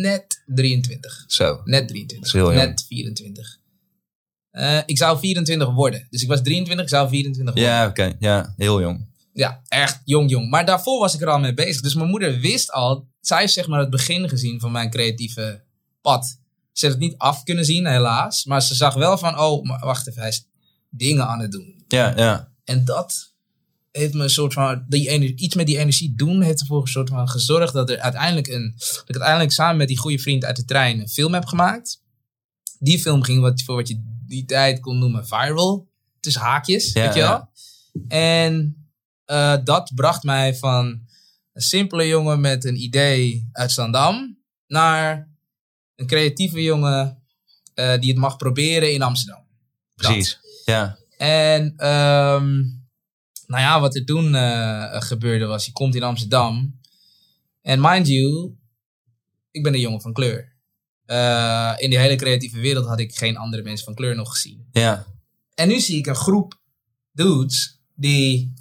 [0.00, 1.24] net 23.
[1.26, 1.60] Zo.
[1.64, 2.16] Net 23.
[2.16, 2.66] Dat is heel jong.
[2.66, 3.58] Net 24.
[4.58, 6.06] Eh, ik zou 24 worden.
[6.10, 7.72] Dus ik was 23, ik zou 24 worden.
[7.72, 8.16] Ja, oké.
[8.18, 9.06] Ja, heel jong.
[9.32, 10.50] Ja, echt jong, jong.
[10.50, 11.82] Maar daarvoor was ik er al mee bezig.
[11.82, 15.62] Dus mijn moeder wist al, zij heeft zeg maar het begin gezien van mijn creatieve
[16.00, 16.38] pad.
[16.72, 18.44] Ze heeft het niet af kunnen zien, helaas.
[18.44, 20.46] Maar ze zag wel van, oh, maar wacht even, hij is
[20.90, 21.84] dingen aan het doen.
[21.88, 22.52] Ja, ja.
[22.64, 23.32] En dat
[23.92, 26.86] heeft me een soort van, die ener- iets met die energie doen, heeft ervoor een
[26.88, 30.44] soort van gezorgd dat, er uiteindelijk een, dat ik uiteindelijk samen met die goede vriend
[30.44, 32.02] uit de trein een film heb gemaakt.
[32.78, 35.88] Die film ging wat, voor wat je die tijd kon noemen viral.
[36.20, 37.28] Tussen haakjes, Ja, weet je wel.
[37.28, 37.48] ja.
[38.08, 38.86] En
[39.24, 40.86] eh, dat bracht mij van
[41.52, 45.28] een simpele jongen met een idee uit Zandam naar
[45.96, 47.22] een creatieve jongen
[47.74, 49.44] eh, die het mag proberen in Amsterdam.
[49.94, 50.06] Dat.
[50.06, 50.38] Precies.
[50.64, 50.98] Ja.
[51.16, 52.56] En ehm,
[53.46, 56.80] nou ja, wat er toen eh, gebeurde was, je komt in Amsterdam.
[57.62, 58.56] En mind you,
[59.50, 60.56] ik ben een jongen van kleur.
[61.08, 64.68] Eh, in die hele creatieve wereld had ik geen andere mensen van kleur nog gezien.
[64.72, 65.06] Ja.
[65.54, 66.60] En nu zie ik een groep
[67.12, 68.52] dudes die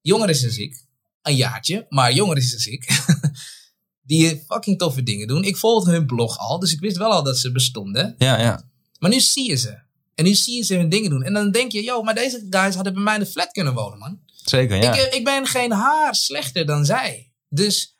[0.00, 0.84] jonger is dan ik.
[1.22, 3.04] Een jaartje, maar jonger is dan ik.
[4.10, 5.44] die fucking toffe dingen doen.
[5.44, 8.14] Ik volgde hun blog al, dus ik wist wel al dat ze bestonden.
[8.18, 8.68] Ja, ja.
[8.98, 9.78] Maar nu zie je ze.
[10.14, 11.22] En nu zie je ze hun dingen doen.
[11.22, 13.74] En dan denk je, yo, maar deze guys hadden bij mij in de flat kunnen
[13.74, 14.20] wonen, man.
[14.26, 14.92] Zeker, ja.
[14.92, 17.32] Ik, eh, ik ben geen haar slechter dan zij.
[17.48, 17.96] Dus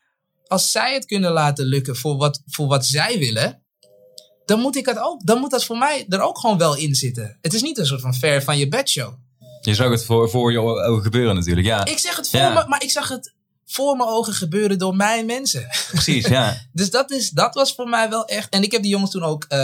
[0.46, 3.63] als zij het kunnen laten lukken voor wat, voor wat zij willen,
[4.44, 5.26] dan moet ik het ook.
[5.26, 7.38] Dan moet dat voor mij er ook gewoon wel in zitten.
[7.40, 9.12] Het is niet een soort van ver van je bed show.
[9.60, 11.84] Je zag het voor, voor je ogen gebeuren natuurlijk, ja.
[11.84, 12.52] Ik zeg het voor Ja.
[12.52, 13.34] me, maar ik zag het
[13.66, 15.66] voor mijn ogen gebeuren door mijn mensen.
[15.90, 16.56] Precies, ja.
[16.72, 18.48] Dus dat, is, dat was voor mij wel echt.
[18.52, 19.44] En ik heb die jongens toen ook.
[19.48, 19.58] eh,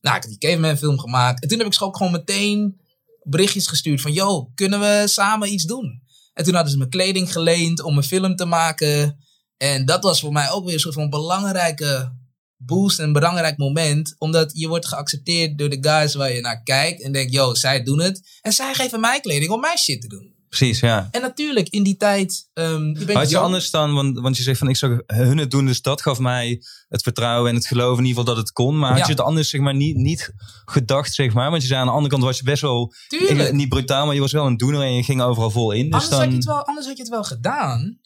[0.00, 1.42] nou, ik heb die Caveman film gemaakt.
[1.42, 2.80] En toen heb ik ze ook gewoon meteen
[3.22, 6.02] berichtjes gestuurd van: Yo, kunnen we samen iets doen?
[6.34, 9.18] En toen hadden ze me kleding geleend om een film te maken.
[9.56, 12.12] En dat was voor mij ook weer een soort van belangrijke
[12.58, 12.98] boost.
[12.98, 14.14] Een belangrijk moment.
[14.18, 17.02] Omdat je wordt geaccepteerd door de guys waar je naar kijkt.
[17.02, 18.38] En denkt: Yo, zij doen het.
[18.40, 20.36] En zij geven mij kleding om mijn shit te doen.
[20.48, 21.08] Precies, ja.
[21.10, 22.48] En natuurlijk, in die tijd.
[22.52, 25.50] ehm je Had je anders dan, want, want je zegt van ik zag hun het
[25.50, 28.52] doen, dus dat gaf mij het vertrouwen en het geloof in ieder geval dat het
[28.52, 28.78] kon.
[28.78, 29.04] Maar had Ja.
[29.04, 30.32] je het anders zeg maar niet, niet
[30.64, 31.50] gedacht, zeg maar?
[31.50, 34.14] Want je zei aan de andere kant was je best wel, ik- niet brutaal, maar
[34.14, 35.84] je was wel een doener en je ging overal vol in.
[35.90, 37.98] Dus anders, had dan, je het wel, anders had je het wel gedaan.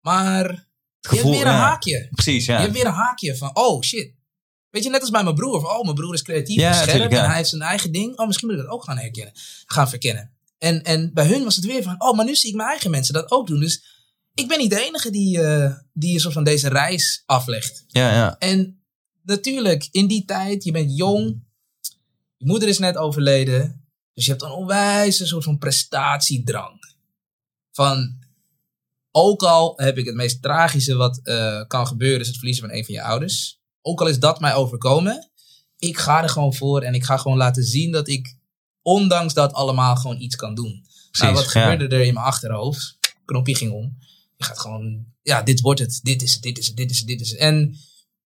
[0.00, 0.70] Maar
[1.10, 1.58] je hebt weer een ja.
[1.58, 2.08] haakje.
[2.10, 2.60] Precies, Je ja.
[2.60, 4.12] hebt weer een haakje van, oh shit.
[4.70, 5.60] Weet je, net als bij mijn broer.
[5.60, 7.18] Van, oh, mijn broer is creatief Ja, en scherp tuurlijk, ja.
[7.18, 8.18] en hij heeft zijn eigen ding.
[8.18, 9.32] Oh, misschien moet ik dat ook gaan herkennen.
[9.66, 10.30] Gaan verkennen.
[10.58, 12.90] En, en bij hun was het weer van, oh, maar nu zie ik mijn eigen
[12.90, 13.60] mensen dat ook doen.
[13.60, 13.84] Dus
[14.34, 17.84] ik ben niet de enige die, eh, die een soort van deze reis aflegt.
[17.88, 18.38] Ja, ja.
[18.38, 18.82] En
[19.22, 21.42] natuurlijk, in die tijd, je bent jong.
[22.36, 23.86] Je moeder is net overleden.
[24.14, 26.80] Dus je hebt een onwijze soort van prestatiedrang.
[27.72, 28.21] Van,
[29.12, 32.76] ook al heb ik het meest tragische wat eh, kan gebeuren, is het verliezen van
[32.76, 33.60] een van je ouders.
[33.82, 35.30] Ook al is dat mij overkomen,
[35.78, 38.36] ik ga er gewoon voor en ik ga gewoon laten zien dat ik,
[38.82, 40.86] ondanks dat allemaal, gewoon iets kan doen.
[41.18, 41.70] nou, wat ja.
[41.70, 42.98] gebeurde er in mijn achterhoofd?
[43.24, 43.96] Knopje ging om.
[44.36, 46.00] Je gaat gewoon, ja, dit wordt het.
[46.02, 47.38] Dit is het, dit is het, dit is het, dit is het.
[47.38, 47.76] En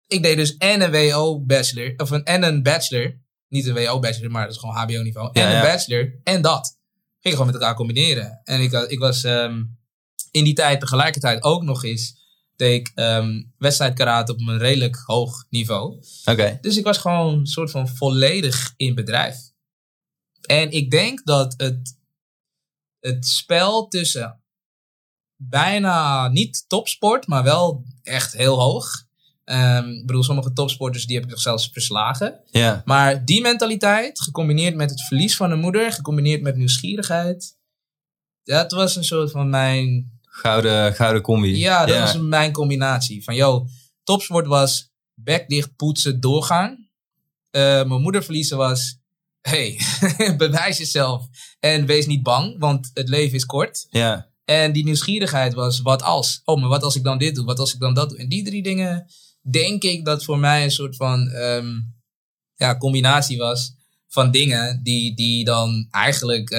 [0.06, 3.20] ik deed dus en een WO-bachelor, of een, en een bachelor.
[3.48, 5.30] Niet een WO-bachelor, maar dat is gewoon HBO-niveau.
[5.32, 5.62] Ja, en een ja.
[5.62, 6.78] bachelor, en dat.
[7.20, 8.40] Ging gewoon met elkaar combineren.
[8.44, 9.62] En ik, had- ik was ehm,
[10.30, 12.18] in die tijd tegelijkertijd ook nog eens
[12.56, 16.02] deed ik ehm, wedstrijd karate op een redelijk hoog niveau.
[16.24, 16.58] Oké.
[16.60, 19.36] Dus ik was gewoon een soort van volledig in bedrijf.
[20.46, 21.98] En ik denk dat het,
[23.00, 24.40] het spel tussen
[25.36, 29.08] bijna niet topsport, maar wel echt heel hoog.
[29.44, 32.40] Ehm, ik bedoel, sommige topsporters die heb ik nog zelfs verslagen.
[32.50, 32.82] Ja.
[32.84, 37.58] Maar die mentaliteit, gecombineerd met het verlies van een moeder, gecombineerd met nieuwsgierigheid.
[38.44, 41.58] Dat was een soort van mijn Gouden, gouden combi.
[41.58, 43.24] ja, dat was mijn combinatie.
[43.24, 43.66] Van, yo,
[44.04, 46.88] topsport was bek dicht, poetsen, doorgaan.
[47.50, 48.98] Eh, mijn moeder verliezen was,
[49.40, 49.80] hey,
[50.36, 51.26] bewijs jezelf
[51.58, 53.86] en wees niet bang, want het leven is kort.
[53.90, 54.28] Ja.
[54.44, 56.40] En die nieuwsgierigheid was, wat als?
[56.44, 57.44] Oh, maar wat als ik dan dit doe?
[57.44, 58.18] Wat als ik dan dat doe?
[58.18, 59.06] En die drie dingen,
[59.50, 61.80] denk ik dat voor mij een soort van ehm,
[62.54, 63.74] ja, combinatie was
[64.12, 66.58] van dingen die, die dan eigenlijk, eh,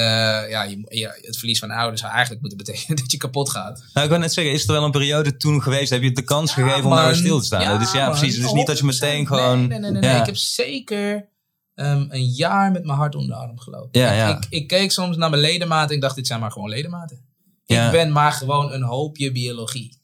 [0.49, 3.83] ja, je, ja, het verlies van ouders zou eigenlijk moeten betekenen dat je kapot gaat.
[3.93, 6.15] Nou, ik wil net zeggen, is er wel een periode toen geweest, heb je het
[6.15, 7.61] de kans gegeven om daar stil te staan?
[7.61, 8.17] Ja, dus ja, man.
[8.17, 8.39] precies.
[8.41, 9.59] Dus niet dat je meteen gewoon...
[9.59, 9.91] Nee, nee, nee.
[9.91, 10.11] nee, nee.
[10.11, 10.19] Ja.
[10.19, 11.29] Ik heb zeker
[11.75, 13.99] ehm, een jaar met mijn hart onder de arm gelopen.
[14.01, 14.37] Ja, ik, ja.
[14.37, 17.29] Ik, ik keek soms naar mijn ledematen en ik dacht, dit zijn maar gewoon ledematen.
[17.65, 19.99] Ik ben maar gewoon een hoopje biologie.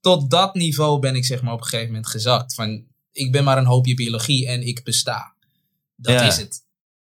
[0.00, 2.54] Tot dat niveau ben ik zeg maar op een gegeven moment gezakt.
[2.54, 5.36] Van, ik ben maar een hoopje biologie en ik besta.
[6.00, 6.26] Dat Ja.
[6.26, 6.64] is het.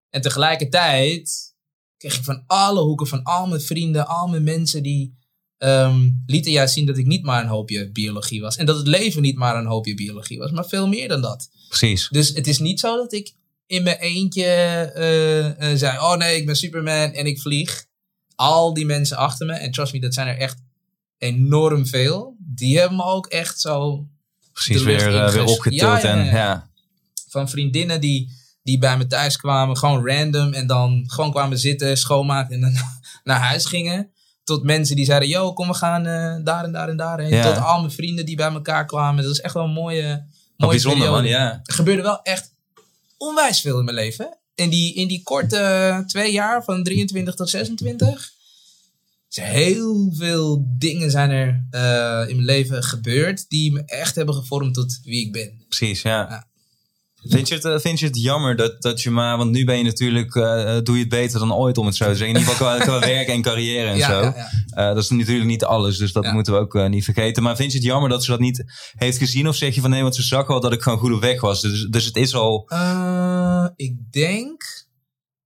[0.09, 1.53] En tegelijkertijd
[1.97, 5.17] kreeg ik van alle hoeken, van al mijn vrienden, al mijn mensen die
[5.57, 8.57] ehm, lieten juist zien dat ik niet maar een hoopje biologie was.
[8.57, 11.49] En dat het leven niet maar een hoopje biologie was, maar veel meer dan dat.
[11.67, 12.07] Precies.
[12.09, 13.33] Dus het is niet zo dat ik
[13.65, 17.85] in mijn eentje eh, eh, zei: Oh nee, ik ben Superman en ik vlieg.
[18.35, 20.57] Al die mensen achter me, en trust me, dat zijn er echt
[21.17, 22.35] enorm veel.
[22.39, 24.07] Die hebben me ook echt zo
[24.53, 26.01] Precies, weer, eh, weer opgetild.
[26.01, 26.69] Ja, En, ja.
[27.29, 28.31] van vriendinnen die,
[28.69, 30.53] die bij me thuis kwamen, gewoon random.
[30.53, 32.73] En dan gewoon kwamen zitten, schoonmaken en dan
[33.23, 34.11] naar huis gingen.
[34.43, 37.29] Tot mensen die zeiden, yo, kom we gaan eh, daar en daar en daar heen.
[37.29, 37.53] Ja.
[37.53, 39.23] Tot al mijn vrienden die bij elkaar kwamen.
[39.23, 40.21] Dat is echt wel een mooie, Wat
[40.57, 41.21] mooie bijzonder, periode.
[41.21, 41.31] man.
[41.31, 41.59] Ja.
[41.63, 42.53] Er gebeurde wel echt
[43.17, 44.37] onwijs veel in mijn leven.
[44.55, 48.07] In die, in die korte eh, twee jaar, van 23 tot 26.
[48.09, 48.31] Er
[49.27, 54.35] zijn heel veel dingen zijn er eh, in mijn leven gebeurd die me echt hebben
[54.35, 55.63] gevormd tot wie ik ben.
[55.67, 56.19] Precies, ja.
[56.29, 56.47] Ja.
[57.23, 59.77] Vind je, het, eh, vind je het jammer dat, dat je maar, want nu ben
[59.77, 62.35] je natuurlijk, eh, doe je het beter dan ooit om het zo te zeggen.
[62.35, 64.21] In ieder geval qua, qua werk en carrière en Ja, zo.
[64.21, 64.49] ja, ja.
[64.69, 67.43] Eh, dat is natuurlijk niet alles, dus dat moeten we ook eh, niet vergeten.
[67.43, 68.63] Maar vind je het jammer dat ze dat niet
[68.95, 69.47] heeft gezien?
[69.47, 71.41] Of zeg je van nee, want ze zag wel dat ik gewoon goed op weg
[71.41, 71.61] was.
[71.61, 72.65] Dus, dus het is al...
[72.67, 74.87] Eh, ik denk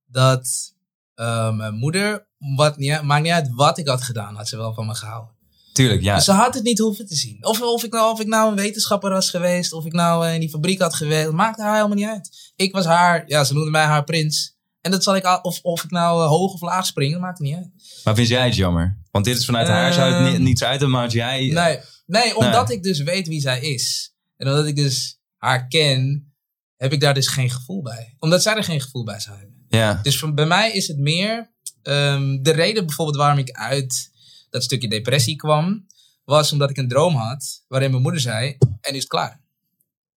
[0.06, 0.74] dat
[1.14, 4.74] eh, mijn moeder, wat niet, maakt niet uit wat ik had gedaan, had ze wel
[4.74, 5.32] van me gehouden.
[5.74, 6.20] Tuurlijk, ja.
[6.20, 7.38] Ze had het niet hoeven te zien.
[7.46, 10.34] Of, of, ik nou, of ik nou een wetenschapper was geweest, of ik nou eh,
[10.34, 12.52] in die fabriek had gewerkt, maakte haar helemaal niet uit.
[12.56, 14.56] Ik was haar, ja, ze noemde mij haar prins.
[14.80, 17.20] En dat zal ik, al- of, of ik nou eh, hoog of laag spring, dat
[17.20, 17.70] maakt niet uit.
[18.04, 18.98] Maar vind jij het jammer?
[19.10, 21.46] Want dit is vanuit haar zou het ni- Ehm, niets uit maar als jij...
[21.48, 24.14] Nee, nee omdat ik dus weet wie zij is.
[24.36, 26.32] En omdat ik dus haar ken,
[26.76, 28.14] heb ik daar dus geen gevoel bij.
[28.18, 29.66] Omdat zij er geen gevoel bij zou hebben.
[29.68, 31.52] Ja, Dus voor, bij mij is het meer
[31.82, 34.10] ehm, de reden bijvoorbeeld waarom ik uit
[34.54, 35.86] dat stukje depressie kwam,
[36.24, 39.40] was omdat ik een droom had waarin mijn moeder zei: En nu is het klaar.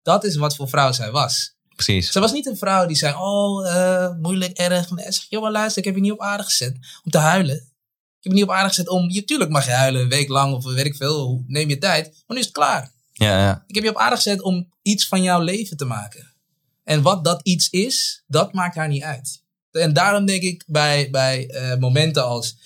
[0.02, 1.56] Dat is wat voor vrouw zij was.
[1.74, 2.12] precies.
[2.12, 4.90] Ze was niet een vrouw die zei: Oh, eh, moeilijk, erg.
[4.90, 7.56] En zeg, joh, maar luister, ik heb je niet op aarde gezet om te huilen.
[7.56, 9.10] Ik heb je niet op aarde gezet om.
[9.10, 11.44] Je, tuurlijk mag je huilen, een week lang of weet ik veel.
[11.46, 12.04] Neem je tijd.
[12.04, 12.92] Maar nu is het klaar.
[13.12, 13.64] Ja, ja.
[13.66, 16.32] Ik heb je op aarde gezet om iets van jouw leven te maken.
[16.84, 19.42] En wat dat iets is, dat maakt haar niet uit.
[19.70, 22.56] En daarom denk ik bij, bij eh, momenten als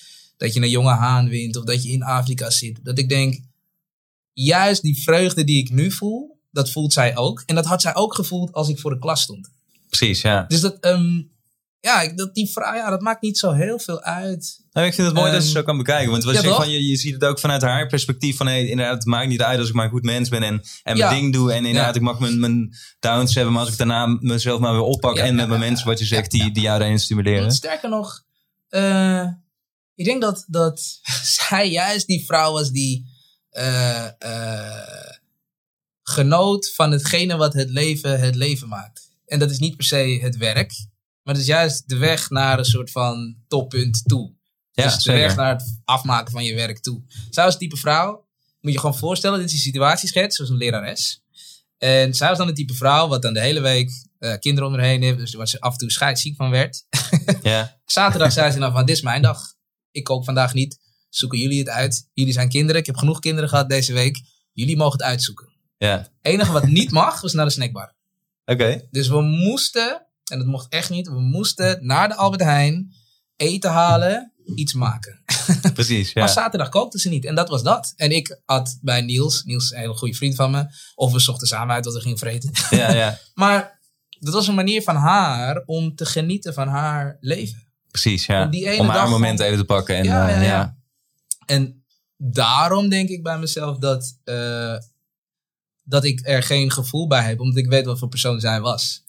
[0.42, 3.40] dat je een jonge haan wint of dat je in Afrika zit, dat ik denk,
[4.32, 7.42] juist die vreugde die ik nu voel, dat voelt zij ook.
[7.46, 9.50] En dat had zij ook gevoeld als ik voor de klas stond.
[9.88, 10.44] Precies, ja.
[10.48, 11.22] Dus dat, ehm,
[11.80, 14.60] ja, dat, die vraag, ja, dat maakt niet zo heel veel uit.
[14.72, 16.10] Nou, ik vind het mooi dat je Ehm, zo kan bekijken.
[16.10, 18.36] Want wat ja, je, van, je, je ziet het ook vanuit haar perspectief.
[18.36, 20.62] Van hey, inderdaad, het maakt niet uit als ik maar een goed mens ben en,
[20.82, 21.08] en Ja.
[21.08, 21.52] mijn ding doe.
[21.52, 22.00] En inderdaad, Ja.
[22.00, 23.52] ik mag mijn, mijn downs hebben.
[23.52, 25.16] Maar als ik daarna mezelf maar weer oppak.
[25.16, 27.52] En met mijn mensen, wat je zegt, die, die jou daarin stimuleren.
[27.52, 28.22] Sterker nog,
[28.68, 29.26] eh,
[29.94, 31.00] ik denk dat, dat
[31.48, 33.06] zij juist die vrouw was die
[33.50, 35.16] eh, eh,
[36.02, 39.10] genoot van hetgene wat het leven het leven maakt.
[39.26, 40.72] En dat is niet per se het werk,
[41.22, 44.32] maar het is juist de weg naar een soort van toppunt toe.
[44.72, 45.20] Ja, dus de zeker.
[45.20, 47.02] weg naar het afmaken van je werk toe.
[47.30, 48.26] Zij was het type vrouw,
[48.60, 51.22] moet je gewoon voorstellen, dit is een situatieschets, zoals een lerares.
[51.78, 54.74] En zij was dan het type vrouw wat dan de hele week eh, kinderen om
[54.74, 56.84] haar heen heeft, dus waar ze af en toe scheidsziek van werd.
[57.42, 59.54] Ja, Zaterdag zei ze dan van, dit is mijn dag.
[59.92, 60.78] Ik kook vandaag niet.
[61.08, 62.08] Zoeken jullie het uit.
[62.12, 62.80] Jullie zijn kinderen.
[62.80, 64.20] Ik heb genoeg kinderen gehad deze week.
[64.52, 65.48] Jullie mogen het uitzoeken.
[65.78, 65.98] ja.
[65.98, 67.94] Het enige wat niet mag, was naar de snackbar.
[68.44, 68.86] Oké.
[68.90, 72.92] Dus we moesten, en dat mocht echt niet, we moesten naar de Albert Heijn
[73.36, 75.22] eten halen iets maken.
[75.74, 76.20] Precies, ja.
[76.20, 77.24] Maar zaterdag kookte ze niet.
[77.24, 77.92] En dat was dat.
[77.96, 80.66] En ik had bij Niels, Niels is een hele goede vriend van me.
[80.94, 82.50] Of we zochten samen uit wat we gingen vreten.
[82.70, 83.18] ja, ja.
[83.34, 83.80] Maar
[84.20, 87.71] dat was een manier van haar om te genieten van haar leven.
[87.92, 88.44] Precies, ja.
[88.44, 89.96] Om die ene Om haar dag moment even te pakken.
[89.96, 90.76] En, Ja, eh, ja, ja.
[91.46, 91.84] En
[92.16, 94.76] daarom denk ik bij mezelf dat, eh,
[95.84, 97.40] dat ik er geen gevoel bij heb.
[97.40, 99.02] Omdat ik weet wat voor persoon zij was.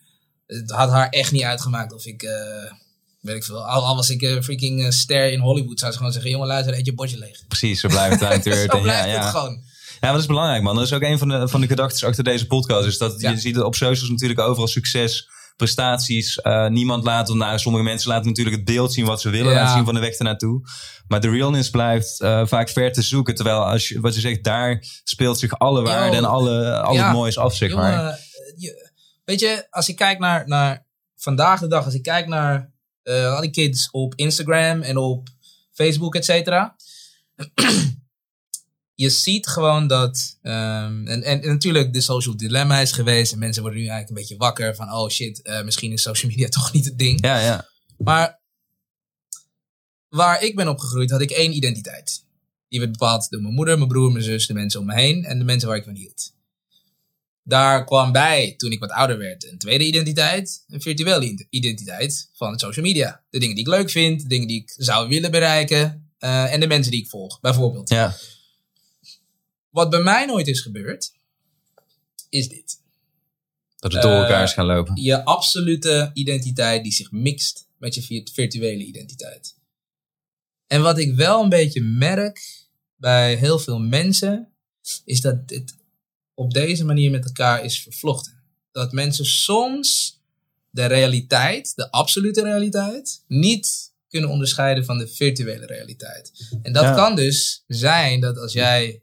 [0.47, 2.23] Het had haar echt niet uitgemaakt of ik...
[2.23, 2.71] eh,
[3.19, 3.67] Weet ik veel.
[3.67, 6.73] Al, al was ik een freaking ster in Hollywood, zou ze gewoon zeggen: jongen, luister,
[6.77, 7.47] eet je bordje leeg.
[7.47, 8.43] Precies, zo blijft het.
[8.43, 9.19] Zo ja, blijft ja.
[9.21, 9.53] het gewoon.
[9.53, 10.75] Ja, maar dat is belangrijk, man.
[10.75, 12.87] Dat is ook een van de, van de gedachten achter deze podcast.
[12.87, 13.29] Is dat Ja.
[13.29, 16.37] je ziet op socials natuurlijk overal succes, prestaties.
[16.41, 19.57] Eh, niemand laat, nou, sommige mensen laten natuurlijk het beeld zien wat ze willen Ja.
[19.59, 20.61] laten zien van de weg ernaartoe.
[21.07, 23.35] Maar de realness blijft eh, vaak ver te zoeken.
[23.35, 27.03] Terwijl, als je, wat je zegt, daar speelt zich alle waarde en alle, al ja.
[27.05, 27.91] het moois af, zeg maar.
[27.97, 28.17] Jongen,
[28.57, 28.91] je-
[29.25, 30.85] weet je, als ik kijk naar, naar
[31.15, 32.71] vandaag de dag, als ik kijk naar
[33.03, 35.27] eh, al die kids op Instagram en op
[35.71, 36.75] Facebook, et cetera.
[38.95, 43.39] je ziet gewoon dat, ehm, en, en, en natuurlijk de social dilemma is geweest en
[43.39, 46.49] mensen worden nu eigenlijk een beetje wakker van, oh shit, eh, misschien is social media
[46.59, 47.25] toch niet het ding.
[47.25, 47.67] Ja, ja.
[47.97, 48.41] Maar
[50.09, 52.23] waar ik ben opgegroeid had ik één identiteit.
[52.69, 55.25] Die werd bepaald door mijn moeder, mijn broer, mijn zus, de mensen om me heen
[55.25, 56.31] en de mensen waar ik van hield.
[57.43, 60.63] Daar kwam bij, toen ik wat ouder werd, een tweede identiteit.
[60.67, 63.23] Een virtuele ide- identiteit van social media.
[63.29, 66.59] De dingen die ik leuk vind, de dingen die ik zou willen bereiken eh, en
[66.59, 67.89] de mensen die ik volg, bijvoorbeeld.
[67.89, 68.15] ja.
[69.73, 71.11] Wat bij mij nooit is gebeurd,
[72.29, 72.81] is dit.
[73.79, 75.01] Dat het door elkaar Eh, is gaan lopen.
[75.01, 79.55] je absolute identiteit die zich mixt met je vi- virtuele identiteit.
[80.67, 82.65] En wat ik wel een beetje merk
[82.95, 84.47] bij heel veel mensen,
[85.05, 85.75] is dat dit
[86.33, 88.43] op deze manier met elkaar is vervlochten.
[88.71, 90.19] Dat mensen soms
[90.69, 96.31] de realiteit, de absolute realiteit, niet kunnen onderscheiden van de virtuele realiteit.
[96.61, 96.95] En dat Ja.
[96.95, 99.01] kan dus zijn dat als jij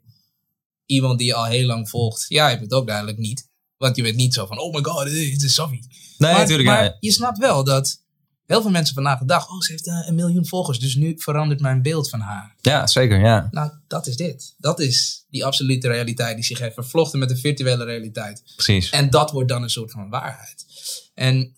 [0.90, 3.48] iemand die je al heel lang volgt, ja, je het ook duidelijk niet.
[3.76, 5.86] Want je bent niet zo van, oh my god, dit is Sophie.
[6.18, 6.68] Nee, maar, natuurlijk.
[6.68, 6.96] maar ja.
[7.00, 8.02] je snapt wel dat
[8.46, 11.14] heel veel mensen vandaag de dag, oh, ze heeft eh, een miljoen volgers, dus nu
[11.16, 12.54] verandert mijn beeld van haar.
[12.60, 13.20] ja, zeker.
[13.20, 13.48] Ja.
[13.50, 14.54] Nou, dat is dit.
[14.58, 18.42] Dat is die absolute realiteit die zich heeft vervlochten met de virtuele realiteit.
[18.56, 18.90] Precies.
[18.90, 20.66] En dat wordt dan een soort van waarheid.
[21.14, 21.54] En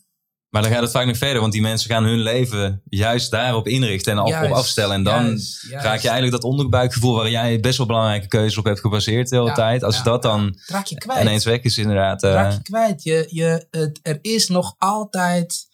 [0.53, 3.69] Maar dan gaat het vaak nog verder, want die mensen gaan hun leven juist daarop
[3.69, 4.95] inrichten en af, op afstellen.
[4.95, 5.87] En dan juist, juist.
[5.87, 9.37] raak je eigenlijk dat onderbuikgevoel waar jij best wel belangrijke keuzes op hebt gebaseerd de
[9.37, 9.83] hele Ja, tijd.
[9.83, 11.21] Als ja, dat dan raak je kwijt.
[11.21, 12.23] ineens weg is, inderdaad.
[12.23, 13.03] eh, raak je kwijt.
[13.03, 15.67] Je, je, het, er is nog altijd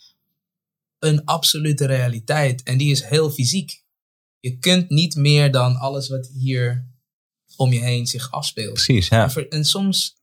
[0.99, 2.63] een absolute realiteit.
[2.63, 3.83] En die is heel fysiek.
[4.41, 6.87] Je kunt niet meer dan alles wat hier
[7.57, 8.73] om je heen zich afspeelt.
[8.73, 9.31] precies, ja.
[9.49, 10.17] En soms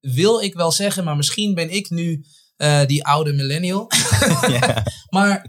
[0.00, 2.24] wil ik wel zeggen, maar misschien ben ik nu
[2.62, 3.90] eh, die oude millennial.
[4.60, 4.82] ja.
[5.10, 5.46] Maar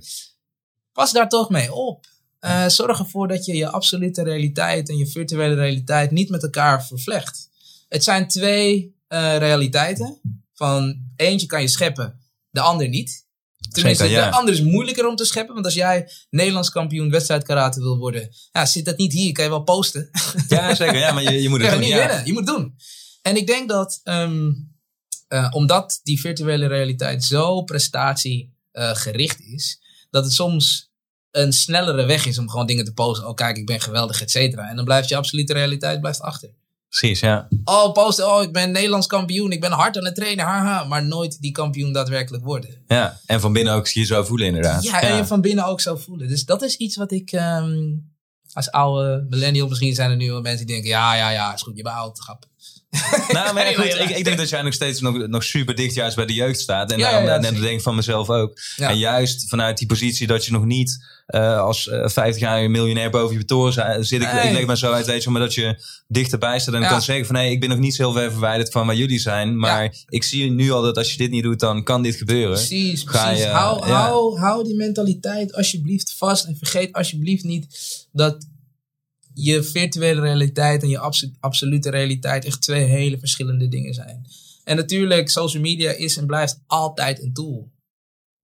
[0.91, 2.05] pas daar toch mee op.
[2.39, 6.85] Eh, zorg ervoor dat je je absolute realiteit en je virtuele realiteit niet met elkaar
[6.85, 7.49] vervlecht.
[7.89, 10.19] Het zijn twee eh, realiteiten.
[10.53, 13.25] Van eentje kan je scheppen, de ander niet.
[13.69, 14.29] Tenminste, Zeker, ja.
[14.29, 15.53] de ander is moeilijker om te scheppen.
[15.53, 19.31] Want als jij Nederlands kampioen wedstrijd karate wil worden, ja, zit dat niet hier.
[19.31, 20.09] Kan je wel posten.
[20.47, 20.97] ja, zeker.
[20.97, 21.79] Ja, maar je, je moet het doen.
[21.79, 21.97] niet Ja.
[21.97, 22.25] winnen.
[22.25, 22.75] Je moet het doen.
[23.21, 24.51] En ik denk dat, ehm,
[25.33, 30.91] eh, omdat die virtuele realiteit zo prestatiegericht is, dat het soms
[31.31, 33.27] een snellere weg is om gewoon dingen te posten.
[33.27, 34.69] Oh, kijk, ik ben geweldig, et cetera.
[34.69, 36.49] En dan blijft je absolute realiteit blijft achter.
[36.89, 37.47] Precies, ja.
[37.63, 40.83] Oh, posten, oh, ik ben Nederlands kampioen, ik ben hard aan het trainen, haha.
[40.83, 42.83] Maar nooit die kampioen daadwerkelijk worden.
[42.87, 43.19] ja.
[43.25, 44.83] En van binnen ook je zo voelen, inderdaad.
[44.83, 46.27] Ja, en je van binnen ook zo voelen.
[46.27, 47.95] Dus dat is iets wat ik ehm,
[48.53, 51.61] als oude millennial, misschien zijn er nu wel mensen die denken, ja, ja, ja, is
[51.61, 52.51] goed, je bent oud, grap.
[53.31, 55.75] Nou, maar ja, goed, Anyway, ik, ik denk dat jij nog steeds nog, nog super
[55.75, 56.91] dicht juist bij de jeugd staat.
[56.91, 58.59] En Ja, daarom, ja, dat denk ik van mezelf ook.
[58.77, 63.09] En juist vanuit die positie dat je nog niet eh, als eh 50 jaar miljonair
[63.09, 64.21] boven je toren zi- zit.
[64.21, 67.25] Ik, leg maar zo uit, weet je, maar dat je dichterbij staat en kan zeggen
[67.25, 69.59] van nee, ik ben nog niet zo ver verwijderd van waar jullie zijn.
[69.59, 72.53] Maar ik zie nu al dat als je dit niet doet, dan kan dit gebeuren.
[72.55, 73.43] Precies, Ga precies.
[73.43, 76.45] je, hou, hou, hou die mentaliteit alsjeblieft vast.
[76.45, 77.67] En vergeet alsjeblieft niet
[78.11, 78.45] dat
[79.33, 84.25] je virtuele realiteit en je abso- absolute realiteit echt twee hele verschillende dingen zijn.
[84.63, 87.71] En natuurlijk, social media is en blijft altijd een tool.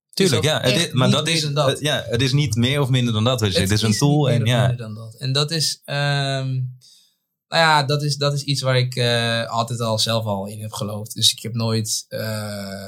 [0.10, 0.62] Tuurlijk, is ja.
[0.62, 1.68] Het is, maar dat is, dat.
[1.70, 3.40] het- ja, het is niet meer of minder dan dat.
[3.40, 3.60] je.
[3.60, 4.60] Het, is een tool en ja.
[4.60, 5.16] minder dan dat.
[5.16, 6.50] En dat is, ehm,
[7.48, 10.62] nou ja, dat is, dat is iets waar ik eh, altijd al zelf al in
[10.62, 11.14] heb geloofd.
[11.14, 12.86] Dus ik heb nooit eh,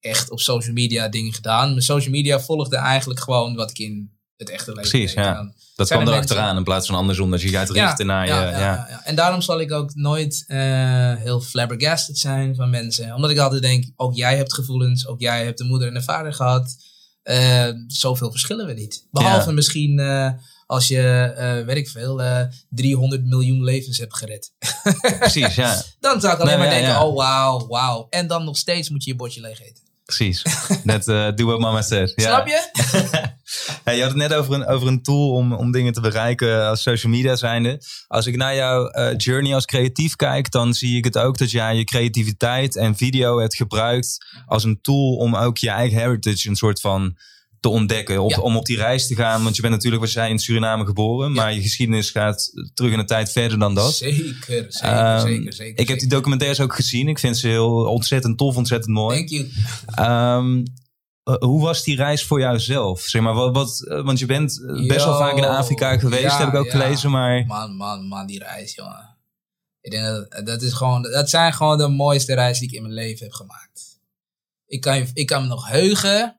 [0.00, 1.68] echt op social media dingen gedaan.
[1.68, 5.52] Mijn social media volgde eigenlijk gewoon wat ik in het echte leven Precies, ja.
[5.76, 7.30] Dat Zijn kwam er erachteraan mensen- in plaats van andersom.
[7.30, 8.32] Dat je gaat richten naar je...
[8.32, 9.04] ja, Ja, ja, ja, ja.
[9.04, 10.58] En daarom zal ik ook nooit eh,
[11.14, 13.14] heel flabbergasted zijn van mensen.
[13.14, 16.02] Omdat ik altijd denk, ook jij hebt gevoelens, ook jij hebt een moeder en een
[16.02, 16.76] vader gehad.
[17.22, 19.06] Eh, zoveel verschillen we niet.
[19.10, 20.30] Behalve misschien eh,
[20.66, 21.02] als je,
[21.36, 24.52] eh, weet ik veel, eh 300 miljoen levens hebt gered.
[25.18, 25.82] Precies, ja.
[26.00, 27.04] Dan zou ik alleen Nee, maar maar ja, denken, ja.
[27.06, 28.06] oh wauw, wauw.
[28.10, 29.82] En dan nog steeds moet je je bordje leeg eten.
[30.08, 30.42] Precies.
[30.84, 32.12] Net uh, do what mama said.
[32.16, 32.24] Ja.
[32.24, 32.66] Snap je?
[33.84, 36.68] Hey, je had het net over een, over een tool om, om dingen te bereiken
[36.68, 37.82] als social media zijnde.
[38.06, 41.50] Als ik naar jouw eh, journey als creatief kijk, dan zie ik het ook dat
[41.50, 46.48] jij je creativiteit en video hebt gebruikt als een tool om ook je eigen heritage
[46.48, 47.16] een soort van
[47.60, 48.28] te ontdekken.
[48.28, 48.40] Ja.
[48.40, 49.42] Om op die reis te gaan.
[49.42, 52.98] Want je bent natuurlijk, wat jij in Suriname geboren, maar je geschiedenis gaat terug in
[52.98, 53.94] de tijd verder dan dat.
[53.94, 55.80] Zeker, zeker, Ehm, zeker, zeker.
[55.82, 57.08] ik heb die documentaires ook gezien.
[57.08, 59.16] Ik vind ze heel ontzettend tof, ontzettend mooi.
[59.16, 59.48] Thank you.
[59.86, 60.64] Ehm,
[61.22, 63.00] eh, hoe was die reis voor jou zelf?
[63.00, 66.22] Zeg maar, wat, wat, eh, want je bent eh, best wel vaak in Afrika geweest,
[66.22, 67.10] ja, heb ik ook gelezen.
[67.10, 69.16] Maar Man, man, man, die reis, jongen.
[69.80, 72.82] Ik denk dat, dat, is gewoon, dat zijn gewoon de mooiste reizen die ik in
[72.82, 74.00] mijn leven heb gemaakt.
[74.66, 76.37] Ik kan, je- ik kan me nog heugen.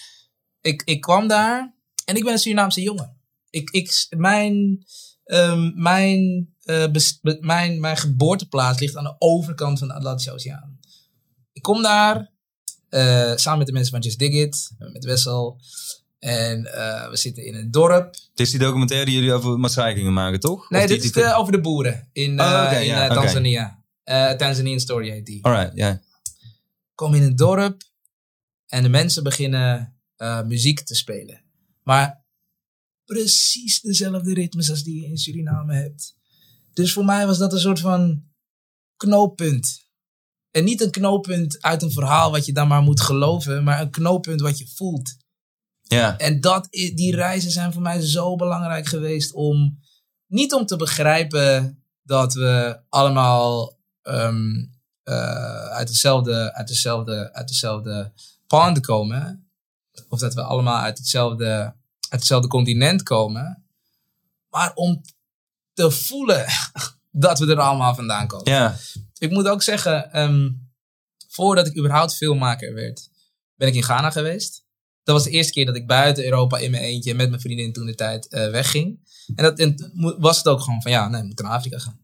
[0.71, 1.75] ik, ik kwam daar
[2.05, 3.17] en ik ben een Surinaamse jongen.
[3.49, 4.85] Ik, ik, mijn,
[5.23, 6.85] ehm, mijn, eh,
[7.39, 10.79] mijn, mijn geboorteplaats ligt aan de overkant van de Atlantische Oceaan.
[11.51, 12.31] Ik kom daar
[12.89, 15.59] eh, samen met de mensen van Just Dig It, met Wessel.
[16.19, 18.05] En eh, we zitten in een dorp.
[18.29, 20.69] het is die documentaire die jullie over Maasai gingen maken, toch?
[20.69, 23.11] Nee, Of die- dit is de- over de boeren in, eh, Oh, oké, in eh.
[23.11, 23.83] Tanzania.
[24.03, 25.45] Eh Tanzanian Story heet die.
[25.45, 26.01] Alright, ja.
[26.95, 27.83] kom in een dorp
[28.65, 31.41] en de mensen beginnen eh, muziek te spelen.
[31.83, 32.23] Maar
[33.05, 36.15] precies dezelfde ritmes als die je in Suriname hebt.
[36.73, 38.23] Dus voor mij was dat een soort van
[38.97, 39.87] knooppunt.
[40.51, 43.89] En niet een knooppunt uit een verhaal wat je dan maar moet geloven, maar een
[43.89, 45.17] knooppunt wat je voelt.
[45.95, 49.79] Ja, En dat, die reizen zijn voor mij zo belangrijk geweest om
[50.27, 54.65] niet om te begrijpen dat we allemaal ehm,
[55.03, 58.13] eh, uit, dezelfde, uit, dezelfde, uit dezelfde
[58.47, 59.51] pond komen.
[60.09, 61.75] Of dat we allemaal uit hetzelfde, uit
[62.09, 63.65] hetzelfde continent komen.
[64.49, 65.01] Maar om
[65.73, 66.45] te voelen
[67.25, 68.75] dat we er allemaal vandaan komen ja.
[69.17, 70.49] ik moet ook zeggen, ehm,
[71.27, 73.09] voordat ik überhaupt filmmaker werd,
[73.55, 74.67] ben ik in Ghana geweest.
[75.09, 77.73] Dat was de eerste keer dat ik buiten Europa in mijn eentje met mijn vriendin
[77.73, 78.99] toen de tijd eh, wegging.
[79.35, 81.99] En dat en was het ook gewoon van ja, nee, we moeten naar Afrika gaan.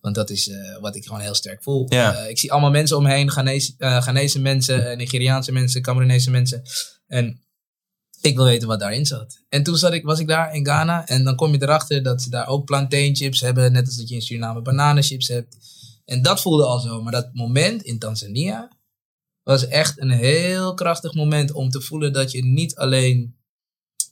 [0.00, 1.86] Want dat is eh, wat ik gewoon heel sterk voel.
[1.88, 2.14] Ja.
[2.14, 6.62] Eh, ik zie allemaal mensen om me heen, Ghanese, Ghanese mensen, Nigeriaanse mensen, Cameroonese mensen.
[7.06, 7.40] En
[8.20, 9.40] ik wil weten wat daarin zat.
[9.48, 11.06] En toen zat ik, was ik daar in Ghana.
[11.06, 13.72] En dan kom je erachter dat ze daar ook plantain chips hebben.
[13.72, 15.56] Net als dat je in Suriname bananenchips hebt.
[16.04, 17.02] En dat voelde al zo.
[17.02, 18.68] Maar dat moment in Tanzania
[19.42, 23.34] was echt een heel krachtig moment om te voelen dat je niet alleen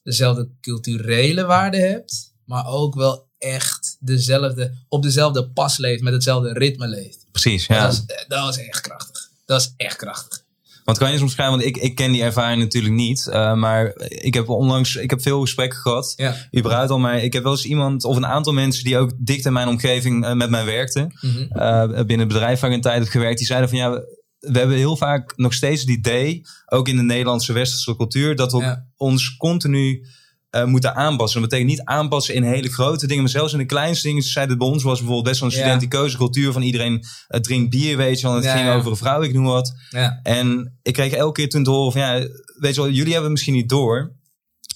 [0.02, 6.52] dezelfde culturele waarde hebt, maar ook wel echt dezelfde, op dezelfde pas leeft, met hetzelfde
[6.52, 7.26] ritme leeft.
[7.32, 7.86] Precies, ja.
[7.86, 9.28] Dat, was, dat was echt krachtig.
[9.44, 10.46] Dat is echt krachtig.
[10.84, 13.26] Want kan je soms schrijven, want ik, ik ken die ervaring natuurlijk niet.
[13.26, 16.12] eh, maar ik heb onlangs, ik heb veel gesprekken gehad.
[16.16, 16.36] Ja.
[16.56, 19.44] Überhaupt al, maar ik heb wel eens iemand of een aantal mensen die ook dicht
[19.46, 21.18] in mijn omgeving eh, met mij werkten.
[21.20, 21.42] Mhm.
[21.42, 24.02] eh, binnen het bedrijf waar ik een tijd heb gewerkt, die zeiden van ja,
[24.38, 28.52] we, hebben heel vaak nog steeds het idee, ook in de Nederlandse westerse cultuur, dat
[28.52, 28.86] we Ja.
[28.96, 30.06] ons continu
[30.50, 31.40] eh, moeten aanpassen.
[31.40, 34.22] Dat betekent niet aanpassen in hele grote dingen, maar zelfs in de kleinste dingen.
[34.22, 35.62] Ze zeiden bij ons was bijvoorbeeld best wel een Ja.
[35.62, 38.34] studenticoze cultuur van iedereen eh, drinkt bier, weet je wel.
[38.36, 39.72] Het Ja, ging over een vrouw, ik noem wat.
[39.90, 40.20] Ja.
[40.22, 42.26] En ik kreeg elke keer toen te horen van ja,
[42.58, 44.16] weet je wel, jullie hebben het misschien niet door.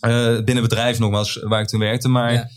[0.01, 2.51] eh, binnen bedrijf nogmaals, waar ik toen werkte, maar.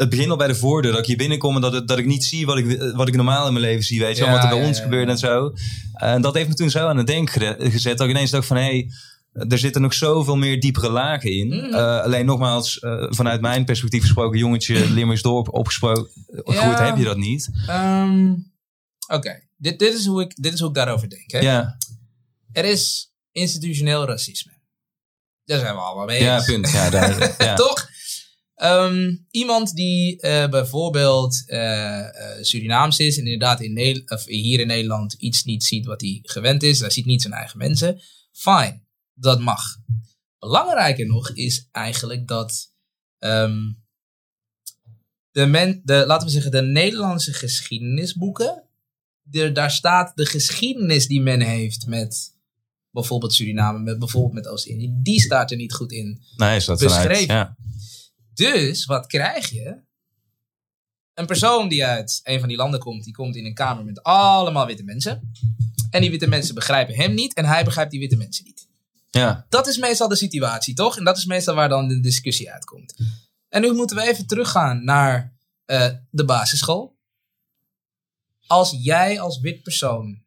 [0.00, 0.90] Het begint al bij de voordeur.
[0.90, 3.16] Dat ik hier binnenkom en dat, het, dat ik niet zie wat ik, wat ik
[3.16, 4.00] normaal in mijn leven zie.
[4.00, 5.10] Weet je, Ja, wat er bij ja, ons ja, gebeurt ja.
[5.10, 5.52] en zo.
[5.92, 7.98] En dat heeft me toen zo aan het denken gezet.
[7.98, 8.90] Dat ik ineens dacht van hé, hey,
[9.48, 11.46] er zitten nog zoveel meer diepere lagen in.
[11.48, 11.74] Mhm.
[11.74, 16.08] Eh, alleen nogmaals, eh, vanuit mijn perspectief gesproken, jongetje Limmersdorp opgesproken,
[16.44, 16.84] Ja.
[16.84, 17.50] heb je dat niet.
[17.66, 18.32] Ehm,
[19.08, 21.30] Oké, dit, dit, is hoe ik, dit is hoe ik daarover denk.
[21.30, 21.38] Hè?
[21.38, 21.76] Ja,
[22.52, 24.52] Er is institutioneel racisme.
[25.44, 26.44] Daar zijn we allemaal mee ja, eens.
[26.44, 26.70] punt.
[26.70, 27.54] Ja, daar, ja.
[27.54, 27.88] Toch?
[28.60, 34.60] Ehm, iemand die eh, bijvoorbeeld eh, eh, Surinaams is en inderdaad in Ne- of hier
[34.60, 38.00] in Nederland iets niet ziet wat hij gewend is, hij ziet niet zijn eigen mensen,
[38.32, 38.80] fine,
[39.14, 39.62] dat mag.
[40.38, 42.72] Belangrijker nog is eigenlijk dat
[43.18, 43.72] ehm,
[45.30, 48.62] de, men, de, laten we zeggen, de Nederlandse geschiedenisboeken,
[49.22, 52.36] de, daar staat de geschiedenis die men heeft met
[52.90, 56.20] bijvoorbeeld Suriname, met, bijvoorbeeld met Oost-Indië, die staat er niet goed in.
[56.36, 57.08] Nee, is dat vanuit.
[57.08, 57.34] Beschreven.
[57.34, 57.56] Ja.
[58.34, 59.80] Dus wat krijg je?
[61.14, 64.02] Een persoon die uit een van die landen komt, die komt in een kamer met
[64.02, 65.32] allemaal witte mensen.
[65.90, 68.68] En die witte mensen begrijpen hem niet en hij begrijpt die witte mensen niet.
[69.10, 70.98] ja, Dat is meestal de situatie, toch?
[70.98, 72.94] En dat is meestal waar dan de discussie uitkomt.
[73.48, 76.98] En nu moeten we even teruggaan naar eh, de basisschool.
[78.46, 80.22] als jij als wit persoon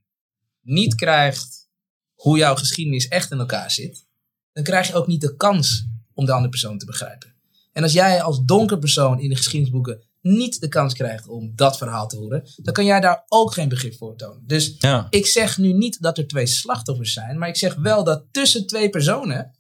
[0.62, 1.70] niet krijgt
[2.14, 4.06] hoe jouw geschiedenis echt in elkaar zit,
[4.54, 7.33] dan krijg je ook niet de kans om de andere persoon te begrijpen.
[7.74, 11.78] En als jij als donker persoon in de geschiedenisboeken niet de kans krijgt om dat
[11.78, 14.44] verhaal te horen, dan kan jij daar ook geen begrip voor tonen.
[14.48, 15.08] Dus Ja.
[15.10, 18.68] ik zeg nu niet dat er twee slachtoffers zijn, maar ik zeg wel dat tussen
[18.68, 19.52] twee personen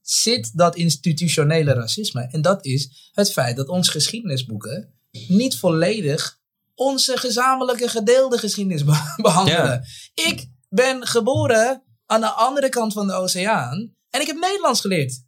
[0.00, 2.22] zit dat institutionele racisme.
[2.30, 4.92] En dat is het feit dat onze geschiedenisboeken
[5.28, 6.38] niet volledig
[6.74, 9.84] onze gezamenlijke gedeelde geschiedenis be- behandelen.
[10.14, 15.22] Ik ben geboren aan de andere kant van de oceaan en ik heb Nederlands geleerd.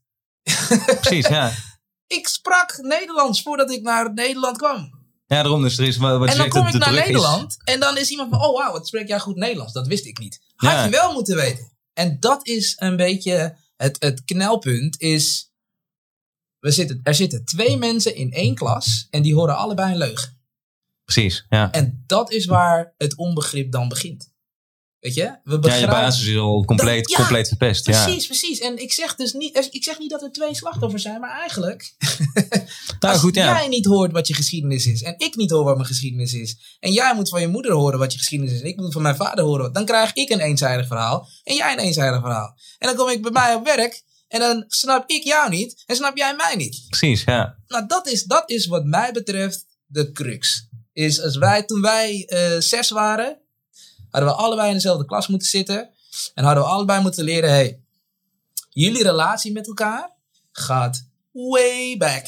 [1.01, 1.53] Precies, ja.
[2.07, 5.03] Ik sprak Nederlands voordat ik naar Nederland kwam.
[5.27, 7.57] Ja, daarom dus er is wat wat je En dan kom ik naar is- Nederland
[7.65, 9.73] en dan is iemand van, oh wauw, wat spreek jij goed Nederlands?
[9.73, 10.41] Dat wist ik niet.
[10.57, 10.85] Had Ja.
[10.85, 11.73] je wel moeten weten.
[11.93, 15.53] En dat is een beetje het, het knelpunt is,
[16.59, 20.43] we zitten, er zitten twee mensen in één klas en die horen allebei een leugen.
[21.05, 21.73] Precies, ja.
[21.73, 24.33] En dat is waar het onbegrip dan begint.
[25.05, 25.39] Weet je?
[25.43, 27.87] We Ja, je basis is al compleet, Dat- ja, compleet verpest.
[27.87, 28.05] Ja.
[28.05, 28.59] Precies, precies.
[28.59, 31.95] En ik zeg dus niet, ik zeg niet dat er twee slachtoffers zijn, maar eigenlijk
[33.01, 33.59] Nou, als goed, ja.
[33.59, 36.79] jij niet hoort wat je geschiedenis is en ik niet hoor wat mijn geschiedenis is
[36.81, 39.03] en jij moet van je moeder horen wat je geschiedenis is en ik moet van
[39.03, 42.59] mijn vader horen, dan krijg ik een eenzijdig verhaal en jij een eenzijdig verhaal.
[42.79, 45.97] En dan kom ik bij mij op werk en dan snap ik jou niet en
[45.97, 46.85] snap jij mij niet.
[46.89, 47.59] Precies, ja.
[47.67, 50.69] Nou, dat is, dat is wat mij betreft de crux.
[50.93, 53.43] Is als wij, toen wij eh, zes waren,
[54.15, 55.91] hadden we allebei in dezelfde klas moeten zitten
[56.35, 57.81] en hadden we allebei moeten leren, hey,
[58.71, 60.17] jullie relatie met elkaar
[60.53, 62.27] gaat way back.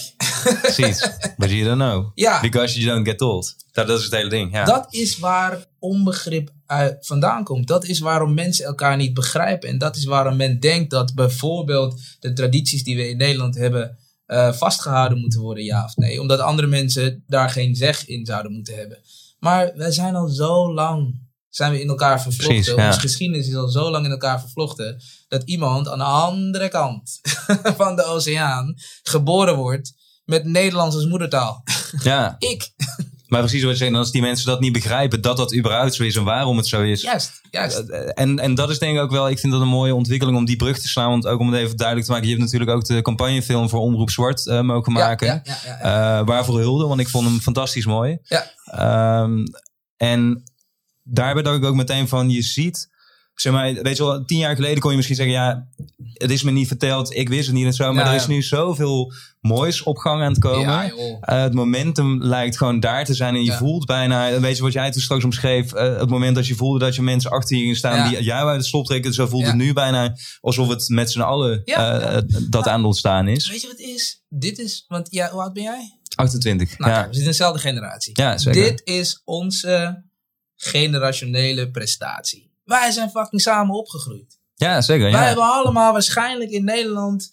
[0.63, 1.11] Precies.
[1.37, 2.11] But you don't know.
[2.15, 2.41] Ja.
[2.41, 3.55] Because you don't get told.
[3.73, 4.65] Dat, dat is het hele ding, ja.
[4.65, 7.67] Dat is waar onbegrip uit vandaan komt.
[7.67, 9.69] Dat is waarom mensen elkaar niet begrijpen.
[9.69, 13.99] En dat is waarom men denkt dat bijvoorbeeld de tradities die we in Nederland hebben
[14.27, 16.21] eh, vastgehouden moeten worden, ja of nee.
[16.21, 18.99] Omdat andere mensen daar geen zeg in zouden moeten hebben.
[19.39, 21.26] Maar wij zijn al zo lang
[21.57, 22.55] zijn we in elkaar vervlochten.
[22.55, 22.87] Precies, ja.
[22.87, 25.03] Onze geschiedenis is al zo lang in elkaar vervlochten.
[25.29, 27.21] Dat iemand aan de andere kant
[27.77, 29.93] van de oceaan geboren wordt
[30.25, 31.63] met Nederlands als moedertaal.
[32.03, 32.37] ja.
[32.53, 32.71] Ik.
[33.27, 36.03] Maar precies wat je zegt, als die mensen dat niet begrijpen, dat dat überhaupt zo
[36.03, 37.03] is en waarom het zo is.
[37.03, 37.79] Juist, juist.
[37.79, 40.45] En, en dat is denk ik ook wel, ik vind dat een mooie ontwikkeling om
[40.45, 41.11] die brug te slaan.
[41.11, 43.81] Want ook om het even duidelijk te maken, je hebt natuurlijk ook de campagnefilm voor
[43.81, 45.27] Omroep Zwart eh, mogen maken.
[45.27, 46.19] Ja, ja, ja, ja.
[46.19, 48.19] Eh, waarvoor hulde, want ik vond hem fantastisch mooi.
[48.23, 48.51] Ja.
[48.65, 49.45] Ehm,
[49.97, 50.43] en
[51.09, 52.89] daarbij dacht ik ook meteen van, je ziet,
[53.35, 55.67] zeg maar, weet je wel, tien jaar geleden kon je misschien zeggen, ja,
[56.13, 57.93] het is me niet verteld, ik wist het niet en zo.
[57.93, 58.29] Maar Ja, er is ja.
[58.29, 60.61] nu zoveel moois op gang aan het komen.
[60.67, 60.91] Ja.
[61.21, 64.73] Eh, het momentum lijkt gewoon daar te zijn en je voelt bijna, weet je wat
[64.73, 67.61] jij toen straks omschreef, eh, het moment dat je voelde dat je mensen achter je
[67.63, 70.89] gingen staan die jou uit het slop trekken, zo voelt het nu bijna alsof het
[70.89, 73.49] met z'n allen eh, dat aan het ontstaan is.
[73.49, 74.23] Weet je wat het is?
[74.29, 75.99] Dit is, want ja, hoe oud ben jij?
[76.15, 76.99] 28, Nou, ja.
[76.99, 78.21] we zitten in dezelfde generatie.
[78.21, 78.63] Ja, zeker.
[78.63, 80.05] Dit is onze
[80.57, 82.51] generationele prestatie.
[82.65, 84.39] Wij zijn fucking samen opgegroeid.
[84.55, 85.11] Ja, zeker.
[85.11, 85.27] Wij Ja.
[85.27, 87.33] hebben allemaal waarschijnlijk in Nederland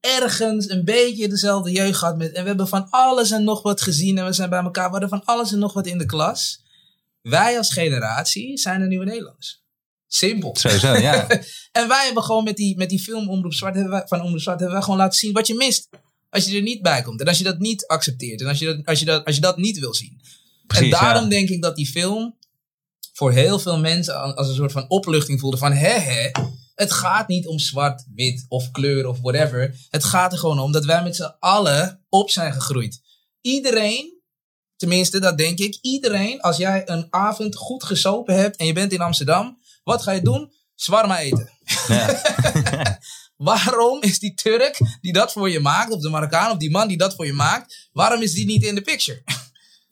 [0.00, 2.16] ergens een beetje dezelfde jeugd gehad.
[2.16, 4.18] Met, en we hebben van alles en nog wat gezien.
[4.18, 4.84] En we zijn bij elkaar.
[4.84, 6.62] We hadden van alles en nog wat in de klas.
[7.22, 9.62] Wij als generatie zijn de nieuwe Nederlanders.
[10.06, 10.56] Simpel.
[10.56, 11.26] Sowieso, ja.
[11.72, 14.40] En wij hebben gewoon met die, met die film Omroep Zwart, hebben wij, van Omroep
[14.40, 15.88] Zwart, hebben wij gewoon laten zien wat je mist.
[16.30, 17.20] Als je er niet bij komt.
[17.20, 18.40] En als je dat niet accepteert.
[18.40, 20.20] En als je dat, als je dat, als je dat niet wil zien.
[20.66, 21.28] Precies, en daarom ja.
[21.28, 22.36] denk ik dat die film
[23.20, 26.30] voor heel veel mensen als een soort van opluchting voelde van hè hè.
[26.74, 29.74] Het gaat niet om zwart, wit of kleur of whatever.
[29.90, 33.00] Het gaat er gewoon om dat wij met z'n allen op zijn gegroeid.
[33.40, 34.20] Iedereen,
[34.76, 38.92] tenminste dat denk ik, iedereen als jij een avond goed gesopen hebt en je bent
[38.92, 39.58] in Amsterdam.
[39.84, 40.52] Wat ga je doen?
[40.74, 41.50] Zwarma eten.
[41.88, 42.20] ja.
[43.36, 46.88] Waarom is die Turk die dat voor je maakt, of de Marokkaan, of die man
[46.88, 49.22] die dat voor je maakt, waarom is die niet in de picture?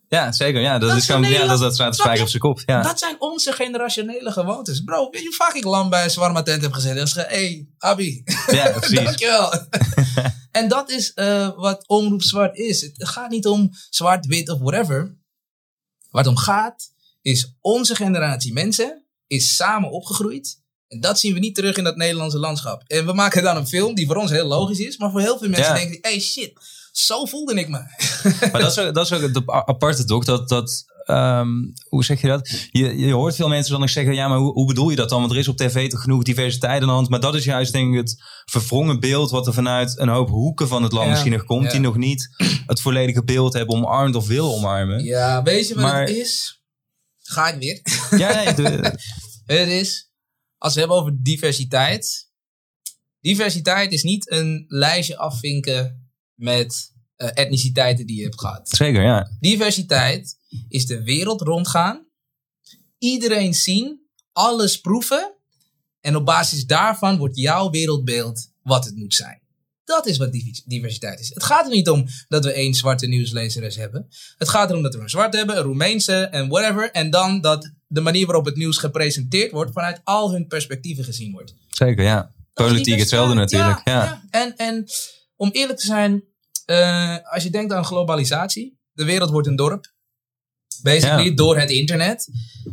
[0.08, 0.60] Ja, zeker.
[0.60, 2.62] Ja, dat, Dat is gewoon, ja, dat, dat staat de spijker op zijn kop.
[2.66, 2.82] Ja.
[2.82, 4.80] Dat zijn onze generationele gewoontes.
[4.80, 6.96] Bro, weet je hoe vaak ik lam bij een zwarma tent heb gezeten?
[6.96, 8.98] Dat is ge- hey, Abi, ja, precies.
[9.04, 9.52] dankjewel.
[10.50, 12.80] en dat is eh, wat omroep zwart is.
[12.80, 15.16] Het gaat niet om zwart, wit of whatever.
[16.10, 16.90] Waar het om gaat,
[17.22, 20.60] is onze generatie mensen is samen opgegroeid.
[20.88, 22.82] En dat zien we niet terug in dat Nederlandse landschap.
[22.86, 24.96] En we maken dan een film die voor ons heel logisch is.
[24.96, 25.78] Maar voor heel veel mensen Ja.
[25.80, 26.52] denken, hey shit,
[26.98, 27.78] zo voelde ik me.
[28.52, 30.24] Maar dat is ook, dat is ook het aparte toch?
[30.24, 31.48] Dat, dat, ehm,
[31.88, 32.48] hoe zeg je dat?
[32.70, 35.08] Je, je hoort veel mensen dan nog zeggen, ja, maar hoe, hoe bedoel je dat
[35.08, 35.20] dan?
[35.20, 37.08] Want er is op tv toch genoeg diversiteit aan de hand.
[37.08, 40.68] Maar dat is juist denk ik het verwrongen beeld wat er vanuit een hoop hoeken
[40.68, 41.64] van het land Ja, misschien nog komt.
[41.64, 41.70] ja.
[41.70, 42.28] Die nog niet
[42.66, 45.04] het volledige beeld hebben omarmd of willen omarmen.
[45.04, 46.62] Ja, weet je wat Maar- het is?
[47.22, 47.80] Ga ik weer.
[48.18, 48.32] Ja,
[49.46, 50.10] Het is,
[50.58, 52.26] als we hebben over diversiteit.
[53.20, 55.97] Diversiteit is niet een lijstje afvinken
[56.38, 58.68] met eh, etniciteiten die je hebt gehad.
[58.68, 59.30] zeker, ja.
[59.40, 60.36] Diversiteit
[60.68, 62.06] is de wereld rondgaan
[62.98, 64.00] iedereen zien,
[64.32, 65.32] alles proeven.
[66.00, 69.40] En op basis daarvan wordt jouw wereldbeeld wat het moet zijn.
[69.84, 70.32] Dat is wat
[70.64, 71.28] diversiteit is.
[71.34, 74.08] Het gaat er niet om dat we één zwarte nieuwslezeres hebben.
[74.36, 76.90] Het gaat erom dat we een zwart hebben, een Roemeense en whatever.
[76.90, 81.32] En dan dat de manier waarop het nieuws gepresenteerd wordt vanuit al hun perspectieven gezien
[81.32, 81.54] wordt.
[81.68, 82.32] Zeker, ja.
[82.52, 83.80] Politiek hetzelfde natuurlijk.
[83.84, 84.22] Ja, ja.
[84.30, 84.86] En, en
[85.38, 86.24] om eerlijk te zijn,
[86.66, 89.92] uh, als je denkt aan globalisatie, de wereld wordt een dorp.
[90.82, 92.28] Basically, door het internet.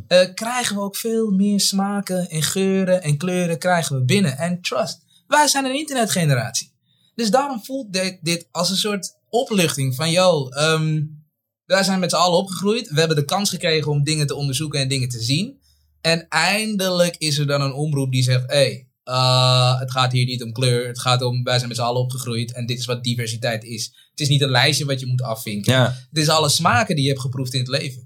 [0.07, 4.37] Uh, krijgen we ook veel meer smaken en geuren en kleuren krijgen we binnen.
[4.37, 6.73] En trust, wij zijn een internetgeneratie.
[7.15, 11.23] Dus daarom voelt dit, dit als een soort opluchting van, yo, um,
[11.65, 12.89] wij zijn met z'n allen opgegroeid.
[12.89, 15.59] We hebben de kans gekregen om dingen te onderzoeken en dingen te zien.
[16.01, 20.25] En eindelijk is er dan een omroep die zegt, hé, hey, uh, het gaat hier
[20.25, 20.87] niet om kleur.
[20.87, 22.51] Het gaat om, wij zijn met z'n allen opgegroeid.
[22.51, 23.85] En dit is wat diversiteit is.
[24.11, 25.73] Het is niet een lijstje wat je moet afvinken.
[25.73, 25.85] Ja.
[26.09, 28.03] Het is alle smaken die je hebt geproefd in het leven.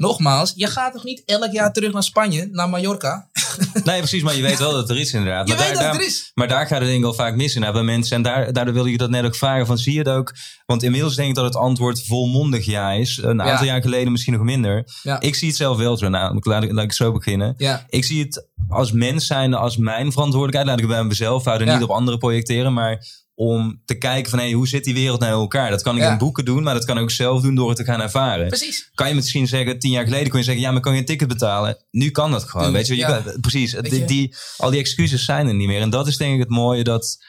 [0.00, 3.28] Nogmaals, je gaat toch niet elk jaar terug naar Spanje, naar Mallorca?
[3.84, 5.48] Nee, precies, maar je weet wel dat er is inderdaad.
[5.48, 6.30] Je maar weet daar, dat er is.
[6.34, 8.16] Maar daar gaat het denk ik wel vaak mis in bij mensen.
[8.16, 10.34] En daar, daardoor wilde je dat net ook vragen van, zie je het ook?
[10.66, 13.16] Want inmiddels denk ik dat het antwoord volmondig ja is.
[13.22, 14.84] Een aantal jaar geleden misschien nog minder.
[15.02, 15.20] Ja.
[15.20, 16.08] Ik zie het zelf wel zo.
[16.08, 17.54] Nou, laat, ik, laat ik zo beginnen.
[17.56, 17.84] Ja.
[17.88, 20.66] Ik zie het als mens zijn, als mijn verantwoordelijkheid.
[20.66, 22.72] Laat ik het bij mezelf houden, niet op anderen projecteren.
[22.72, 23.06] Maar
[23.40, 25.70] om te kijken van hey, hoe zit die wereld nou in elkaar?
[25.70, 27.76] Dat kan ik in boeken doen, maar dat kan ik ook zelf doen door het
[27.76, 28.48] te gaan ervaren.
[28.48, 28.90] Precies.
[28.94, 31.04] Kan je misschien zeggen, tien jaar geleden kon je zeggen, ja, maar kan je een
[31.04, 31.84] ticket betalen?
[31.90, 32.96] Nu kan dat gewoon, weet je.
[32.96, 35.80] je kan, precies, die, die, al die excuses zijn er niet meer.
[35.80, 37.24] En dat is denk ik het mooie dat,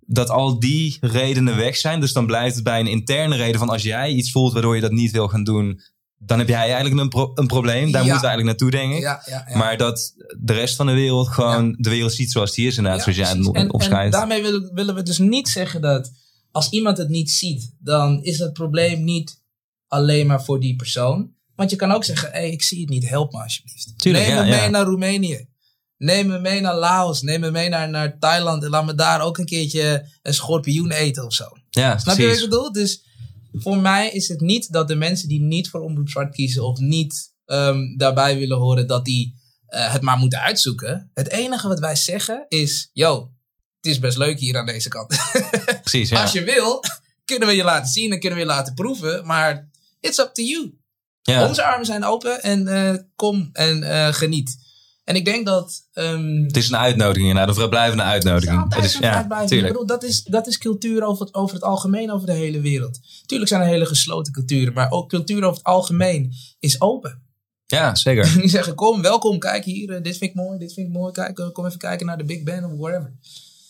[0.00, 2.00] dat al die redenen weg zijn.
[2.00, 4.80] Dus dan blijft het bij een interne reden van als jij iets voelt waardoor je
[4.80, 5.80] dat niet wil gaan doen,
[6.24, 7.92] dan heb jij eigenlijk een, pro een probleem.
[7.92, 9.00] Daar moeten we eigenlijk naartoe, denk ik.
[9.00, 12.66] Ja, ja, maar dat de rest van de wereld gewoon de wereld ziet zoals die
[12.66, 14.14] is, inderdaad, zoals jij het opschrijft.
[14.14, 16.10] En daarmee willen, willen we dus niet zeggen dat
[16.50, 19.40] als iemand het niet ziet, dan is het probleem niet
[19.86, 21.30] alleen maar voor die persoon.
[21.54, 23.98] Want je kan ook zeggen, hé, hey, ik zie het niet, help me alsjeblieft.
[23.98, 25.48] Tuurlijk, neem me mee naar Roemenië.
[25.96, 27.22] Neem me mee naar Laos.
[27.22, 28.64] Neem me mee naar, naar Thailand.
[28.64, 31.44] En laat me daar ook een keertje een schorpioen eten of zo.
[31.70, 32.72] Ja, Snap je wat ik bedoel?
[32.72, 33.04] Dus
[33.52, 36.78] voor mij is het niet dat de mensen die niet voor Omroep Zwart kiezen of
[36.78, 39.34] niet um, daarbij willen horen, dat die
[39.68, 41.10] uh, het maar moeten uitzoeken.
[41.14, 43.32] Het enige wat wij zeggen is, yo,
[43.80, 45.16] het is best leuk hier aan deze kant.
[45.80, 46.22] Precies, ja.
[46.22, 46.84] Als je wil,
[47.24, 50.42] kunnen we je laten zien en kunnen we je laten proeven, maar it's up to
[50.42, 50.80] you.
[51.22, 51.48] Ja.
[51.48, 54.56] Onze armen zijn open en uh, kom en uh, geniet.
[55.04, 55.88] En ik denk dat.
[55.94, 58.74] Um, het is een uitnodiging, nou, een vrijblijvende uitnodiging.
[58.74, 62.10] Het is, ja, ik bedoel, dat, is, dat is cultuur over het, over het algemeen,
[62.10, 63.00] over de hele wereld.
[63.26, 67.22] Tuurlijk zijn er hele gesloten culturen, maar ook cultuur over het algemeen is open.
[67.66, 68.34] Ja, zeker.
[68.40, 71.12] Die zeggen: Kom, welkom, kijk hier, uh, dit vind ik mooi, dit vind ik mooi.
[71.12, 73.12] Kijk, uh, kom even kijken naar de Big Ben of whatever.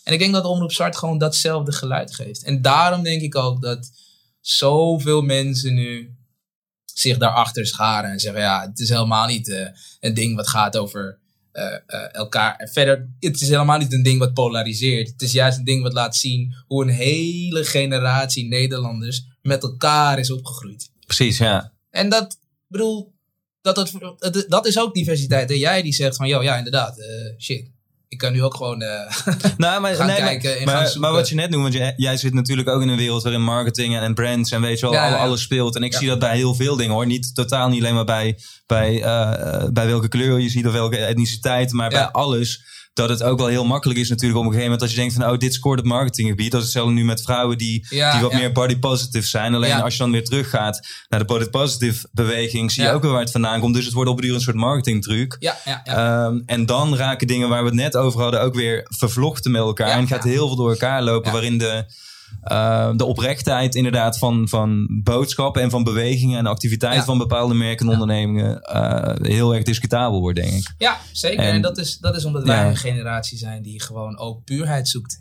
[0.05, 2.43] En ik denk dat Omroep Zwart gewoon datzelfde geluid geeft.
[2.43, 3.91] En daarom denk ik ook dat
[4.41, 6.17] zoveel mensen nu
[6.85, 9.69] zich daarachter scharen en zeggen: Ja, het is helemaal niet uh,
[10.01, 11.21] een ding wat gaat over
[11.53, 12.69] uh, uh, elkaar.
[12.73, 15.09] Verder, het is helemaal niet een ding wat polariseert.
[15.09, 20.19] Het is juist een ding wat laat zien hoe een hele generatie Nederlanders met elkaar
[20.19, 20.91] is opgegroeid.
[21.07, 21.73] Precies, ja.
[21.91, 23.13] En dat, bedoel,
[23.61, 23.75] dat,
[24.19, 25.51] dat, dat is ook diversiteit.
[25.51, 27.07] En jij die zegt van, joh, ja, inderdaad, uh,
[27.39, 27.71] shit
[28.13, 28.89] ik kan nu ook gewoon uh,
[29.57, 31.01] nou, maar, gaan nee, kijken en maar, gaan zoeken.
[31.01, 33.43] Maar wat je net noemt, want jij, jij, zit natuurlijk ook in een wereld waarin
[33.43, 35.77] marketing en, brands en weet je wel, alles speelt.
[35.77, 37.07] En ik zie dat bij heel veel dingen hoor.
[37.07, 40.97] Niet totaal niet alleen maar bij, bij, uh, bij welke kleur je ziet of welke
[40.97, 44.71] etniciteit, maar bij alles dat het ook wel heel makkelijk is natuurlijk op een gegeven
[44.73, 46.51] moment als je denkt van oh dit scoort het marketinggebied.
[46.51, 49.55] Dat is hetzelfde nu met vrouwen die, die wat meer body positive zijn.
[49.55, 53.11] Alleen als je dan weer teruggaat naar de body positive beweging zie je ook weer
[53.11, 53.75] waar het vandaan komt.
[53.75, 55.37] Dus het wordt op een duur een soort marketingtruc.
[55.39, 58.87] Ja, ja, um, en dan raken dingen waar we het net over hadden ook weer
[58.89, 59.99] vervlochten met elkaar.
[59.99, 61.85] en gaat heel veel door elkaar lopen waarin de
[62.45, 67.87] uh, de oprechtheid inderdaad van, van boodschappen en van bewegingen en activiteiten van bepaalde merken
[67.87, 70.75] en ondernemingen uh, heel erg discutabel wordt, denk ik.
[70.79, 71.45] Ja, zeker.
[71.45, 75.21] En, dat, is, dat is omdat wij een generatie zijn die gewoon ook puurheid zoekt.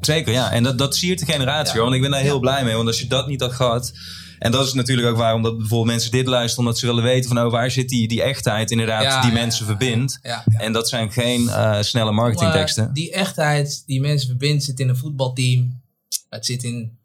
[0.00, 0.52] Zeker, ja.
[0.52, 1.82] En dat, dat siert de generatie hoor.
[1.82, 2.74] Want ik ben daar heel blij mee.
[2.74, 3.92] Want als je dat niet had gehad.
[4.38, 6.64] En dat is natuurlijk ook waarom dat bijvoorbeeld mensen dit luisteren.
[6.64, 10.20] Omdat ze willen weten van oh, waar zit die, die echtheid inderdaad die mensen verbindt.
[10.56, 12.92] En dat zijn geen uh, snelle marketingteksten.
[12.92, 15.84] die echtheid die mensen verbindt zit in een voetbalteam
[16.28, 16.98] het zit in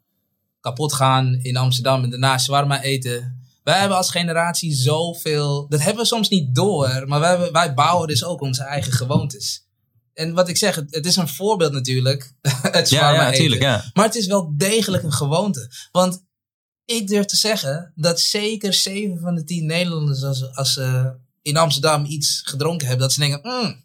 [0.60, 3.40] kapot gaan in Amsterdam en daarna shawarma eten.
[3.62, 5.66] Wij hebben als generatie zoveel.
[5.68, 9.66] Dat hebben we soms niet door, maar wij, wij bouwen dus ook onze eigen gewoontes.
[10.14, 12.32] En wat ik zeg, het, is een voorbeeld natuurlijk.
[12.78, 13.90] het shawarma ja, ja, natuurlijk, ja.
[13.94, 15.70] Maar het is wel degelijk een gewoonte.
[15.92, 16.24] Want
[16.84, 21.56] ik durf te zeggen dat zeker 7 van de 10 Nederlanders, als, als ze in
[21.56, 23.84] Amsterdam iets gedronken hebben, dat ze denken: mm.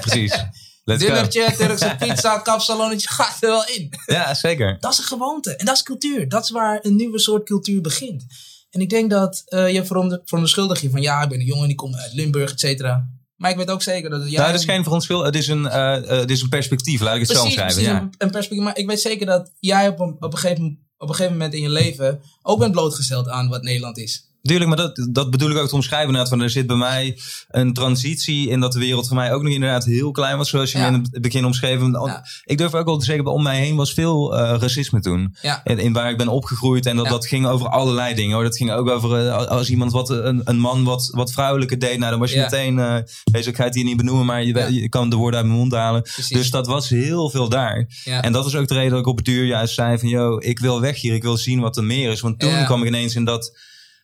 [0.00, 0.44] Precies.
[0.96, 3.92] Dinnertje, Turkse pizza, kapsalonnetje, gaat er wel in.
[4.06, 4.76] Ja, zeker.
[4.80, 5.56] Dat is een gewoonte.
[5.56, 6.28] En dat is cultuur.
[6.28, 8.24] Dat is waar een nieuwe soort cultuur begint.
[8.70, 11.76] En ik denk dat uh, je veronderschuldigt je van ja, ik ben een jongen die
[11.76, 13.08] komt uit Limburg, et cetera.
[13.36, 14.30] Maar ik weet ook zeker dat...
[14.30, 17.14] Ja, nou, het is geen verontschuldiging, het, is een, uh, het is een perspectief, laat
[17.14, 17.82] ik het zo schrijven.
[17.82, 18.00] Ja.
[18.00, 21.08] Een, een perspectief, maar ik weet zeker dat jij op een, op, een gegeven, op
[21.08, 24.27] een gegeven moment in je leven ook bent blootgesteld aan wat Nederland is.
[24.48, 26.06] Tuurlijk, maar dat, dat bedoel ik ook te omschrijven.
[26.08, 27.18] Inderdaad, van er zit bij mij
[27.48, 30.72] een transitie in dat de wereld voor mij ook nog inderdaad heel klein was, zoals
[30.72, 30.86] je ja.
[30.86, 31.90] in het begin omschreven.
[31.90, 32.26] Ja.
[32.44, 35.36] Ik durf ook wel te zeggen, om mij heen was veel uh, racisme toen.
[35.42, 35.60] Ja.
[35.64, 36.86] In, in, waar ik ben opgegroeid.
[36.86, 38.34] En dat, dat ging over allerlei dingen.
[38.34, 38.44] Hoor.
[38.44, 41.98] Dat ging ook over uh, als iemand wat, een, een man wat, wat vrouwelijke deed.
[41.98, 44.74] Nou, dan was je meteen, uh, deze, ik ga het hier niet benoemen, maar je,
[44.74, 46.02] je kan de woorden uit mijn mond halen.
[46.02, 46.28] Precies.
[46.28, 47.88] Dus dat was heel veel daar.
[48.04, 50.38] En dat is ook de reden dat ik op het duur juist zei van, yo,
[50.38, 51.14] ik wil weg hier.
[51.14, 52.20] Ik wil zien wat er meer is.
[52.20, 53.58] Want toen kwam ik ineens in dat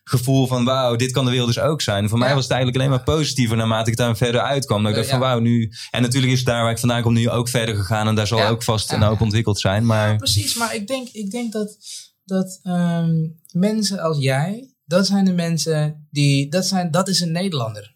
[0.07, 2.09] gevoel van wauw, dit kan de wereld dus ook zijn.
[2.09, 4.81] Voor mij was het eigenlijk alleen maar positiever naarmate ik daar verder uitkwam.
[4.81, 5.71] Dat ik dacht van wauw, nu...
[5.91, 8.07] En natuurlijk is daar waar ik vandaan kom nu ook verder gegaan.
[8.07, 9.85] En daar zal ook vast een hoop ontwikkeld zijn.
[9.85, 10.15] Maar...
[10.15, 11.77] precies, maar ik denk, ik denk dat,
[12.23, 16.49] dat um, mensen als jij, dat zijn de mensen die...
[16.49, 17.93] Dat, zijn, dat is een Nederlander.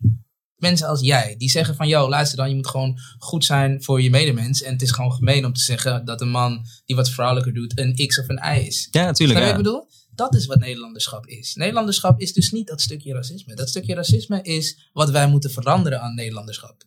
[0.56, 4.02] Mensen als jij, die zeggen van, yo, luister dan, je moet gewoon goed zijn voor
[4.02, 4.64] je medemens.
[4.64, 7.80] En het is gewoon gemeen om te zeggen dat een man die wat vrouwelijker doet,
[7.80, 8.88] een X of een Y is.
[8.92, 9.40] Ja, natuurlijk.
[9.40, 9.50] Ja.
[9.50, 9.88] ik bedoel?
[10.20, 11.56] Dat is wat Nederlanderschap is.
[11.56, 13.56] Nederlanderschap is dus niet dat stukje racisme.
[13.56, 16.84] Dat stukje racisme is wat wij moeten veranderen aan Nederlanderschap.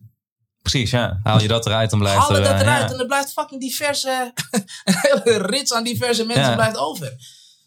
[0.62, 1.20] Precies, ja.
[1.22, 2.42] Haal je dat eruit, dan blijft Haal er...
[2.42, 4.32] dat eruit en er blijft fucking diverse...
[4.84, 7.16] een hele rits aan diverse mensen blijft over.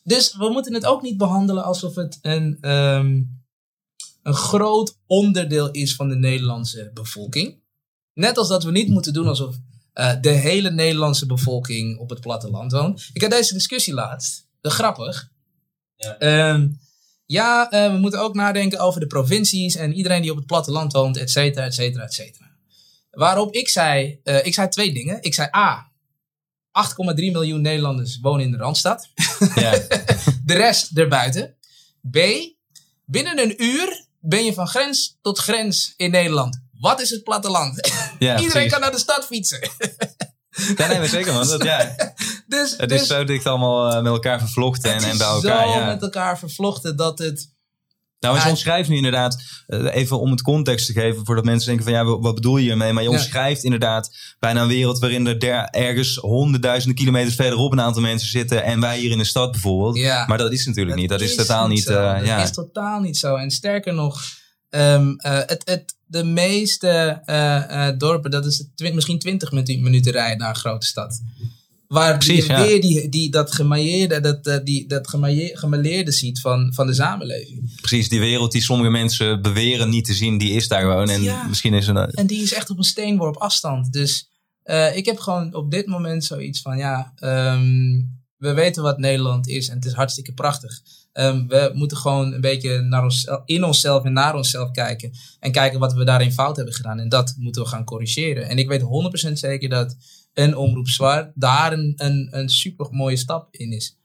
[0.04, 3.22] Dus we moeten het ook niet behandelen alsof het een, ehm,
[4.24, 7.60] een groot onderdeel is van de Nederlandse bevolking.
[8.14, 9.56] Net als dat we niet moeten doen alsof
[9.94, 13.10] uh, de hele Nederlandse bevolking op het platteland woont.
[13.14, 14.48] Ik had deze discussie laatst.
[14.62, 15.34] grappig.
[15.96, 16.80] Ja, um,
[17.26, 20.94] ja uh, we moeten ook nadenken over de provincies en iedereen die op het platteland
[20.94, 22.46] woont, et cetera, et cetera, et cetera.
[23.12, 25.18] Waarop ik zei, uh, ik zei twee dingen.
[25.22, 25.92] Ik zei A,
[26.72, 29.10] 8,3 miljoen Nederlanders wonen in de Randstad.
[29.56, 29.72] Ja.
[30.46, 31.56] de rest erbuiten.
[32.12, 32.18] B,
[33.06, 36.64] binnen een uur ben je van grens tot grens in Nederland.
[36.80, 37.92] Wat is het platteland?
[38.20, 39.60] Ja, Iedereen kan naar de stad fietsen.
[40.76, 41.48] Ja, nee, maar zeker man.
[41.48, 41.96] Dat, ja.
[42.48, 45.68] dus, het is dus zo dicht allemaal uh, met elkaar vervlochten en, en bij elkaar.
[45.68, 45.86] zo ja.
[45.86, 47.54] met elkaar vervlochten dat het...
[48.20, 51.86] Nou, je omschrijft nu inderdaad, uh, even om het context te geven, voordat mensen denken
[51.86, 52.94] van ja, wat bedoel je hiermee?
[52.94, 57.82] Maar je omschrijft inderdaad bijna een wereld waarin er der, ergens honderdduizenden kilometers verderop een
[57.82, 59.98] aantal mensen zitten en wij hier in de stad bijvoorbeeld.
[59.98, 60.26] Ja.
[60.28, 61.10] Maar dat is natuurlijk niet.
[61.10, 61.90] Dat is, totaal niet.
[61.90, 62.44] Uh, dat ja.
[62.44, 63.36] is totaal niet zo.
[63.36, 64.22] En sterker nog,
[64.76, 70.38] um, het, het, de meeste uh, uh, dorpen, dat is twi misschien 20 minuten rijden
[70.38, 71.22] naar een grote stad.
[71.88, 72.66] Waar Precies, je ja.
[72.66, 75.08] weer die, die, dat gemailleerde, dat, die, dat
[75.54, 77.76] gemailleerde ziet van, van de samenleving.
[77.76, 81.10] Precies, die wereld die sommige mensen beweren niet te zien, die is daar gewoon.
[81.10, 81.48] En ja.
[81.48, 83.94] misschien is En die is echt op een steenworp afstand.
[83.94, 84.30] Dus
[84.94, 89.70] ik heb gewoon op dit moment zoiets van, ja, um, we weten wat Nederland is
[89.70, 90.82] en het is hartstikke prachtig.
[91.18, 95.12] Um, we moeten gewoon een beetje naar ons, in onszelf en naar onszelf kijken.
[95.40, 97.00] En kijken wat we daarin fout hebben gedaan.
[97.00, 98.48] En dat moeten we gaan corrigeren.
[98.50, 98.82] En ik weet
[99.30, 99.96] 100% zeker dat
[100.34, 103.98] een omroep zwaar daar een, een, een super mooie stap in is.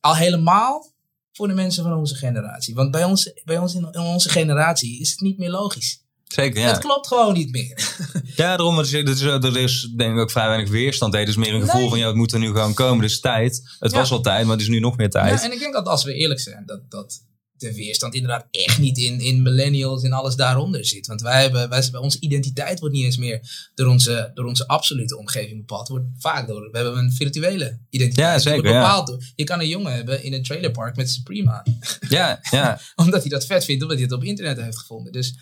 [0.00, 0.92] Al helemaal
[1.32, 2.74] voor de mensen van onze generatie.
[2.74, 6.02] Want bij ons, bij ons in onze generatie is het niet meer logisch.
[6.28, 6.68] Zeker, ja.
[6.68, 7.96] Het klopt gewoon niet meer.
[8.36, 11.14] ja, daarom is, er is, er is denk ik ook vrij weinig weerstand.
[11.14, 13.00] Het is meer een gevoel van, ja, het moet er nu gewoon komen.
[13.00, 13.62] Dus tijd.
[13.78, 15.40] Het was al tijd, maar het is nu nog meer tijd.
[15.40, 17.26] Ja, en ik denk dat als we eerlijk zijn, dat, dat
[17.58, 21.06] de weerstand inderdaad echt niet in, in millennials en alles daaronder zit.
[21.06, 25.16] Want wij hebben, wij, onze identiteit wordt niet eens meer door onze, door onze absolute
[25.16, 25.88] omgeving bepaald.
[25.88, 28.44] wordt vaak door, we hebben een virtuele identiteit.
[28.44, 28.62] Ja, zeker.
[28.62, 31.78] bepaald door, je kan een jongen hebben in een trailerpark met Supreme aan.
[32.08, 32.80] Ja, ja.
[32.96, 35.12] omdat hij dat vet vindt, omdat hij het op internet heeft gevonden.
[35.12, 35.34] Dus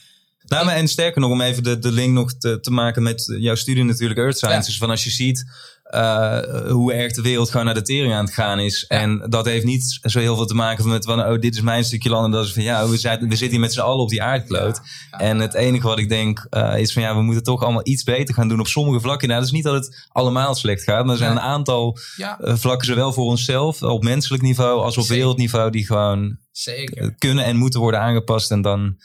[0.46, 3.34] nou, maar en sterker nog, om even de, de link nog te, te maken met
[3.38, 4.70] jouw studie natuurlijk, Earth Science.
[4.70, 4.78] Ja.
[4.78, 5.44] van als je ziet
[5.90, 6.38] uh,
[6.68, 8.84] hoe erg de wereld gewoon naar de tering aan het gaan is.
[8.88, 8.96] Ja.
[8.96, 11.84] En dat heeft niet zo heel veel te maken met van, oh, dit is mijn
[11.84, 12.24] stukje land.
[12.24, 14.22] En dat is van, ja, we, zijn, we zitten hier met z'n allen op die
[14.22, 14.80] aardkloot.
[15.10, 15.18] Ja.
[15.18, 18.02] En het enige wat ik denk uh, is van, ja, we moeten toch allemaal iets
[18.02, 19.28] beter gaan doen op sommige vlakken.
[19.28, 21.04] Nou, dat is niet dat het allemaal slecht gaat.
[21.04, 25.02] Maar er zijn een aantal uh, vlakken, zowel voor onszelf, op menselijk niveau, als op
[25.02, 25.16] Zeker.
[25.16, 27.14] wereldniveau, die gewoon Zeker.
[27.18, 28.50] kunnen en moeten worden aangepast.
[28.50, 28.96] En dan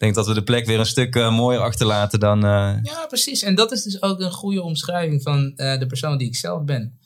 [0.00, 2.44] denk dat we de plek weer een stuk uh, mooier achterlaten dan.
[2.44, 2.78] Uh...
[2.82, 3.42] Ja, precies.
[3.42, 6.64] En dat is dus ook een goede omschrijving van uh, de persoon die ik zelf
[6.64, 6.98] ben.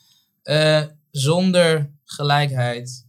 [1.11, 3.07] zonder gelijkheid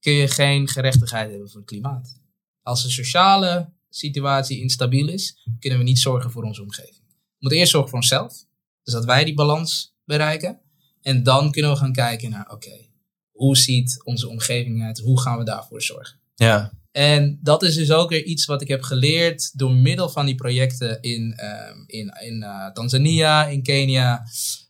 [0.00, 2.18] kun je geen gerechtigheid hebben voor het klimaat.
[2.62, 7.02] Als de sociale situatie instabiel is, kunnen we niet zorgen voor onze omgeving.
[7.08, 8.44] We moeten eerst zorgen voor onszelf.
[8.82, 10.60] Dus dat wij die balans bereiken.
[11.02, 12.90] En dan kunnen we gaan kijken naar, oké, okay,
[13.30, 14.98] hoe ziet onze omgeving uit?
[14.98, 16.18] Hoe gaan we daarvoor zorgen?
[16.34, 20.26] Ja, en dat is dus ook weer iets wat ik heb geleerd door middel van
[20.26, 24.26] die projecten in, um, in, in uh, Tanzania, in Kenia.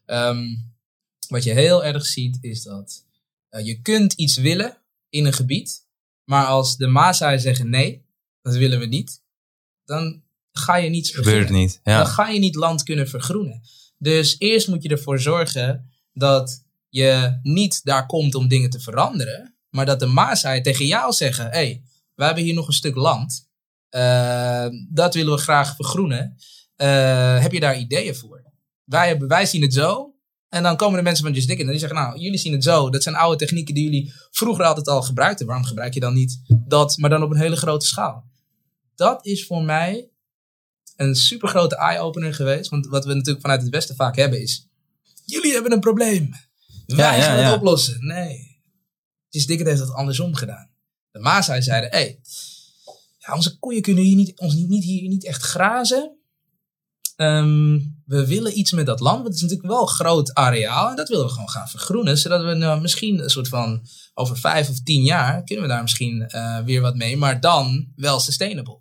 [0.06, 0.72] Um,
[1.28, 3.04] wat je heel erg ziet is dat
[3.50, 5.86] uh, je kunt iets willen in een gebied,
[6.24, 8.04] Maar als de Maasai zeggen nee,
[8.42, 9.22] dat willen we niet,
[9.84, 11.60] dan ga je niets Gebeurt beginnen.
[11.60, 11.80] niet.
[11.84, 11.96] Ja.
[11.96, 13.62] Dan ga je niet land kunnen vergroenen.
[13.98, 19.54] Dus eerst moet je ervoor zorgen dat je niet daar komt om dingen te veranderen.
[19.70, 21.82] Maar dat de Maasai tegen jou zeggen: hé, hey,
[22.20, 23.48] we hebben hier nog een stuk land.
[23.88, 26.36] Eh, dat willen we graag vergroenen.
[26.76, 28.42] Eh, heb je daar ideeën voor?
[28.84, 30.14] Wij, hebben, wij zien het zo.
[30.48, 32.64] En dan komen de mensen van Just Dick en die zeggen: Nou, jullie zien het
[32.64, 32.90] zo.
[32.90, 35.46] Dat zijn oude technieken die jullie vroeger altijd al gebruikten.
[35.46, 38.24] Waarom gebruik je dan niet dat, maar dan op een hele grote schaal?
[38.94, 40.08] Dat is voor mij
[40.96, 42.70] een super grote eye-opener geweest.
[42.70, 44.68] Want wat we natuurlijk vanuit het Westen vaak hebben is:
[45.24, 46.30] Jullie hebben een probleem.
[46.86, 47.54] Wij Ja, gaan het ja.
[47.54, 48.06] oplossen.
[48.06, 48.58] Nee.
[49.28, 50.70] Just Dick heeft dat andersom gedaan.
[51.10, 52.20] De Maasai zeiden: Hé, hey,
[53.18, 56.14] ja, onze koeien kunnen hier niet, ons niet, niet hier niet echt grazen.
[57.16, 60.90] Ehm, we willen iets met dat land, want het is natuurlijk wel een groot areaal.
[60.90, 62.18] En dat willen we gewoon gaan vergroenen.
[62.18, 65.82] Zodat we nou misschien een soort van over vijf of tien jaar kunnen we daar
[65.82, 67.16] misschien eh, weer wat mee.
[67.16, 68.80] Maar dan wel sustainable.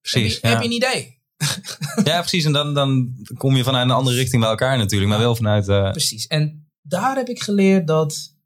[0.00, 0.32] Precies.
[0.34, 0.52] heb, je, ja.
[0.54, 1.20] heb je een idee?
[2.12, 2.44] ja, precies.
[2.44, 5.10] En dan, dan kom je vanuit een andere richting bij elkaar natuurlijk.
[5.10, 5.68] Maar wel vanuit...
[5.68, 6.26] eh, Precies.
[6.26, 8.36] En daar heb ik geleerd dat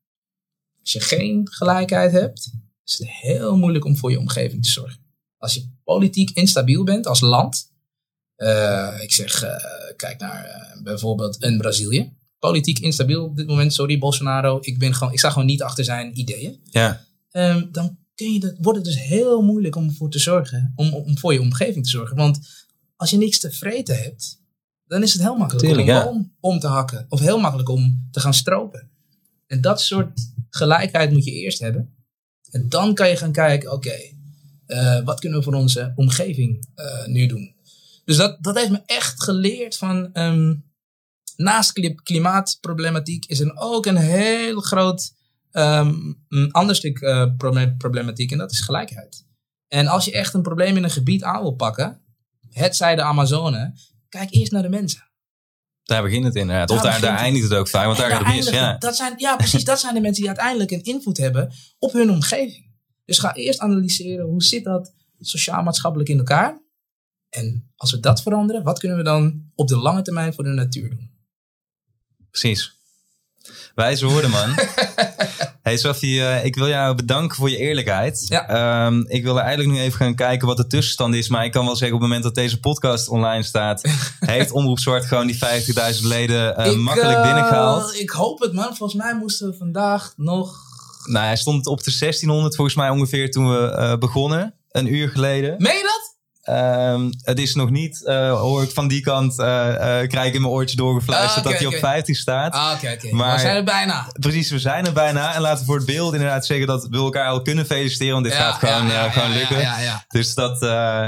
[0.80, 2.51] als je geen gelijkheid hebt,
[2.87, 4.99] is het heel moeilijk om voor je omgeving te zorgen.
[5.39, 7.72] Als je politiek instabiel bent als land,
[8.37, 9.51] eh, ik zeg, eh,
[9.97, 12.12] kijk naar eh, bijvoorbeeld een Brazilië.
[12.39, 15.84] Politiek instabiel op dit moment, sorry Bolsonaro, ik, ben gewoon, ik sta gewoon niet achter
[15.84, 16.61] zijn ideeën.
[16.64, 17.05] ja.
[17.30, 20.95] Ehm, dan kun je dat, wordt het dus heel moeilijk om voor te zorgen, om,
[20.95, 22.16] om voor je omgeving te zorgen.
[22.16, 22.39] Want
[22.97, 24.41] als je niks te vreten hebt,
[24.87, 26.05] dan is het heel makkelijk Tuurlijk, om ja.
[26.05, 27.07] boom om te hakken.
[27.09, 28.91] Of heel makkelijk om te gaan stropen.
[29.47, 30.20] En dat soort
[30.51, 31.95] gelijkheid moet je eerst hebben.
[32.57, 33.94] En dan kan je gaan kijken, oké,
[34.66, 37.54] eh, wat kunnen we voor onze omgeving eh, nu doen?
[38.04, 40.54] Dus dat, dat heeft me echt geleerd van, ehm,
[41.36, 45.14] naast kli- klimaatproblematiek is er ook een heel groot
[45.50, 45.94] ehm,
[46.50, 49.24] ander stuk eh, proble- problematiek en dat is gelijkheid.
[49.68, 52.00] En als je echt een probleem in een gebied aan wil pakken,
[52.50, 53.74] het zij de Amazone,
[54.09, 55.05] kijk eerst naar de mensen.
[55.87, 56.70] Daar begint het inderdaad.
[56.70, 57.20] Of Daar daar, daar het.
[57.20, 57.84] eindigt het ook vaak.
[57.87, 58.49] Want daar gaat het mis.
[58.49, 58.76] Ja.
[58.78, 59.64] Dat zijn, ja, precies.
[59.64, 62.74] Dat zijn de mensen die uiteindelijk een invloed hebben op hun omgeving.
[63.05, 66.61] Dus ga eerst analyseren hoe zit dat sociaal-maatschappelijk in elkaar.
[67.30, 70.51] En als we dat veranderen, wat kunnen we dan op de lange termijn voor de
[70.51, 71.11] natuur doen?
[72.30, 72.74] Precies.
[73.74, 74.55] Wijze woorden, man.
[75.66, 78.24] hey Sophie, eh, ik wil jou bedanken voor je eerlijkheid.
[78.28, 78.48] Ja.
[78.48, 81.28] Ehm, ik wil eigenlijk nu even gaan kijken wat de tussenstand is.
[81.28, 83.82] Maar ik kan wel zeggen, op het moment dat deze podcast online staat...
[84.20, 85.38] heeft Omroep Zwart gewoon die
[85.96, 87.94] 50.000 leden eh, Ik, makkelijk eh, binnengehaald.
[87.94, 88.76] Ik hoop het, man.
[88.76, 90.56] Volgens mij moesten we vandaag nog.
[91.04, 94.54] Nou, hij stond op de 1600 volgens mij ongeveer toen we begonnen.
[94.70, 95.54] Een uur geleden.
[95.58, 95.76] Meen
[96.47, 99.47] Ehm, het is nog niet, eh, hoor ik van die kant, eh,
[100.07, 102.53] krijg ik in mijn oortje doorgefluisterd Ah, dat hij op 50 staat.
[102.55, 103.14] Ah, oké, oké.
[103.14, 104.07] Maar- We zijn er bijna.
[104.20, 105.34] Precies, we zijn er bijna.
[105.34, 108.12] En laten we voor het beeld inderdaad zeggen dat we elkaar al kunnen feliciteren.
[108.12, 109.59] Want dit Ja, gaat gewoon, ja, ja, gewoon lukken.
[109.61, 110.05] Ja, ja, ja.
[110.09, 110.61] Dus dat...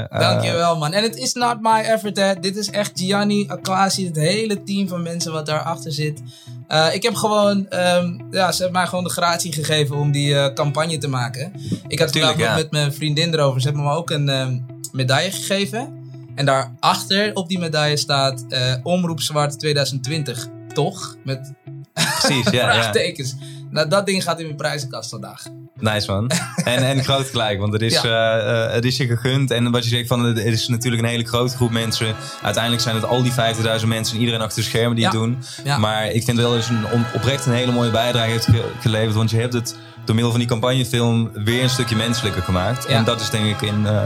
[0.09, 0.93] Dankjewel, man.
[0.93, 2.39] En het is not my effort, hè.
[2.39, 6.21] Dit is echt Gianni, Aquasi, het hele team van mensen wat daarachter zit.
[6.69, 10.35] Eh, ik heb gewoon, ehm, ja, ze hebben mij gewoon de gratie gegeven om die
[10.35, 11.53] eh, campagne te maken.
[11.87, 12.55] Ik had nog ja.
[12.55, 13.61] met mijn vriendin erover.
[13.61, 14.59] Ze hebben me ook een ehm,
[14.91, 15.93] medaille gegeven.
[16.35, 21.15] En daarachter op die medaille staat eh, Omroep Zwart 2020, toch?
[21.23, 21.53] Met
[21.93, 22.91] Precies, ja, ja.
[23.71, 25.43] Nou, dat ding gaat in mijn prijzenkast vandaag.
[25.79, 26.31] Nice man.
[26.63, 28.37] En, en groot gelijk, want het is, Ja.
[28.39, 29.51] eh, eh, het is je gegund.
[29.51, 32.15] En wat je zegt, van, het is natuurlijk een hele grote groep mensen.
[32.41, 35.09] Uiteindelijk zijn het al die 50.000 mensen en iedereen achter de schermen die Ja.
[35.11, 35.43] het doen.
[35.63, 35.77] Ja.
[35.77, 39.15] Maar ik vind wel dat je een, oprecht een hele mooie bijdrage heeft ge- geleverd.
[39.15, 39.75] Want je hebt het
[40.05, 42.85] door middel van die campagnefilm weer een stukje menselijker gemaakt.
[42.85, 44.01] En dat is denk ik in, eh,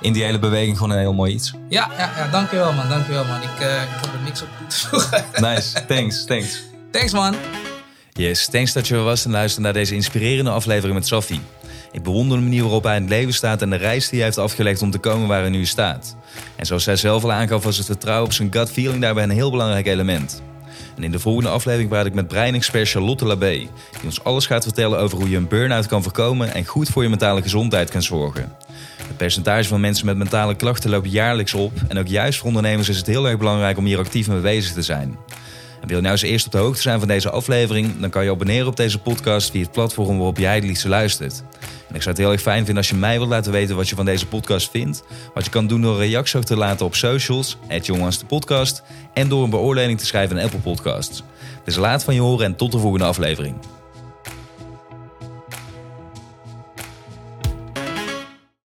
[0.00, 1.52] in die hele beweging gewoon een heel mooi iets.
[1.68, 2.88] Ja, ja, ja, dankjewel, man.
[2.88, 3.42] Dankjewel, man.
[3.42, 5.24] Ik, eh, ik heb er niks op toe te voegen.
[5.40, 6.62] Nice, thanks, thanks.
[6.90, 7.34] Thanks, man.
[8.18, 11.40] Yes, thanks dat je er was en luisterde naar deze inspirerende aflevering met Safi.
[11.92, 14.24] Ik bewonder de manier waarop hij in het leven staat en de reis die hij
[14.24, 16.16] heeft afgelegd om te komen waar hij nu staat.
[16.56, 19.30] En zoals hij zelf al aangaf, was het vertrouwen op zijn gut feeling daarbij een
[19.30, 20.42] heel belangrijk element.
[20.96, 23.68] En in de volgende aflevering praat ik met brein-expert Charlotte Labé, die
[24.04, 27.08] ons alles gaat vertellen over hoe je een burn-out kan voorkomen en goed voor je
[27.08, 28.52] mentale gezondheid kan zorgen.
[29.06, 32.88] Het percentage van mensen met mentale klachten loopt jaarlijks op en ook juist voor ondernemers
[32.88, 35.16] is het heel erg belangrijk om hier actief mee bezig te zijn.
[35.84, 38.24] En wil je nou eens eerst op de hoogte zijn van deze aflevering, dan kan
[38.24, 41.42] je abonneren op deze podcast via het platform waarop jij het liefst luistert.
[41.88, 43.88] En ik zou het heel erg fijn vinden als je mij wilt laten weten wat
[43.88, 45.02] je van deze podcast vindt.
[45.34, 48.82] Wat je kan doen door een reactie te laten op socials, de podcast,
[49.14, 51.22] en door een beoordeling te schrijven in Apple Podcasts.
[51.64, 53.56] Dus laat van je horen en tot de volgende aflevering.